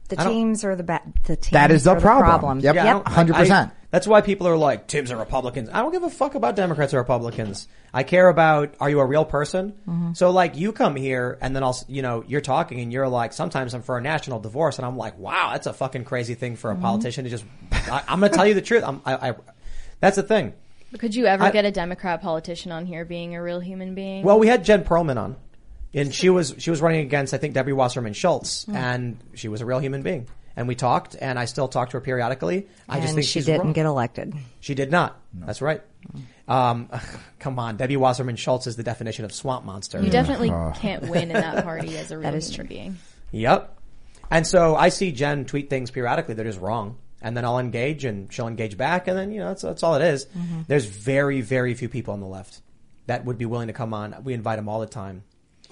The 0.08 0.18
I 0.20 0.24
don't- 0.24 0.32
teams 0.32 0.64
are 0.64 0.74
the 0.74 0.82
ba- 0.82 1.02
the 1.24 1.36
teams 1.36 1.52
That 1.52 1.70
is 1.70 1.84
the 1.84 1.90
are 1.92 2.00
problem. 2.00 2.60
Yep. 2.60 2.74
Yeah, 2.74 2.82
I 2.82 2.84
Yep. 2.86 2.94
don't- 2.94 3.06
I- 3.08 3.10
100%. 3.10 3.68
I- 3.68 3.72
That's 3.90 4.06
why 4.06 4.20
people 4.20 4.46
are 4.48 4.56
like, 4.56 4.86
Tim's 4.86 5.10
are 5.10 5.16
Republicans. 5.16 5.70
I 5.72 5.80
don't 5.80 5.92
give 5.92 6.02
a 6.02 6.10
fuck 6.10 6.34
about 6.34 6.56
Democrats 6.56 6.92
or 6.92 6.98
Republicans. 6.98 7.68
I 7.94 8.02
care 8.02 8.28
about, 8.28 8.74
are 8.80 8.90
you 8.90 9.00
a 9.00 9.04
real 9.06 9.24
person? 9.24 9.72
Mm-hmm. 9.88 10.12
So 10.12 10.30
like, 10.30 10.56
you 10.56 10.72
come 10.72 10.94
here 10.96 11.38
and 11.40 11.56
then 11.56 11.62
I'll, 11.62 11.70
s- 11.70 11.86
you 11.88 12.02
know, 12.02 12.22
you're 12.26 12.42
talking 12.42 12.80
and 12.80 12.92
you're 12.92 13.08
like, 13.08 13.32
sometimes 13.32 13.72
I'm 13.72 13.80
for 13.80 13.96
a 13.96 14.00
national 14.02 14.40
divorce 14.40 14.76
and 14.78 14.84
I'm 14.84 14.96
like, 14.98 15.18
wow, 15.18 15.50
that's 15.52 15.66
a 15.66 15.72
fucking 15.72 16.04
crazy 16.04 16.34
thing 16.34 16.56
for 16.56 16.70
a 16.70 16.74
Mm-hmm. 16.74 16.82
politician 16.82 17.24
to 17.24 17.30
just, 17.30 17.44
I, 17.72 18.02
I'm 18.08 18.20
gonna 18.20 18.28
tell 18.32 18.46
you 18.46 18.52
the 18.54 18.60
truth. 18.62 18.84
I'm, 18.86 19.00
I, 19.06 19.30
I, 19.30 19.34
that's 20.00 20.16
the 20.16 20.22
thing. 20.22 20.52
Could 20.98 21.14
you 21.14 21.24
ever 21.26 21.44
I- 21.44 21.50
get 21.50 21.64
a 21.64 21.70
Democrat 21.70 22.20
politician 22.22 22.72
on 22.72 22.84
here 22.86 23.04
being 23.06 23.34
a 23.34 23.42
real 23.42 23.60
human 23.60 23.94
being? 23.94 24.22
Well, 24.22 24.38
we 24.38 24.48
had 24.48 24.64
Jen 24.64 24.84
Perelman 24.84 25.16
on, 25.18 25.36
and 25.94 26.12
she 26.14 26.30
was 26.30 26.54
she 26.58 26.70
was 26.70 26.80
running 26.80 27.00
against 27.00 27.34
I 27.34 27.38
think 27.38 27.54
Debbie 27.54 27.72
Wasserman 27.72 28.12
Schultz, 28.12 28.64
Hmm. 28.64 28.76
and 28.76 29.16
she 29.34 29.48
was 29.48 29.60
a 29.60 29.66
real 29.66 29.78
human 29.78 30.02
being. 30.02 30.26
And 30.56 30.66
we 30.66 30.74
talked, 30.74 31.14
and 31.20 31.38
I 31.38 31.44
still 31.44 31.68
talk 31.68 31.90
to 31.90 31.98
her 31.98 32.00
periodically. 32.00 32.66
I 32.88 32.98
just 32.98 33.14
think 33.14 33.24
she 33.26 33.34
she's 33.34 33.46
didn't 33.46 33.62
wrong. 33.66 33.72
get 33.74 33.86
elected. 33.86 34.34
She 34.58 34.74
did 34.74 34.90
not. 34.90 35.16
That's 35.32 35.62
right. 35.62 35.82
Um, 36.48 36.88
come 37.38 37.60
on, 37.60 37.76
Debbie 37.76 37.96
Wasserman 37.96 38.34
Schultz 38.34 38.66
is 38.66 38.74
the 38.74 38.82
definition 38.82 39.24
of 39.24 39.32
swamp 39.32 39.64
monster. 39.64 40.02
you 40.02 40.10
definitely 40.10 40.50
can't 40.80 41.08
win 41.08 41.24
in 41.30 41.34
that 41.34 41.62
party 41.62 41.96
as 41.96 42.10
a 42.10 42.16
real 42.18 42.22
That 42.24 42.34
is 42.36 42.48
human 42.48 42.66
true. 42.66 42.76
being. 42.76 42.96
Yep. 43.30 43.78
And 44.32 44.44
so 44.46 44.74
I 44.74 44.88
see 44.88 45.12
Jen 45.12 45.44
tweet 45.44 45.70
things 45.70 45.92
periodically 45.92 46.34
that 46.34 46.46
is 46.46 46.58
wrong. 46.58 46.96
And 47.22 47.36
then 47.36 47.44
I'll 47.44 47.58
engage 47.60 48.04
and 48.04 48.32
she'll 48.32 48.48
engage 48.48 48.76
back. 48.76 49.06
And 49.06 49.16
then, 49.16 49.30
you 49.30 49.38
know, 49.40 49.48
that's, 49.48 49.62
that's 49.62 49.82
all 49.84 49.94
it 49.94 50.02
is. 50.02 50.26
Mm-hmm. 50.26 50.62
There's 50.66 50.86
very, 50.86 51.40
very 51.40 51.74
few 51.74 51.88
people 51.88 52.14
on 52.14 52.20
the 52.20 52.26
left 52.26 52.60
that 53.06 53.24
would 53.24 53.38
be 53.38 53.44
willing 53.46 53.68
to 53.68 53.72
come 53.72 53.94
on. 53.94 54.14
We 54.24 54.34
invite 54.34 54.56
them 54.56 54.68
all 54.68 54.80
the 54.80 54.86
time. 54.86 55.22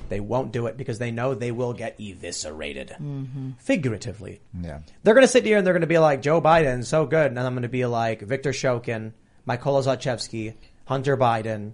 They 0.09 0.21
won't 0.21 0.53
do 0.53 0.67
it 0.67 0.77
because 0.77 0.99
they 0.99 1.11
know 1.11 1.35
they 1.35 1.51
will 1.53 1.73
get 1.73 1.99
eviscerated. 1.99 2.91
Mm-hmm. 3.01 3.51
Figuratively. 3.59 4.41
Yeah. 4.61 4.81
They're 5.03 5.15
going 5.15 5.27
to 5.27 5.33
sit 5.33 5.45
here 5.45 5.59
and 5.59 5.67
they're 5.67 5.75
going 5.75 5.81
to 5.83 5.87
be 5.87 5.99
like, 5.99 6.23
Joe 6.23 6.41
Biden, 6.41 6.85
so 6.85 7.07
good. 7.07 7.27
And 7.31 7.39
I'm 7.41 7.53
going 7.55 7.63
to 7.63 7.69
be 7.69 7.87
like, 7.87 8.21
Victor 8.23 8.51
Shokin, 8.51 9.13
Mykola 9.49 9.83
Zlochevsky, 9.85 10.55
Hunter 10.87 11.17
Biden, 11.17 11.73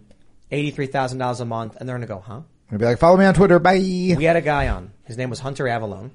$83,000 0.51 1.40
a 1.40 1.45
month. 1.45 1.77
And 1.77 1.88
they're 1.88 1.97
going 1.97 2.07
to 2.09 2.12
go, 2.14 2.21
huh? 2.21 2.40
I'd 2.71 2.79
be 2.79 2.85
like, 2.85 2.99
follow 2.99 3.16
me 3.16 3.25
on 3.27 3.35
Twitter. 3.35 3.59
Bye. 3.59 3.75
We 4.16 4.25
had 4.25 4.37
a 4.37 4.40
guy 4.40 4.68
on. 4.68 4.92
His 5.05 5.16
name 5.18 5.29
was 5.31 5.40
Hunter 5.40 5.64
Avallone. 5.64 6.11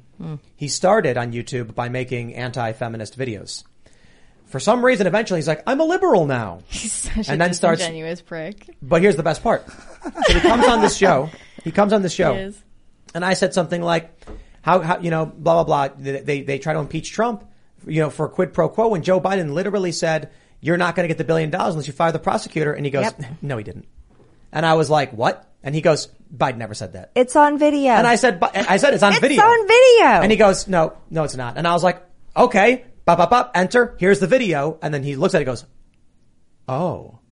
He 0.55 0.67
started 0.67 1.15
on 1.17 1.31
YouTube 1.31 1.75
by 1.75 1.89
making 1.89 2.33
anti-feminist 2.33 3.17
videos. 3.17 3.63
For 4.47 4.59
some 4.59 4.83
reason, 4.83 5.05
eventually 5.05 5.39
he's 5.39 5.47
like, 5.47 5.61
I'm 5.67 5.79
a 5.79 5.83
liberal 5.83 6.25
now. 6.25 6.61
He's 6.69 6.93
such 6.93 7.27
And 7.27 7.35
a 7.41 7.45
then 7.45 7.53
starts- 7.53 7.81
disingenuous 7.81 8.21
prick. 8.21 8.75
But 8.81 9.01
here's 9.01 9.17
the 9.17 9.21
best 9.23 9.43
part. 9.43 9.65
So 9.69 10.33
he 10.33 10.39
comes 10.39 10.65
on 10.65 10.79
this 10.81 10.95
show. 10.95 11.29
He 11.67 11.71
comes 11.73 11.91
on 11.91 12.01
the 12.01 12.09
show. 12.09 12.33
And 13.13 13.25
I 13.25 13.33
said 13.33 13.53
something 13.53 13.81
like, 13.81 14.09
how, 14.61 14.79
how, 14.79 14.99
you 14.99 15.11
know, 15.11 15.25
blah, 15.25 15.63
blah, 15.63 15.87
blah. 15.87 15.95
They, 15.97 16.41
they, 16.41 16.59
try 16.59 16.73
to 16.73 16.79
impeach 16.79 17.11
Trump, 17.11 17.43
you 17.85 18.01
know, 18.01 18.09
for 18.09 18.27
quid 18.29 18.53
pro 18.53 18.69
quo. 18.69 18.93
And 18.95 19.03
Joe 19.03 19.19
Biden 19.19 19.51
literally 19.51 19.91
said, 19.91 20.31
you're 20.61 20.77
not 20.77 20.95
going 20.95 21.03
to 21.03 21.07
get 21.07 21.17
the 21.17 21.23
billion 21.23 21.49
dollars 21.49 21.73
unless 21.73 21.87
you 21.87 21.93
fire 21.93 22.11
the 22.11 22.19
prosecutor. 22.19 22.73
And 22.73 22.85
he 22.85 22.91
goes, 22.91 23.03
Yep. 23.03 23.21
no, 23.41 23.57
he 23.57 23.63
didn't. 23.63 23.85
And 24.51 24.65
I 24.65 24.75
was 24.75 24.89
like, 24.89 25.11
what? 25.11 25.51
And 25.63 25.75
he 25.75 25.81
goes, 25.81 26.07
Biden 26.33 26.57
never 26.57 26.73
said 26.73 26.93
that. 26.93 27.11
It's 27.15 27.35
on 27.35 27.59
video. 27.59 27.91
And 27.91 28.07
I 28.07 28.15
said, 28.15 28.41
I 28.41 28.77
said, 28.77 28.93
it's 28.93 29.03
on 29.03 29.11
It's 29.11 29.21
video. 29.21 29.43
on 29.43 29.67
video. 29.67 30.21
And 30.21 30.31
he 30.31 30.37
goes, 30.37 30.67
no, 30.67 30.93
no, 31.09 31.23
it's 31.23 31.35
not. 31.35 31.57
And 31.57 31.67
I 31.67 31.73
was 31.73 31.83
like, 31.83 32.01
okay, 32.35 32.85
bop, 33.05 33.17
bop, 33.17 33.29
bop, 33.29 33.51
enter. 33.55 33.95
Here's 33.99 34.19
the 34.19 34.27
video. 34.27 34.77
And 34.81 34.93
then 34.93 35.03
he 35.03 35.15
looks 35.15 35.33
at 35.35 35.39
it 35.39 35.41
and 35.41 35.47
goes, 35.47 35.65
oh. 36.67 37.19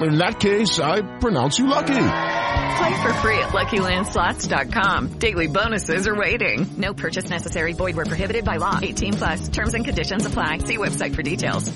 In 0.00 0.18
that 0.18 0.40
case, 0.40 0.80
I 0.80 1.02
pronounce 1.18 1.58
you 1.58 1.66
lucky. 1.68 1.94
Play 1.94 3.02
for 3.02 3.12
free 3.14 3.38
at 3.38 3.50
LuckyLandSlots.com. 3.50 5.18
Daily 5.18 5.46
bonuses 5.46 6.08
are 6.08 6.14
waiting. 6.14 6.66
No 6.76 6.92
purchase 6.94 7.30
necessary. 7.30 7.72
Void 7.72 7.96
where 7.96 8.04
prohibited 8.04 8.44
by 8.44 8.56
law. 8.56 8.78
18 8.82 9.12
plus. 9.14 9.48
Terms 9.48 9.74
and 9.74 9.84
conditions 9.84 10.26
apply. 10.26 10.58
See 10.58 10.78
website 10.78 11.14
for 11.14 11.22
details. 11.22 11.72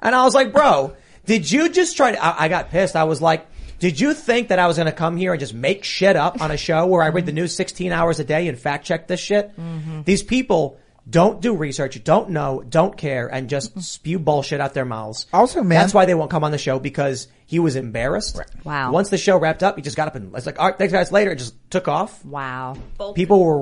And 0.00 0.14
I 0.14 0.24
was 0.24 0.34
like, 0.34 0.52
bro, 0.52 0.94
did 1.26 1.50
you 1.50 1.68
just 1.68 1.96
try 1.96 2.12
to, 2.12 2.24
I, 2.24 2.44
I 2.44 2.48
got 2.48 2.70
pissed. 2.70 2.96
I 2.96 3.04
was 3.04 3.20
like, 3.20 3.46
did 3.80 3.98
you 3.98 4.14
think 4.14 4.48
that 4.48 4.58
I 4.58 4.66
was 4.66 4.76
going 4.76 4.86
to 4.86 4.92
come 4.92 5.16
here 5.16 5.32
and 5.32 5.40
just 5.40 5.54
make 5.54 5.84
shit 5.84 6.14
up 6.14 6.40
on 6.40 6.50
a 6.50 6.56
show 6.56 6.86
where 6.86 7.02
I 7.02 7.08
read 7.08 7.26
the 7.26 7.32
news 7.32 7.54
16 7.56 7.92
hours 7.92 8.20
a 8.20 8.24
day 8.24 8.46
and 8.46 8.58
fact 8.58 8.86
check 8.86 9.08
this 9.08 9.20
shit? 9.20 9.50
Mm-hmm. 9.58 10.02
These 10.02 10.22
people 10.22 10.78
don't 11.10 11.40
do 11.40 11.54
research, 11.56 12.02
don't 12.04 12.30
know, 12.30 12.62
don't 12.68 12.96
care, 12.96 13.26
and 13.26 13.48
just 13.50 13.80
spew 13.82 14.18
bullshit 14.18 14.60
out 14.60 14.74
their 14.74 14.84
mouths. 14.84 15.26
Also, 15.32 15.62
man- 15.62 15.80
That's 15.80 15.92
why 15.94 16.04
they 16.06 16.14
won't 16.14 16.30
come 16.30 16.44
on 16.44 16.52
the 16.52 16.58
show 16.58 16.78
because 16.78 17.26
he 17.46 17.58
was 17.58 17.74
embarrassed. 17.76 18.40
Wow. 18.64 18.92
Once 18.92 19.08
the 19.10 19.18
show 19.18 19.36
wrapped 19.38 19.62
up, 19.62 19.76
he 19.76 19.82
just 19.82 19.96
got 19.96 20.08
up 20.08 20.14
and 20.14 20.32
was 20.32 20.46
like, 20.46 20.58
all 20.60 20.66
right, 20.68 20.78
thanks 20.78 20.92
guys, 20.92 21.10
later. 21.10 21.32
It 21.32 21.36
just 21.36 21.54
took 21.70 21.88
off. 21.88 22.24
Wow. 22.24 22.76
People 23.14 23.44
were 23.44 23.58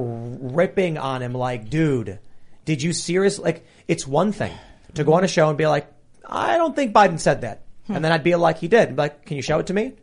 ripping 0.53 0.99
on 0.99 1.23
him 1.23 1.33
like, 1.33 1.71
dude, 1.71 2.19
did 2.65 2.83
you 2.83 2.93
seriously, 2.93 3.45
like, 3.45 3.67
it's 3.87 4.07
one 4.07 4.33
thing 4.33 4.53
to 4.95 5.05
go 5.05 5.15
on 5.15 5.25
a 5.25 5.29
show 5.29 5.49
and 5.49 5.57
be 5.57 5.67
like, 5.67 5.87
I 6.27 6.59
don't 6.59 6.77
think 6.77 6.93
Biden 6.93 7.19
said 7.19 7.41
that. 7.41 7.63
Hmm. 7.87 7.95
And 7.97 8.05
then 8.05 8.13
I'd 8.13 8.25
be 8.25 8.35
like, 8.35 8.59
he 8.59 8.69
did. 8.69 8.81
I'd 8.89 8.97
be 8.97 9.03
like, 9.03 9.25
can 9.25 9.37
you 9.37 9.43
show 9.43 9.59
it 9.61 9.69
to 9.69 9.75
me? 9.75 9.95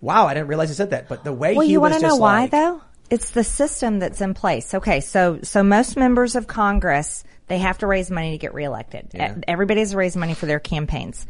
Wow, 0.00 0.26
I 0.26 0.34
didn't 0.34 0.48
realize 0.48 0.68
he 0.68 0.74
said 0.74 0.90
that. 0.90 1.08
But 1.08 1.22
the 1.24 1.32
way 1.32 1.54
Well, 1.54 1.66
he 1.66 1.72
you 1.72 1.80
was 1.80 1.90
want 1.90 1.94
to 1.94 2.06
just 2.06 2.16
know 2.16 2.20
why 2.20 2.40
like, 2.42 2.50
though? 2.52 2.80
It's 3.10 3.30
the 3.30 3.44
system 3.44 3.98
that's 3.98 4.20
in 4.20 4.34
place. 4.34 4.74
Okay, 4.74 5.00
so 5.00 5.40
so 5.42 5.62
most 5.62 5.96
members 5.96 6.36
of 6.36 6.46
Congress 6.46 7.24
they 7.46 7.58
have 7.58 7.78
to 7.78 7.86
raise 7.86 8.10
money 8.10 8.32
to 8.32 8.38
get 8.38 8.52
reelected. 8.52 9.10
Yeah. 9.14 9.36
E- 9.38 9.40
Everybody 9.48 9.80
has 9.80 9.92
to 9.92 9.96
raise 9.96 10.16
money 10.16 10.34
for 10.34 10.44
their 10.46 10.60
campaigns. 10.60 11.26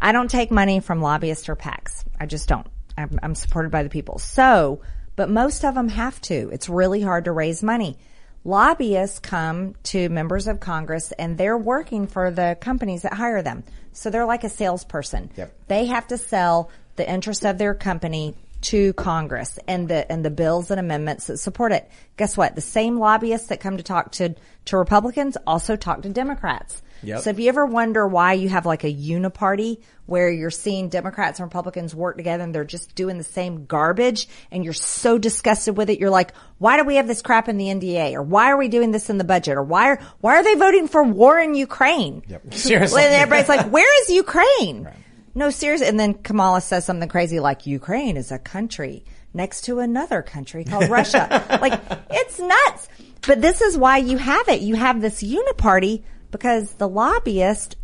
I 0.00 0.12
don't 0.12 0.30
take 0.30 0.50
money 0.50 0.80
from 0.80 1.00
lobbyists 1.00 1.48
or 1.48 1.54
PACs. 1.56 2.04
I 2.18 2.26
just 2.26 2.48
don't. 2.48 2.66
I'm, 2.98 3.18
I'm 3.22 3.34
supported 3.34 3.70
by 3.70 3.82
the 3.82 3.88
people. 3.88 4.18
So 4.18 4.80
but 5.16 5.30
most 5.30 5.64
of 5.64 5.74
them 5.74 5.88
have 5.88 6.20
to. 6.22 6.50
It's 6.52 6.68
really 6.68 7.00
hard 7.00 7.24
to 7.24 7.32
raise 7.32 7.62
money. 7.62 7.96
Lobbyists 8.44 9.18
come 9.18 9.74
to 9.84 10.08
members 10.08 10.46
of 10.46 10.60
Congress 10.60 11.10
and 11.18 11.36
they're 11.36 11.58
working 11.58 12.06
for 12.06 12.30
the 12.30 12.56
companies 12.60 13.02
that 13.02 13.14
hire 13.14 13.42
them. 13.42 13.64
So 13.92 14.10
they're 14.10 14.26
like 14.26 14.44
a 14.44 14.48
salesperson. 14.48 15.30
Yep. 15.36 15.52
They 15.68 15.86
have 15.86 16.06
to 16.08 16.18
sell 16.18 16.70
the 16.96 17.10
interest 17.10 17.44
of 17.44 17.58
their 17.58 17.74
company 17.74 18.36
to 18.66 18.92
Congress 18.94 19.60
and 19.68 19.88
the 19.88 20.10
and 20.10 20.24
the 20.24 20.30
bills 20.30 20.72
and 20.72 20.80
amendments 20.80 21.28
that 21.28 21.38
support 21.38 21.70
it. 21.70 21.88
Guess 22.16 22.36
what? 22.36 22.56
The 22.56 22.60
same 22.60 22.98
lobbyists 22.98 23.48
that 23.48 23.60
come 23.60 23.76
to 23.76 23.82
talk 23.84 24.10
to 24.12 24.34
to 24.66 24.76
Republicans 24.76 25.36
also 25.46 25.76
talk 25.76 26.02
to 26.02 26.08
Democrats. 26.08 26.82
Yep. 27.02 27.20
So 27.20 27.30
if 27.30 27.38
you 27.38 27.48
ever 27.48 27.64
wonder 27.64 28.08
why 28.08 28.32
you 28.32 28.48
have 28.48 28.66
like 28.66 28.82
a 28.82 28.92
uniparty 28.92 29.82
where 30.06 30.30
you're 30.30 30.50
seeing 30.50 30.88
Democrats 30.88 31.38
and 31.38 31.46
Republicans 31.46 31.94
work 31.94 32.16
together 32.16 32.42
and 32.42 32.52
they're 32.52 32.64
just 32.64 32.94
doing 32.96 33.18
the 33.18 33.24
same 33.24 33.66
garbage 33.66 34.28
and 34.50 34.64
you're 34.64 34.72
so 34.72 35.18
disgusted 35.18 35.76
with 35.76 35.90
it, 35.90 36.00
you're 36.00 36.10
like, 36.10 36.32
why 36.58 36.76
do 36.76 36.84
we 36.84 36.96
have 36.96 37.06
this 37.06 37.22
crap 37.22 37.48
in 37.48 37.58
the 37.58 37.66
NDA? 37.66 38.14
Or 38.14 38.22
why 38.22 38.50
are 38.50 38.56
we 38.56 38.68
doing 38.68 38.90
this 38.90 39.10
in 39.10 39.18
the 39.18 39.24
budget? 39.24 39.56
Or 39.56 39.62
why 39.62 39.90
are, 39.90 40.00
why 40.20 40.36
are 40.36 40.42
they 40.42 40.54
voting 40.54 40.88
for 40.88 41.04
war 41.04 41.38
in 41.38 41.54
Ukraine? 41.54 42.22
Yep. 42.26 42.42
Seriously. 42.54 43.02
And 43.02 43.14
everybody's 43.14 43.48
like, 43.48 43.70
where 43.70 44.02
is 44.02 44.10
Ukraine? 44.10 44.88
No, 45.36 45.50
seriously. 45.50 45.86
And 45.86 46.00
then 46.00 46.14
Kamala 46.14 46.62
says 46.62 46.86
something 46.86 47.10
crazy 47.10 47.40
like 47.40 47.66
Ukraine 47.66 48.16
is 48.16 48.32
a 48.32 48.38
country 48.38 49.04
next 49.34 49.66
to 49.66 49.80
another 49.80 50.22
country 50.22 50.64
called 50.64 50.88
Russia. 50.88 51.46
like, 51.60 51.78
it's 52.10 52.40
nuts. 52.40 52.88
But 53.26 53.42
this 53.42 53.60
is 53.60 53.76
why 53.76 53.98
you 53.98 54.16
have 54.16 54.48
it. 54.48 54.62
You 54.62 54.76
have 54.76 55.02
this 55.02 55.22
uniparty 55.22 56.04
because 56.30 56.72
the 56.72 56.88
lobbyists 56.88 57.76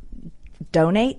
donate 0.72 1.18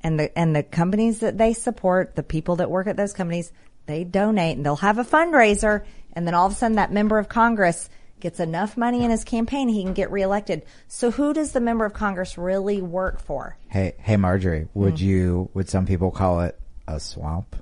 and 0.00 0.20
the, 0.20 0.38
and 0.38 0.54
the 0.54 0.62
companies 0.62 1.18
that 1.20 1.36
they 1.36 1.54
support, 1.54 2.14
the 2.14 2.22
people 2.22 2.56
that 2.56 2.70
work 2.70 2.86
at 2.86 2.96
those 2.96 3.12
companies, 3.12 3.50
they 3.86 4.04
donate 4.04 4.58
and 4.58 4.64
they'll 4.64 4.76
have 4.76 4.98
a 4.98 5.04
fundraiser. 5.04 5.84
And 6.12 6.24
then 6.24 6.34
all 6.34 6.46
of 6.46 6.52
a 6.52 6.54
sudden 6.54 6.76
that 6.76 6.92
member 6.92 7.18
of 7.18 7.28
Congress 7.28 7.90
gets 8.20 8.40
enough 8.40 8.76
money 8.76 9.04
in 9.04 9.10
his 9.10 9.24
campaign, 9.24 9.68
he 9.68 9.82
can 9.82 9.94
get 9.94 10.10
reelected. 10.10 10.64
So 10.86 11.10
who 11.10 11.32
does 11.32 11.52
the 11.52 11.60
member 11.60 11.84
of 11.84 11.92
Congress 11.92 12.36
really 12.38 12.80
work 12.82 13.20
for? 13.20 13.56
Hey, 13.68 13.94
hey, 13.98 14.16
Marjorie, 14.16 14.68
would 14.74 14.94
Mm. 14.96 15.00
you, 15.00 15.50
would 15.54 15.68
some 15.68 15.86
people 15.86 16.10
call 16.10 16.40
it 16.40 16.58
a 16.86 16.98
swamp? 17.00 17.56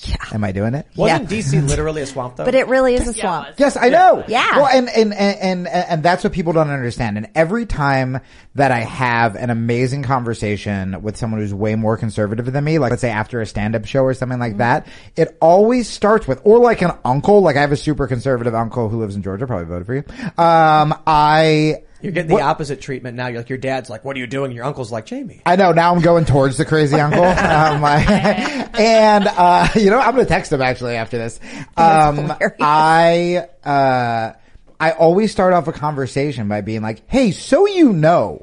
Yeah. 0.00 0.16
Am 0.32 0.44
I 0.44 0.52
doing 0.52 0.74
it? 0.74 0.86
Wasn't 0.96 1.28
DC 1.28 1.68
literally 1.68 2.02
a 2.02 2.06
swamp 2.06 2.36
though? 2.36 2.44
But 2.44 2.54
it 2.54 2.68
really 2.68 2.94
is 2.94 3.06
a 3.06 3.14
swamp. 3.14 3.48
Yes, 3.58 3.76
I 3.76 3.88
know. 3.88 4.24
Yeah. 4.26 4.56
Well, 4.56 4.66
and, 4.66 4.88
and, 4.88 5.12
and, 5.12 5.38
and, 5.38 5.68
and 5.68 6.02
that's 6.02 6.24
what 6.24 6.32
people 6.32 6.52
don't 6.52 6.70
understand. 6.70 7.18
And 7.18 7.30
every 7.34 7.66
time 7.66 8.20
that 8.54 8.70
I 8.70 8.80
have 8.80 9.36
an 9.36 9.50
amazing 9.50 10.02
conversation 10.02 11.02
with 11.02 11.16
someone 11.16 11.40
who's 11.40 11.54
way 11.54 11.74
more 11.74 11.96
conservative 11.96 12.50
than 12.50 12.64
me, 12.64 12.78
like 12.78 12.90
let's 12.90 13.02
say 13.02 13.10
after 13.10 13.40
a 13.40 13.46
stand-up 13.46 13.84
show 13.84 14.02
or 14.02 14.14
something 14.14 14.38
like 14.38 14.58
that, 14.58 14.86
it 15.16 15.36
always 15.40 15.88
starts 15.88 16.26
with, 16.26 16.40
or 16.44 16.58
like 16.58 16.82
an 16.82 16.92
uncle, 17.04 17.40
like 17.40 17.56
I 17.56 17.60
have 17.60 17.72
a 17.72 17.76
super 17.76 18.06
conservative 18.06 18.54
uncle 18.54 18.88
who 18.88 18.98
lives 18.98 19.16
in 19.16 19.22
Georgia, 19.22 19.46
probably 19.46 19.66
voted 19.66 19.86
for 19.86 19.94
you. 19.94 20.04
Um, 20.42 20.94
I, 21.06 21.82
You're 22.02 22.12
getting 22.12 22.34
the 22.36 22.42
opposite 22.42 22.80
treatment 22.80 23.16
now. 23.16 23.28
You're 23.28 23.38
like 23.40 23.48
your 23.48 23.58
dad's 23.58 23.88
like, 23.88 24.04
"What 24.04 24.16
are 24.16 24.18
you 24.18 24.26
doing?" 24.26 24.52
Your 24.52 24.64
uncle's 24.64 24.90
like, 24.92 25.06
"Jamie." 25.06 25.40
I 25.46 25.56
know 25.56 25.72
now 25.72 25.94
I'm 25.94 26.00
going 26.02 26.24
towards 26.24 26.56
the 26.58 26.64
crazy 26.64 26.96
uncle. 26.96 27.24
um, 27.24 27.84
I- 27.84 28.68
and, 28.78 29.26
uh, 29.28 29.68
you 29.76 29.90
know, 29.90 29.98
I'm 30.00 30.14
going 30.14 30.24
to 30.26 30.28
text 30.28 30.52
him 30.52 30.62
actually 30.62 30.96
after 30.96 31.18
this. 31.18 31.38
Um, 31.76 32.32
I, 32.60 33.46
uh, 33.64 34.32
I 34.80 34.90
always 34.92 35.30
start 35.30 35.52
off 35.52 35.68
a 35.68 35.72
conversation 35.72 36.48
by 36.48 36.60
being 36.60 36.82
like, 36.82 37.02
Hey, 37.08 37.30
so 37.30 37.66
you 37.66 37.92
know, 37.92 38.42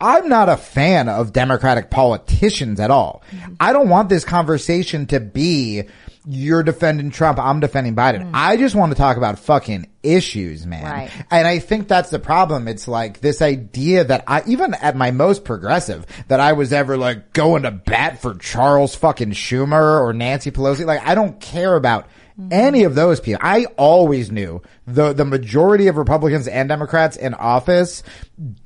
I'm 0.00 0.28
not 0.28 0.48
a 0.48 0.56
fan 0.56 1.08
of 1.08 1.32
Democratic 1.32 1.90
politicians 1.90 2.80
at 2.80 2.90
all. 2.90 3.22
I 3.60 3.72
don't 3.72 3.88
want 3.88 4.08
this 4.08 4.24
conversation 4.24 5.06
to 5.06 5.20
be 5.20 5.84
you're 6.28 6.64
defending 6.64 7.10
Trump, 7.10 7.38
I'm 7.38 7.60
defending 7.60 7.94
Biden. 7.94 8.24
Mm. 8.24 8.30
I 8.34 8.56
just 8.56 8.74
want 8.74 8.90
to 8.90 8.98
talk 8.98 9.16
about 9.16 9.38
fucking 9.38 9.88
issues, 10.02 10.66
man. 10.66 10.84
Right. 10.84 11.10
And 11.30 11.46
I 11.46 11.60
think 11.60 11.86
that's 11.86 12.10
the 12.10 12.18
problem. 12.18 12.66
It's 12.66 12.88
like 12.88 13.20
this 13.20 13.40
idea 13.40 14.04
that 14.04 14.24
I, 14.26 14.42
even 14.46 14.74
at 14.74 14.96
my 14.96 15.12
most 15.12 15.44
progressive, 15.44 16.04
that 16.26 16.40
I 16.40 16.54
was 16.54 16.72
ever 16.72 16.96
like 16.96 17.32
going 17.32 17.62
to 17.62 17.70
bat 17.70 18.20
for 18.20 18.34
Charles 18.34 18.94
fucking 18.96 19.30
Schumer 19.32 20.00
or 20.00 20.12
Nancy 20.12 20.50
Pelosi. 20.50 20.84
Like 20.84 21.06
I 21.06 21.14
don't 21.14 21.40
care 21.40 21.76
about 21.76 22.06
mm-hmm. 22.38 22.48
any 22.50 22.82
of 22.82 22.96
those 22.96 23.20
people. 23.20 23.40
I 23.42 23.66
always 23.76 24.32
knew 24.32 24.62
the, 24.86 25.12
the 25.12 25.24
majority 25.24 25.86
of 25.86 25.96
Republicans 25.96 26.48
and 26.48 26.68
Democrats 26.68 27.16
in 27.16 27.34
office 27.34 28.02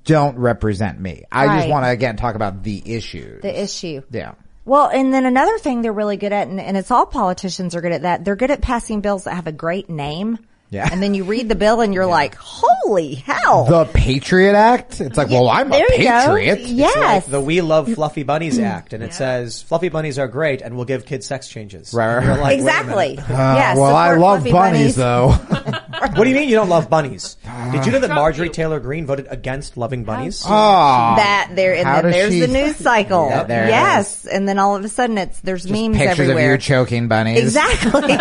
don't 0.05 0.39
represent 0.39 0.99
me. 0.99 1.25
I 1.31 1.59
just 1.59 1.69
want 1.69 1.85
to 1.85 1.91
again 1.91 2.17
talk 2.17 2.37
about 2.37 2.63
the 2.63 2.83
issues. 2.95 3.43
The 3.43 3.63
issue. 3.63 4.03
Yeah. 4.11 4.33
Well, 4.71 4.89
and 4.89 5.13
then 5.13 5.27
another 5.27 5.59
thing 5.59 5.83
they're 5.83 5.93
really 5.93 6.17
good 6.17 6.33
at, 6.33 6.47
and, 6.47 6.61
and 6.61 6.77
it's 6.77 6.93
all 6.93 7.05
politicians 7.05 7.75
are 7.75 7.81
good 7.81 7.91
at 7.91 8.03
that, 8.03 8.25
they're 8.25 8.37
good 8.37 8.53
at 8.53 8.61
passing 8.61 9.01
bills 9.01 9.25
that 9.25 9.35
have 9.35 9.49
a 9.49 9.53
great 9.53 9.91
name. 9.91 10.39
Yeah. 10.69 10.89
And 10.89 11.03
then 11.03 11.13
you 11.13 11.25
read 11.25 11.49
the 11.49 11.57
bill 11.57 11.81
and 11.81 11.93
you're 11.93 12.07
like, 12.07 12.37
holy 12.37 13.17
hell. 13.17 13.65
The 13.65 13.87
Patriot 13.87 14.55
Act? 14.55 15.01
It's 15.01 15.19
like, 15.19 15.29
well, 15.29 15.49
I'm 15.49 15.67
a 15.67 15.71
there 15.71 15.93
you 15.95 16.05
go. 16.05 16.37
patriot. 16.37 16.61
Yes. 16.61 16.95
It's 16.95 17.27
like 17.27 17.33
the 17.33 17.41
We 17.41 17.63
Love 17.63 17.93
Fluffy 17.93 18.23
Bunnies 18.23 18.59
mm. 18.59 18.63
Act, 18.63 18.93
and 18.93 19.03
it 19.03 19.13
says 19.13 19.61
fluffy 19.61 19.89
bunnies 19.89 20.21
are 20.21 20.29
great, 20.29 20.63
and 20.63 20.77
we'll 20.77 20.85
give 20.85 21.05
kids 21.05 21.27
sex 21.27 21.49
changes. 21.49 21.93
Right, 21.93 22.19
right. 22.19 22.39
like, 22.39 22.59
exactly. 22.59 23.17
minute. 23.17 23.25
yes. 23.29 23.77
well, 23.77 23.97
I 23.97 24.15
love 24.15 24.43
fluffy 24.43 24.53
bunnies, 24.53 24.95
though. 24.95 25.31
What 26.01 26.25
do 26.25 26.29
you 26.31 26.35
mean 26.37 26.49
you 26.49 26.55
don't 26.55 26.69
love 26.69 26.89
bunnies? 26.91 27.37
Did 27.73 27.87
you 27.87 27.93
know 27.93 27.99
that 28.01 28.11
Marjorie 28.11 28.51
Taylor 28.51 28.81
Greene 28.81 29.07
voted 29.07 29.27
against 29.31 29.77
loving 29.77 30.05
bunnies? 30.05 30.43
Oh. 30.47 30.51
that 30.51 31.51
there, 31.55 31.75
and 31.75 31.87
How 31.87 31.97
then 31.97 32.05
does 32.05 32.15
there's 32.15 32.33
she- 32.33 32.41
the 32.41 32.49
news 32.49 32.77
cycle. 32.77 33.29
Yeah, 33.29 33.43
there 33.45 33.65
it 33.65 33.69
yes. 33.71 34.27
And 34.27 34.49
then 34.49 34.59
all 34.59 34.77
of 34.77 34.85
a 34.85 34.89
sudden 34.89 35.19
it's, 35.19 35.41
there's 35.41 35.69
memes 35.71 35.97
Pictures 35.97 36.21
everywhere. 36.21 36.55
of 36.55 36.61
you 36.61 36.65
choking 36.65 37.09
bunnies. 37.09 37.39
Exactly. 37.39 38.01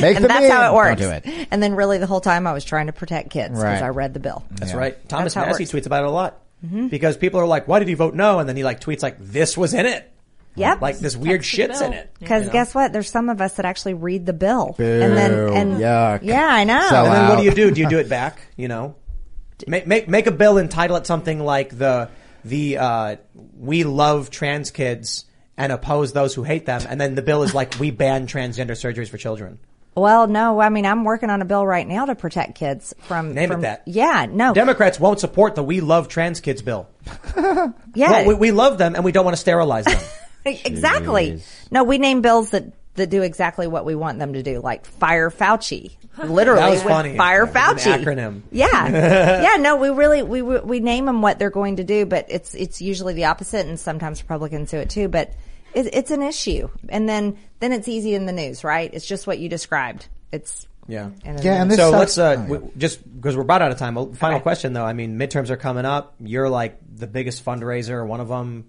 Make 0.00 0.16
and 0.16 0.24
the 0.24 0.28
that's 0.28 0.48
how 0.50 0.62
meme. 0.62 0.72
it 0.72 0.76
works. 0.76 1.00
Don't 1.00 1.22
do 1.24 1.30
it. 1.30 1.48
And 1.50 1.62
then 1.62 1.74
really 1.74 1.98
the 1.98 2.06
whole 2.06 2.20
time 2.20 2.46
I 2.46 2.52
was 2.52 2.64
trying 2.64 2.86
to 2.86 2.92
protect 2.92 3.30
kids 3.30 3.50
because 3.50 3.64
Right. 3.64 3.82
I 3.82 3.88
read 3.88 4.14
the 4.14 4.20
bill. 4.20 4.44
That's 4.52 4.74
right. 4.74 4.96
Thomas 5.08 5.34
That's 5.34 5.46
how 5.46 5.54
it 5.54 5.58
Massie 5.58 5.64
tweets 5.66 5.86
about 5.86 6.04
it 6.04 6.06
a 6.06 6.10
lot. 6.10 6.40
Mm-hmm. 6.64 6.88
Because 6.88 7.16
people 7.16 7.40
are 7.40 7.46
like, 7.46 7.68
why 7.68 7.78
did 7.78 7.88
he 7.88 7.94
vote 7.94 8.14
no? 8.14 8.38
And 8.38 8.48
then 8.48 8.56
he 8.56 8.64
like 8.64 8.80
tweets 8.80 9.02
like, 9.02 9.16
this 9.18 9.56
was 9.56 9.74
in 9.74 9.86
it. 9.86 10.10
Yep. 10.58 10.80
Like 10.80 10.98
this 10.98 11.16
weird 11.16 11.44
shit's 11.44 11.80
in 11.80 11.92
it. 11.92 12.10
Because 12.18 12.42
You 12.42 12.46
know? 12.48 12.52
guess 12.52 12.74
what? 12.74 12.92
There's 12.92 13.10
some 13.10 13.28
of 13.28 13.40
us 13.40 13.54
that 13.54 13.64
actually 13.66 13.94
read 13.94 14.26
the 14.26 14.32
bill. 14.32 14.74
And 14.78 15.16
then, 15.16 15.30
Boo. 15.30 15.52
and 15.54 15.72
Yuck. 15.78 16.20
yeah, 16.22 16.46
I 16.46 16.64
know. 16.64 16.88
and 16.90 17.12
then 17.12 17.28
what 17.28 17.38
do 17.38 17.44
you 17.44 17.52
do? 17.52 17.70
Do 17.70 17.80
you 17.80 17.88
do 17.88 17.98
it 17.98 18.08
back? 18.08 18.40
You 18.56 18.68
know, 18.68 18.96
make 19.66 19.86
make 19.86 20.08
make 20.08 20.26
a 20.26 20.32
bill 20.32 20.58
and 20.58 20.70
title 20.70 20.96
it 20.96 21.06
something 21.06 21.40
like 21.40 21.76
the 21.76 22.10
the 22.44 22.78
uh, 22.78 23.16
we 23.56 23.84
love 23.84 24.30
trans 24.30 24.70
kids 24.70 25.24
and 25.56 25.72
oppose 25.72 26.12
those 26.12 26.34
who 26.34 26.44
hate 26.44 26.66
them, 26.66 26.82
and 26.88 27.00
then 27.00 27.14
the 27.14 27.22
bill 27.22 27.42
is 27.42 27.54
like 27.54 27.78
we 27.80 27.90
ban 27.90 28.26
transgender 28.26 28.72
surgeries 28.72 29.08
for 29.08 29.18
children. 29.18 29.58
Well, 29.98 30.28
no, 30.28 30.60
I 30.60 30.68
mean, 30.68 30.86
I'm 30.86 31.02
working 31.02 31.28
on 31.28 31.42
a 31.42 31.44
bill 31.44 31.66
right 31.66 31.86
now 31.86 32.04
to 32.06 32.14
protect 32.14 32.54
kids 32.54 32.94
from, 33.08 33.34
Name 33.34 33.50
from 33.50 33.60
it 33.60 33.62
that. 33.62 33.82
Yeah, 33.86 34.26
no. 34.30 34.54
Democrats 34.54 35.00
won't 35.00 35.18
support 35.18 35.56
the 35.56 35.62
we 35.64 35.80
love 35.80 36.06
trans 36.06 36.40
kids 36.40 36.62
bill. 36.62 36.88
yeah. 37.36 37.72
Well, 37.96 38.26
we, 38.28 38.34
we 38.34 38.50
love 38.52 38.78
them 38.78 38.94
and 38.94 39.04
we 39.04 39.10
don't 39.10 39.24
want 39.24 39.36
to 39.36 39.40
sterilize 39.40 39.86
them. 39.86 40.00
exactly. 40.64 41.42
No, 41.70 41.84
we 41.84 41.98
name 41.98 42.20
bills 42.22 42.50
that, 42.50 42.72
that 42.94 43.10
do 43.10 43.22
exactly 43.22 43.66
what 43.66 43.84
we 43.84 43.94
want 43.94 44.18
them 44.18 44.32
to 44.34 44.42
do, 44.42 44.60
like 44.60 44.86
fire 44.86 45.30
Fauci. 45.30 45.92
Literally, 46.22 46.60
That 46.60 46.70
was 46.70 46.82
with 46.84 46.92
funny. 46.92 47.16
fire 47.16 47.44
It 47.44 47.54
was 47.54 47.54
Fauci. 47.54 47.94
an 47.94 48.04
acronym. 48.04 48.42
Yeah, 48.50 48.88
yeah. 49.42 49.56
No, 49.60 49.76
we 49.76 49.88
really 49.90 50.22
we 50.24 50.42
we 50.42 50.80
name 50.80 51.06
them 51.06 51.22
what 51.22 51.38
they're 51.38 51.50
going 51.50 51.76
to 51.76 51.84
do, 51.84 52.06
but 52.06 52.26
it's 52.28 52.54
it's 52.54 52.80
usually 52.82 53.14
the 53.14 53.26
opposite, 53.26 53.66
and 53.66 53.78
sometimes 53.78 54.20
Republicans 54.22 54.70
do 54.72 54.78
it 54.78 54.90
too. 54.90 55.06
But 55.08 55.32
it, 55.74 55.94
it's 55.94 56.10
an 56.10 56.22
issue, 56.22 56.68
and 56.88 57.08
then 57.08 57.38
then 57.60 57.72
it's 57.72 57.86
easy 57.86 58.14
in 58.14 58.26
the 58.26 58.32
news, 58.32 58.64
right? 58.64 58.90
It's 58.92 59.06
just 59.06 59.26
what 59.28 59.38
you 59.38 59.48
described. 59.48 60.08
It's 60.32 60.66
Yeah. 60.88 61.10
And 61.24 61.42
Yeah, 61.44 61.62
and 61.62 61.70
this 61.70 61.78
so 61.78 61.92
sucks- 61.92 62.16
let's 62.16 62.18
uh, 62.18 62.22
oh, 62.22 62.32
yeah. 62.42 62.48
w- 62.48 62.70
just 62.76 63.14
because 63.20 63.36
we're 63.36 63.42
about 63.42 63.62
out 63.62 63.70
of 63.70 63.78
time. 63.78 63.96
a 63.96 64.12
Final 64.14 64.40
question 64.40 64.72
though. 64.72 64.84
I 64.84 64.94
mean, 64.94 65.16
midterms 65.20 65.50
are 65.50 65.56
coming 65.56 65.84
up. 65.84 66.16
You're 66.18 66.48
like 66.48 66.78
the 66.96 67.06
biggest 67.06 67.44
fundraiser, 67.44 68.04
one 68.04 68.20
of 68.20 68.26
them. 68.28 68.64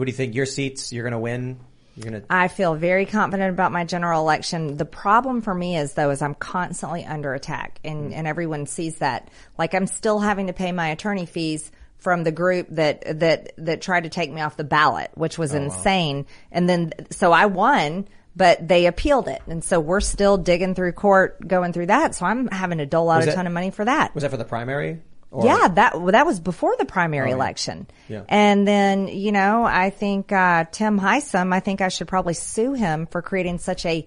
What 0.00 0.06
do 0.06 0.12
you 0.12 0.16
think? 0.16 0.34
Your 0.34 0.46
seats, 0.46 0.94
you're 0.94 1.02
going 1.02 1.12
to 1.12 1.18
win. 1.18 1.60
You're 1.94 2.10
going 2.10 2.22
to. 2.22 2.26
I 2.30 2.48
feel 2.48 2.74
very 2.74 3.04
confident 3.04 3.52
about 3.52 3.70
my 3.70 3.84
general 3.84 4.22
election. 4.22 4.78
The 4.78 4.86
problem 4.86 5.42
for 5.42 5.52
me 5.52 5.76
is 5.76 5.92
though, 5.92 6.08
is 6.08 6.22
I'm 6.22 6.34
constantly 6.34 7.04
under 7.04 7.34
attack 7.34 7.78
and, 7.84 8.10
mm. 8.10 8.14
and 8.14 8.26
everyone 8.26 8.64
sees 8.64 8.96
that. 9.00 9.28
Like 9.58 9.74
I'm 9.74 9.86
still 9.86 10.18
having 10.18 10.46
to 10.46 10.54
pay 10.54 10.72
my 10.72 10.88
attorney 10.88 11.26
fees 11.26 11.70
from 11.98 12.24
the 12.24 12.32
group 12.32 12.68
that, 12.70 13.20
that, 13.20 13.52
that 13.58 13.82
tried 13.82 14.04
to 14.04 14.08
take 14.08 14.32
me 14.32 14.40
off 14.40 14.56
the 14.56 14.64
ballot, 14.64 15.10
which 15.16 15.36
was 15.36 15.54
oh, 15.54 15.58
insane. 15.58 16.24
And 16.50 16.66
then, 16.66 16.92
so 17.10 17.30
I 17.30 17.44
won, 17.44 18.08
but 18.34 18.66
they 18.66 18.86
appealed 18.86 19.28
it. 19.28 19.42
And 19.48 19.62
so 19.62 19.80
we're 19.80 20.00
still 20.00 20.38
digging 20.38 20.74
through 20.74 20.92
court, 20.92 21.46
going 21.46 21.74
through 21.74 21.88
that. 21.88 22.14
So 22.14 22.24
I'm 22.24 22.48
having 22.48 22.78
to 22.78 22.86
dole 22.86 23.10
out 23.10 23.18
Was 23.18 23.26
a 23.26 23.30
that- 23.30 23.36
ton 23.36 23.46
of 23.46 23.52
money 23.52 23.70
for 23.70 23.84
that. 23.84 24.14
Was 24.14 24.22
that 24.22 24.30
for 24.30 24.38
the 24.38 24.46
primary? 24.46 25.02
Or- 25.30 25.46
Yeah, 25.46 25.68
that 25.68 25.94
that 26.12 26.26
was 26.26 26.40
before 26.40 26.74
the 26.78 26.84
primary 26.84 27.32
Oh, 27.32 27.36
election. 27.36 27.86
Yeah. 28.08 28.22
And 28.28 28.66
then, 28.66 29.06
you 29.08 29.30
know, 29.32 29.64
I 29.64 29.90
think 29.90 30.32
uh, 30.32 30.64
Tim 30.72 30.98
Heisem, 30.98 31.52
I 31.54 31.60
think 31.60 31.80
I 31.80 31.88
should 31.88 32.08
probably 32.08 32.34
sue 32.34 32.72
him 32.72 33.06
for 33.06 33.22
creating 33.22 33.58
such 33.58 33.86
a 33.86 34.06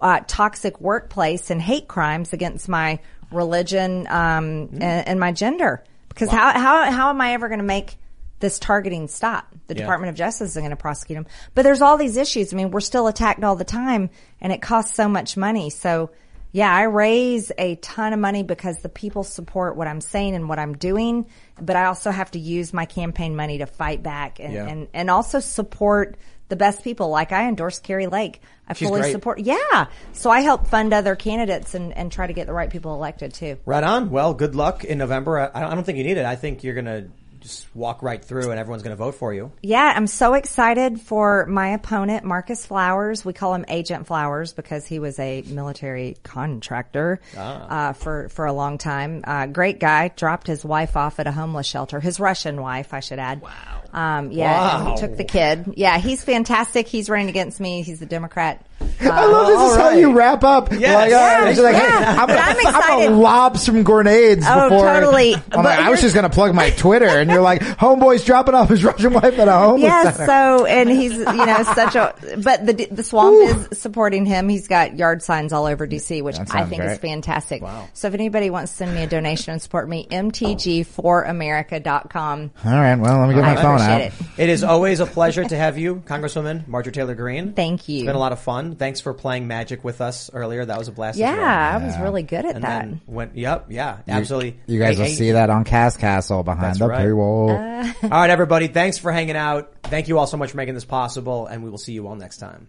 uh, 0.00 0.20
toxic 0.26 0.80
workplace 0.80 1.50
and 1.50 1.60
hate 1.60 1.88
crimes 1.88 2.32
against 2.32 2.68
my 2.68 3.00
religion 3.30 4.06
um, 4.08 4.68
Mm. 4.68 4.72
and, 4.82 5.08
and 5.08 5.20
my 5.20 5.32
gender. 5.32 5.84
Because 6.08 6.30
how 6.30 6.52
how 6.58 6.90
how 6.90 7.10
am 7.10 7.20
I 7.20 7.34
ever 7.34 7.48
going 7.48 7.60
to 7.60 7.64
make 7.64 7.96
this 8.40 8.58
targeting 8.58 9.06
stop. 9.08 9.46
The 9.68 9.74
Yeah. 9.74 9.82
Department 9.82 10.10
of 10.10 10.16
Justice 10.16 10.50
isn't 10.50 10.62
going 10.62 10.70
to 10.70 10.76
prosecute 10.76 11.16
him. 11.16 11.26
But 11.54 11.62
there's 11.62 11.80
all 11.80 11.96
these 11.96 12.16
issues. 12.16 12.52
I 12.52 12.56
mean, 12.56 12.72
we're 12.72 12.80
still 12.80 13.06
attacked 13.06 13.44
all 13.44 13.54
the 13.54 13.64
time 13.64 14.10
and 14.40 14.52
it 14.52 14.60
costs 14.60 14.96
so 14.96 15.06
much 15.08 15.36
money. 15.36 15.70
So 15.70 16.10
yeah, 16.52 16.72
I 16.74 16.82
raise 16.82 17.50
a 17.56 17.76
ton 17.76 18.12
of 18.12 18.18
money 18.20 18.42
because 18.42 18.78
the 18.78 18.88
people 18.90 19.24
support 19.24 19.76
what 19.76 19.88
I'm 19.88 20.00
saying 20.02 20.34
and 20.34 20.48
what 20.48 20.58
I'm 20.58 20.74
doing, 20.76 21.26
but 21.60 21.76
I 21.76 21.86
also 21.86 22.10
have 22.10 22.30
to 22.32 22.38
use 22.38 22.72
my 22.74 22.84
campaign 22.84 23.34
money 23.34 23.58
to 23.58 23.66
fight 23.66 24.02
back 24.02 24.38
and, 24.38 24.52
Yeah. 24.52 24.66
and, 24.68 24.88
and 24.92 25.10
also 25.10 25.40
support 25.40 26.16
the 26.48 26.56
best 26.56 26.84
people. 26.84 27.08
Like 27.08 27.32
I 27.32 27.48
endorse 27.48 27.78
Kari 27.78 28.06
Lake. 28.06 28.42
I 28.68 28.74
She's 28.74 28.86
fully 28.88 29.00
great. 29.00 29.12
support. 29.12 29.38
Yeah. 29.40 29.86
So 30.12 30.28
I 30.30 30.40
help 30.40 30.66
fund 30.66 30.92
other 30.92 31.16
candidates 31.16 31.74
and, 31.74 31.96
and 31.96 32.12
try 32.12 32.26
to 32.26 32.34
get 32.34 32.46
the 32.46 32.52
right 32.52 32.68
people 32.68 32.94
elected 32.94 33.32
too. 33.32 33.56
Right 33.64 33.82
on. 33.82 34.10
Well, 34.10 34.34
good 34.34 34.54
luck 34.54 34.84
in 34.84 34.98
November. 34.98 35.38
I, 35.54 35.66
I 35.70 35.74
don't 35.74 35.84
think 35.84 35.96
you 35.96 36.04
need 36.04 36.18
it. 36.18 36.26
I 36.26 36.36
think 36.36 36.62
you're 36.62 36.74
going 36.74 36.84
to 36.84 37.08
just 37.42 37.66
walk 37.74 38.02
right 38.02 38.24
through 38.24 38.50
and 38.50 38.58
everyone's 38.58 38.82
going 38.82 38.96
to 38.96 39.02
vote 39.04 39.14
for 39.16 39.34
you. 39.34 39.52
Yeah, 39.62 39.92
I'm 39.94 40.06
so 40.06 40.34
excited 40.34 41.00
for 41.00 41.46
my 41.46 41.68
opponent, 41.68 42.24
Marcus 42.24 42.64
Flowers. 42.64 43.24
We 43.24 43.32
call 43.32 43.54
him 43.54 43.64
Agent 43.68 44.06
Flowers 44.06 44.52
because 44.52 44.86
he 44.86 44.98
was 44.98 45.18
a 45.18 45.42
military 45.42 46.16
contractor 46.22 47.20
Ah. 47.36 47.88
uh, 47.88 47.92
for 47.92 48.28
for 48.30 48.46
a 48.46 48.52
long 48.52 48.78
time. 48.78 49.22
Uh, 49.24 49.46
great 49.46 49.78
guy. 49.80 50.08
Dropped 50.16 50.46
his 50.46 50.64
wife 50.64 50.96
off 50.96 51.18
at 51.20 51.26
a 51.26 51.32
homeless 51.32 51.66
shelter. 51.66 52.00
His 52.00 52.18
Russian 52.20 52.60
wife, 52.60 52.94
I 52.94 53.00
should 53.00 53.18
add. 53.18 53.42
Wow. 53.42 53.81
Um, 53.92 54.30
yeah, 54.32 54.76
and 54.78 54.84
Wow. 54.86 54.94
he 54.94 55.00
took 55.00 55.16
the 55.16 55.24
kid. 55.24 55.74
Yeah, 55.76 55.98
he's 55.98 56.24
fantastic. 56.24 56.88
He's 56.88 57.08
running 57.10 57.28
against 57.28 57.60
me. 57.60 57.82
He's 57.82 58.00
a 58.02 58.06
Democrat. 58.06 58.64
I 59.00 59.26
love 59.26 59.46
this 59.46 59.70
is 59.70 59.76
how 59.76 59.90
you 59.90 60.12
wrap 60.12 60.42
up. 60.42 60.72
Yes. 60.72 60.92
Like, 60.94 61.06
uh, 61.06 61.10
Yeah, 61.10 61.48
it's 61.50 61.60
like, 61.60 61.76
yeah. 61.76 62.14
hey, 62.14 62.20
I'm, 62.20 62.26
But 62.26 62.38
I'm 62.40 62.56
I'm 62.66 62.82
gonna 63.10 63.16
lob 63.16 63.56
some 63.56 63.84
grenades 63.84 64.44
Oh, 64.48 64.68
before. 64.70 64.86
totally. 64.92 65.34
I'm 65.52 65.62
like, 65.64 65.78
I 65.78 65.88
was 65.90 66.00
just 66.00 66.16
gonna 66.16 66.28
plug 66.30 66.52
my 66.54 66.70
Twitter, 66.70 67.06
and 67.06 67.30
you're 67.30 67.42
like, 67.42 67.60
homeboy's 67.62 68.24
dropping 68.24 68.54
off 68.56 68.68
his 68.70 68.82
Russian 68.82 69.12
wife 69.12 69.38
at 69.38 69.46
a 69.46 69.52
homeless 69.52 69.82
Yes, 69.82 70.16
center. 70.16 70.26
so 70.26 70.64
and 70.66 70.90
he's 70.90 71.12
you 71.12 71.22
know 71.46 71.62
such 71.74 71.94
a 71.94 72.12
but 72.42 72.66
the 72.66 72.88
the 72.90 73.04
swamp 73.04 73.68
is 73.70 73.78
supporting 73.78 74.26
him. 74.26 74.48
He's 74.48 74.66
got 74.66 74.98
yard 74.98 75.22
signs 75.22 75.52
all 75.52 75.66
over 75.66 75.86
DC, 75.86 76.20
which 76.22 76.40
I 76.40 76.44
sounds 76.44 76.70
think 76.70 76.82
is 76.82 76.98
fantastic. 76.98 77.62
Wow. 77.62 77.88
So 77.92 78.08
if 78.08 78.14
anybody 78.14 78.50
wants 78.50 78.72
to 78.72 78.78
send 78.78 78.94
me 78.96 79.04
a 79.04 79.06
donation 79.06 79.52
and 79.52 79.62
support 79.62 79.88
me, 79.88 80.08
mtg4america.com. 80.10 82.50
All 82.64 82.72
right, 82.72 82.96
well, 82.96 83.18
let 83.20 83.28
me 83.28 83.34
get 83.34 83.42
my 83.42 83.52
I 83.58 83.62
phone 83.62 83.78
out. 83.82 84.00
appreciate 84.02 84.38
It 84.38 84.48
is 84.48 84.64
always 84.64 85.00
a 85.00 85.06
pleasure 85.06 85.44
to 85.44 85.56
have 85.56 85.78
you, 85.78 85.96
Congresswoman 86.06 86.66
Marjorie 86.66 86.92
Taylor 86.92 87.14
Greene. 87.14 87.52
Thank 87.52 87.88
you. 87.88 87.98
It's 87.98 88.06
been 88.06 88.16
a 88.16 88.18
lot 88.18 88.32
of 88.32 88.40
fun. 88.40 88.76
Thanks 88.76 89.00
for 89.00 89.12
playing 89.14 89.46
magic 89.46 89.84
with 89.84 90.00
us 90.00 90.30
earlier. 90.32 90.64
That 90.64 90.78
was 90.78 90.88
a 90.88 90.92
blast. 90.92 91.16
as 91.16 91.20
Yeah, 91.20 91.36
well. 91.76 91.82
I 91.82 91.86
was 91.86 91.98
really 91.98 92.22
good 92.22 92.44
at 92.44 92.54
and 92.54 92.64
that. 92.64 92.80
Then 92.84 93.00
went, 93.06 93.36
yep, 93.36 93.66
yeah, 93.68 93.98
absolutely. 94.08 94.58
You, 94.66 94.78
guys 94.78 94.96
Hey, 94.96 95.02
will 95.02 95.08
hey. 95.10 95.14
see 95.14 95.30
that 95.32 95.50
on 95.50 95.64
Cast 95.64 95.98
Castle 95.98 96.42
behind 96.42 96.62
That's 96.64 96.78
the 96.78 96.88
right. 96.88 97.06
paywall. 97.06 97.50
Uh, 97.50 97.92
all 98.04 98.08
right, 98.10 98.30
everybody. 98.30 98.68
Thanks 98.68 98.98
for 98.98 99.12
hanging 99.12 99.36
out. 99.36 99.72
Thank 99.84 100.08
you 100.08 100.18
all 100.18 100.26
so 100.26 100.36
much 100.36 100.50
for 100.52 100.56
making 100.56 100.74
this 100.74 100.84
possible, 100.84 101.46
and 101.46 101.62
we 101.62 101.70
will 101.70 101.78
see 101.78 101.92
you 101.92 102.06
all 102.06 102.16
next 102.16 102.38
time. 102.38 102.68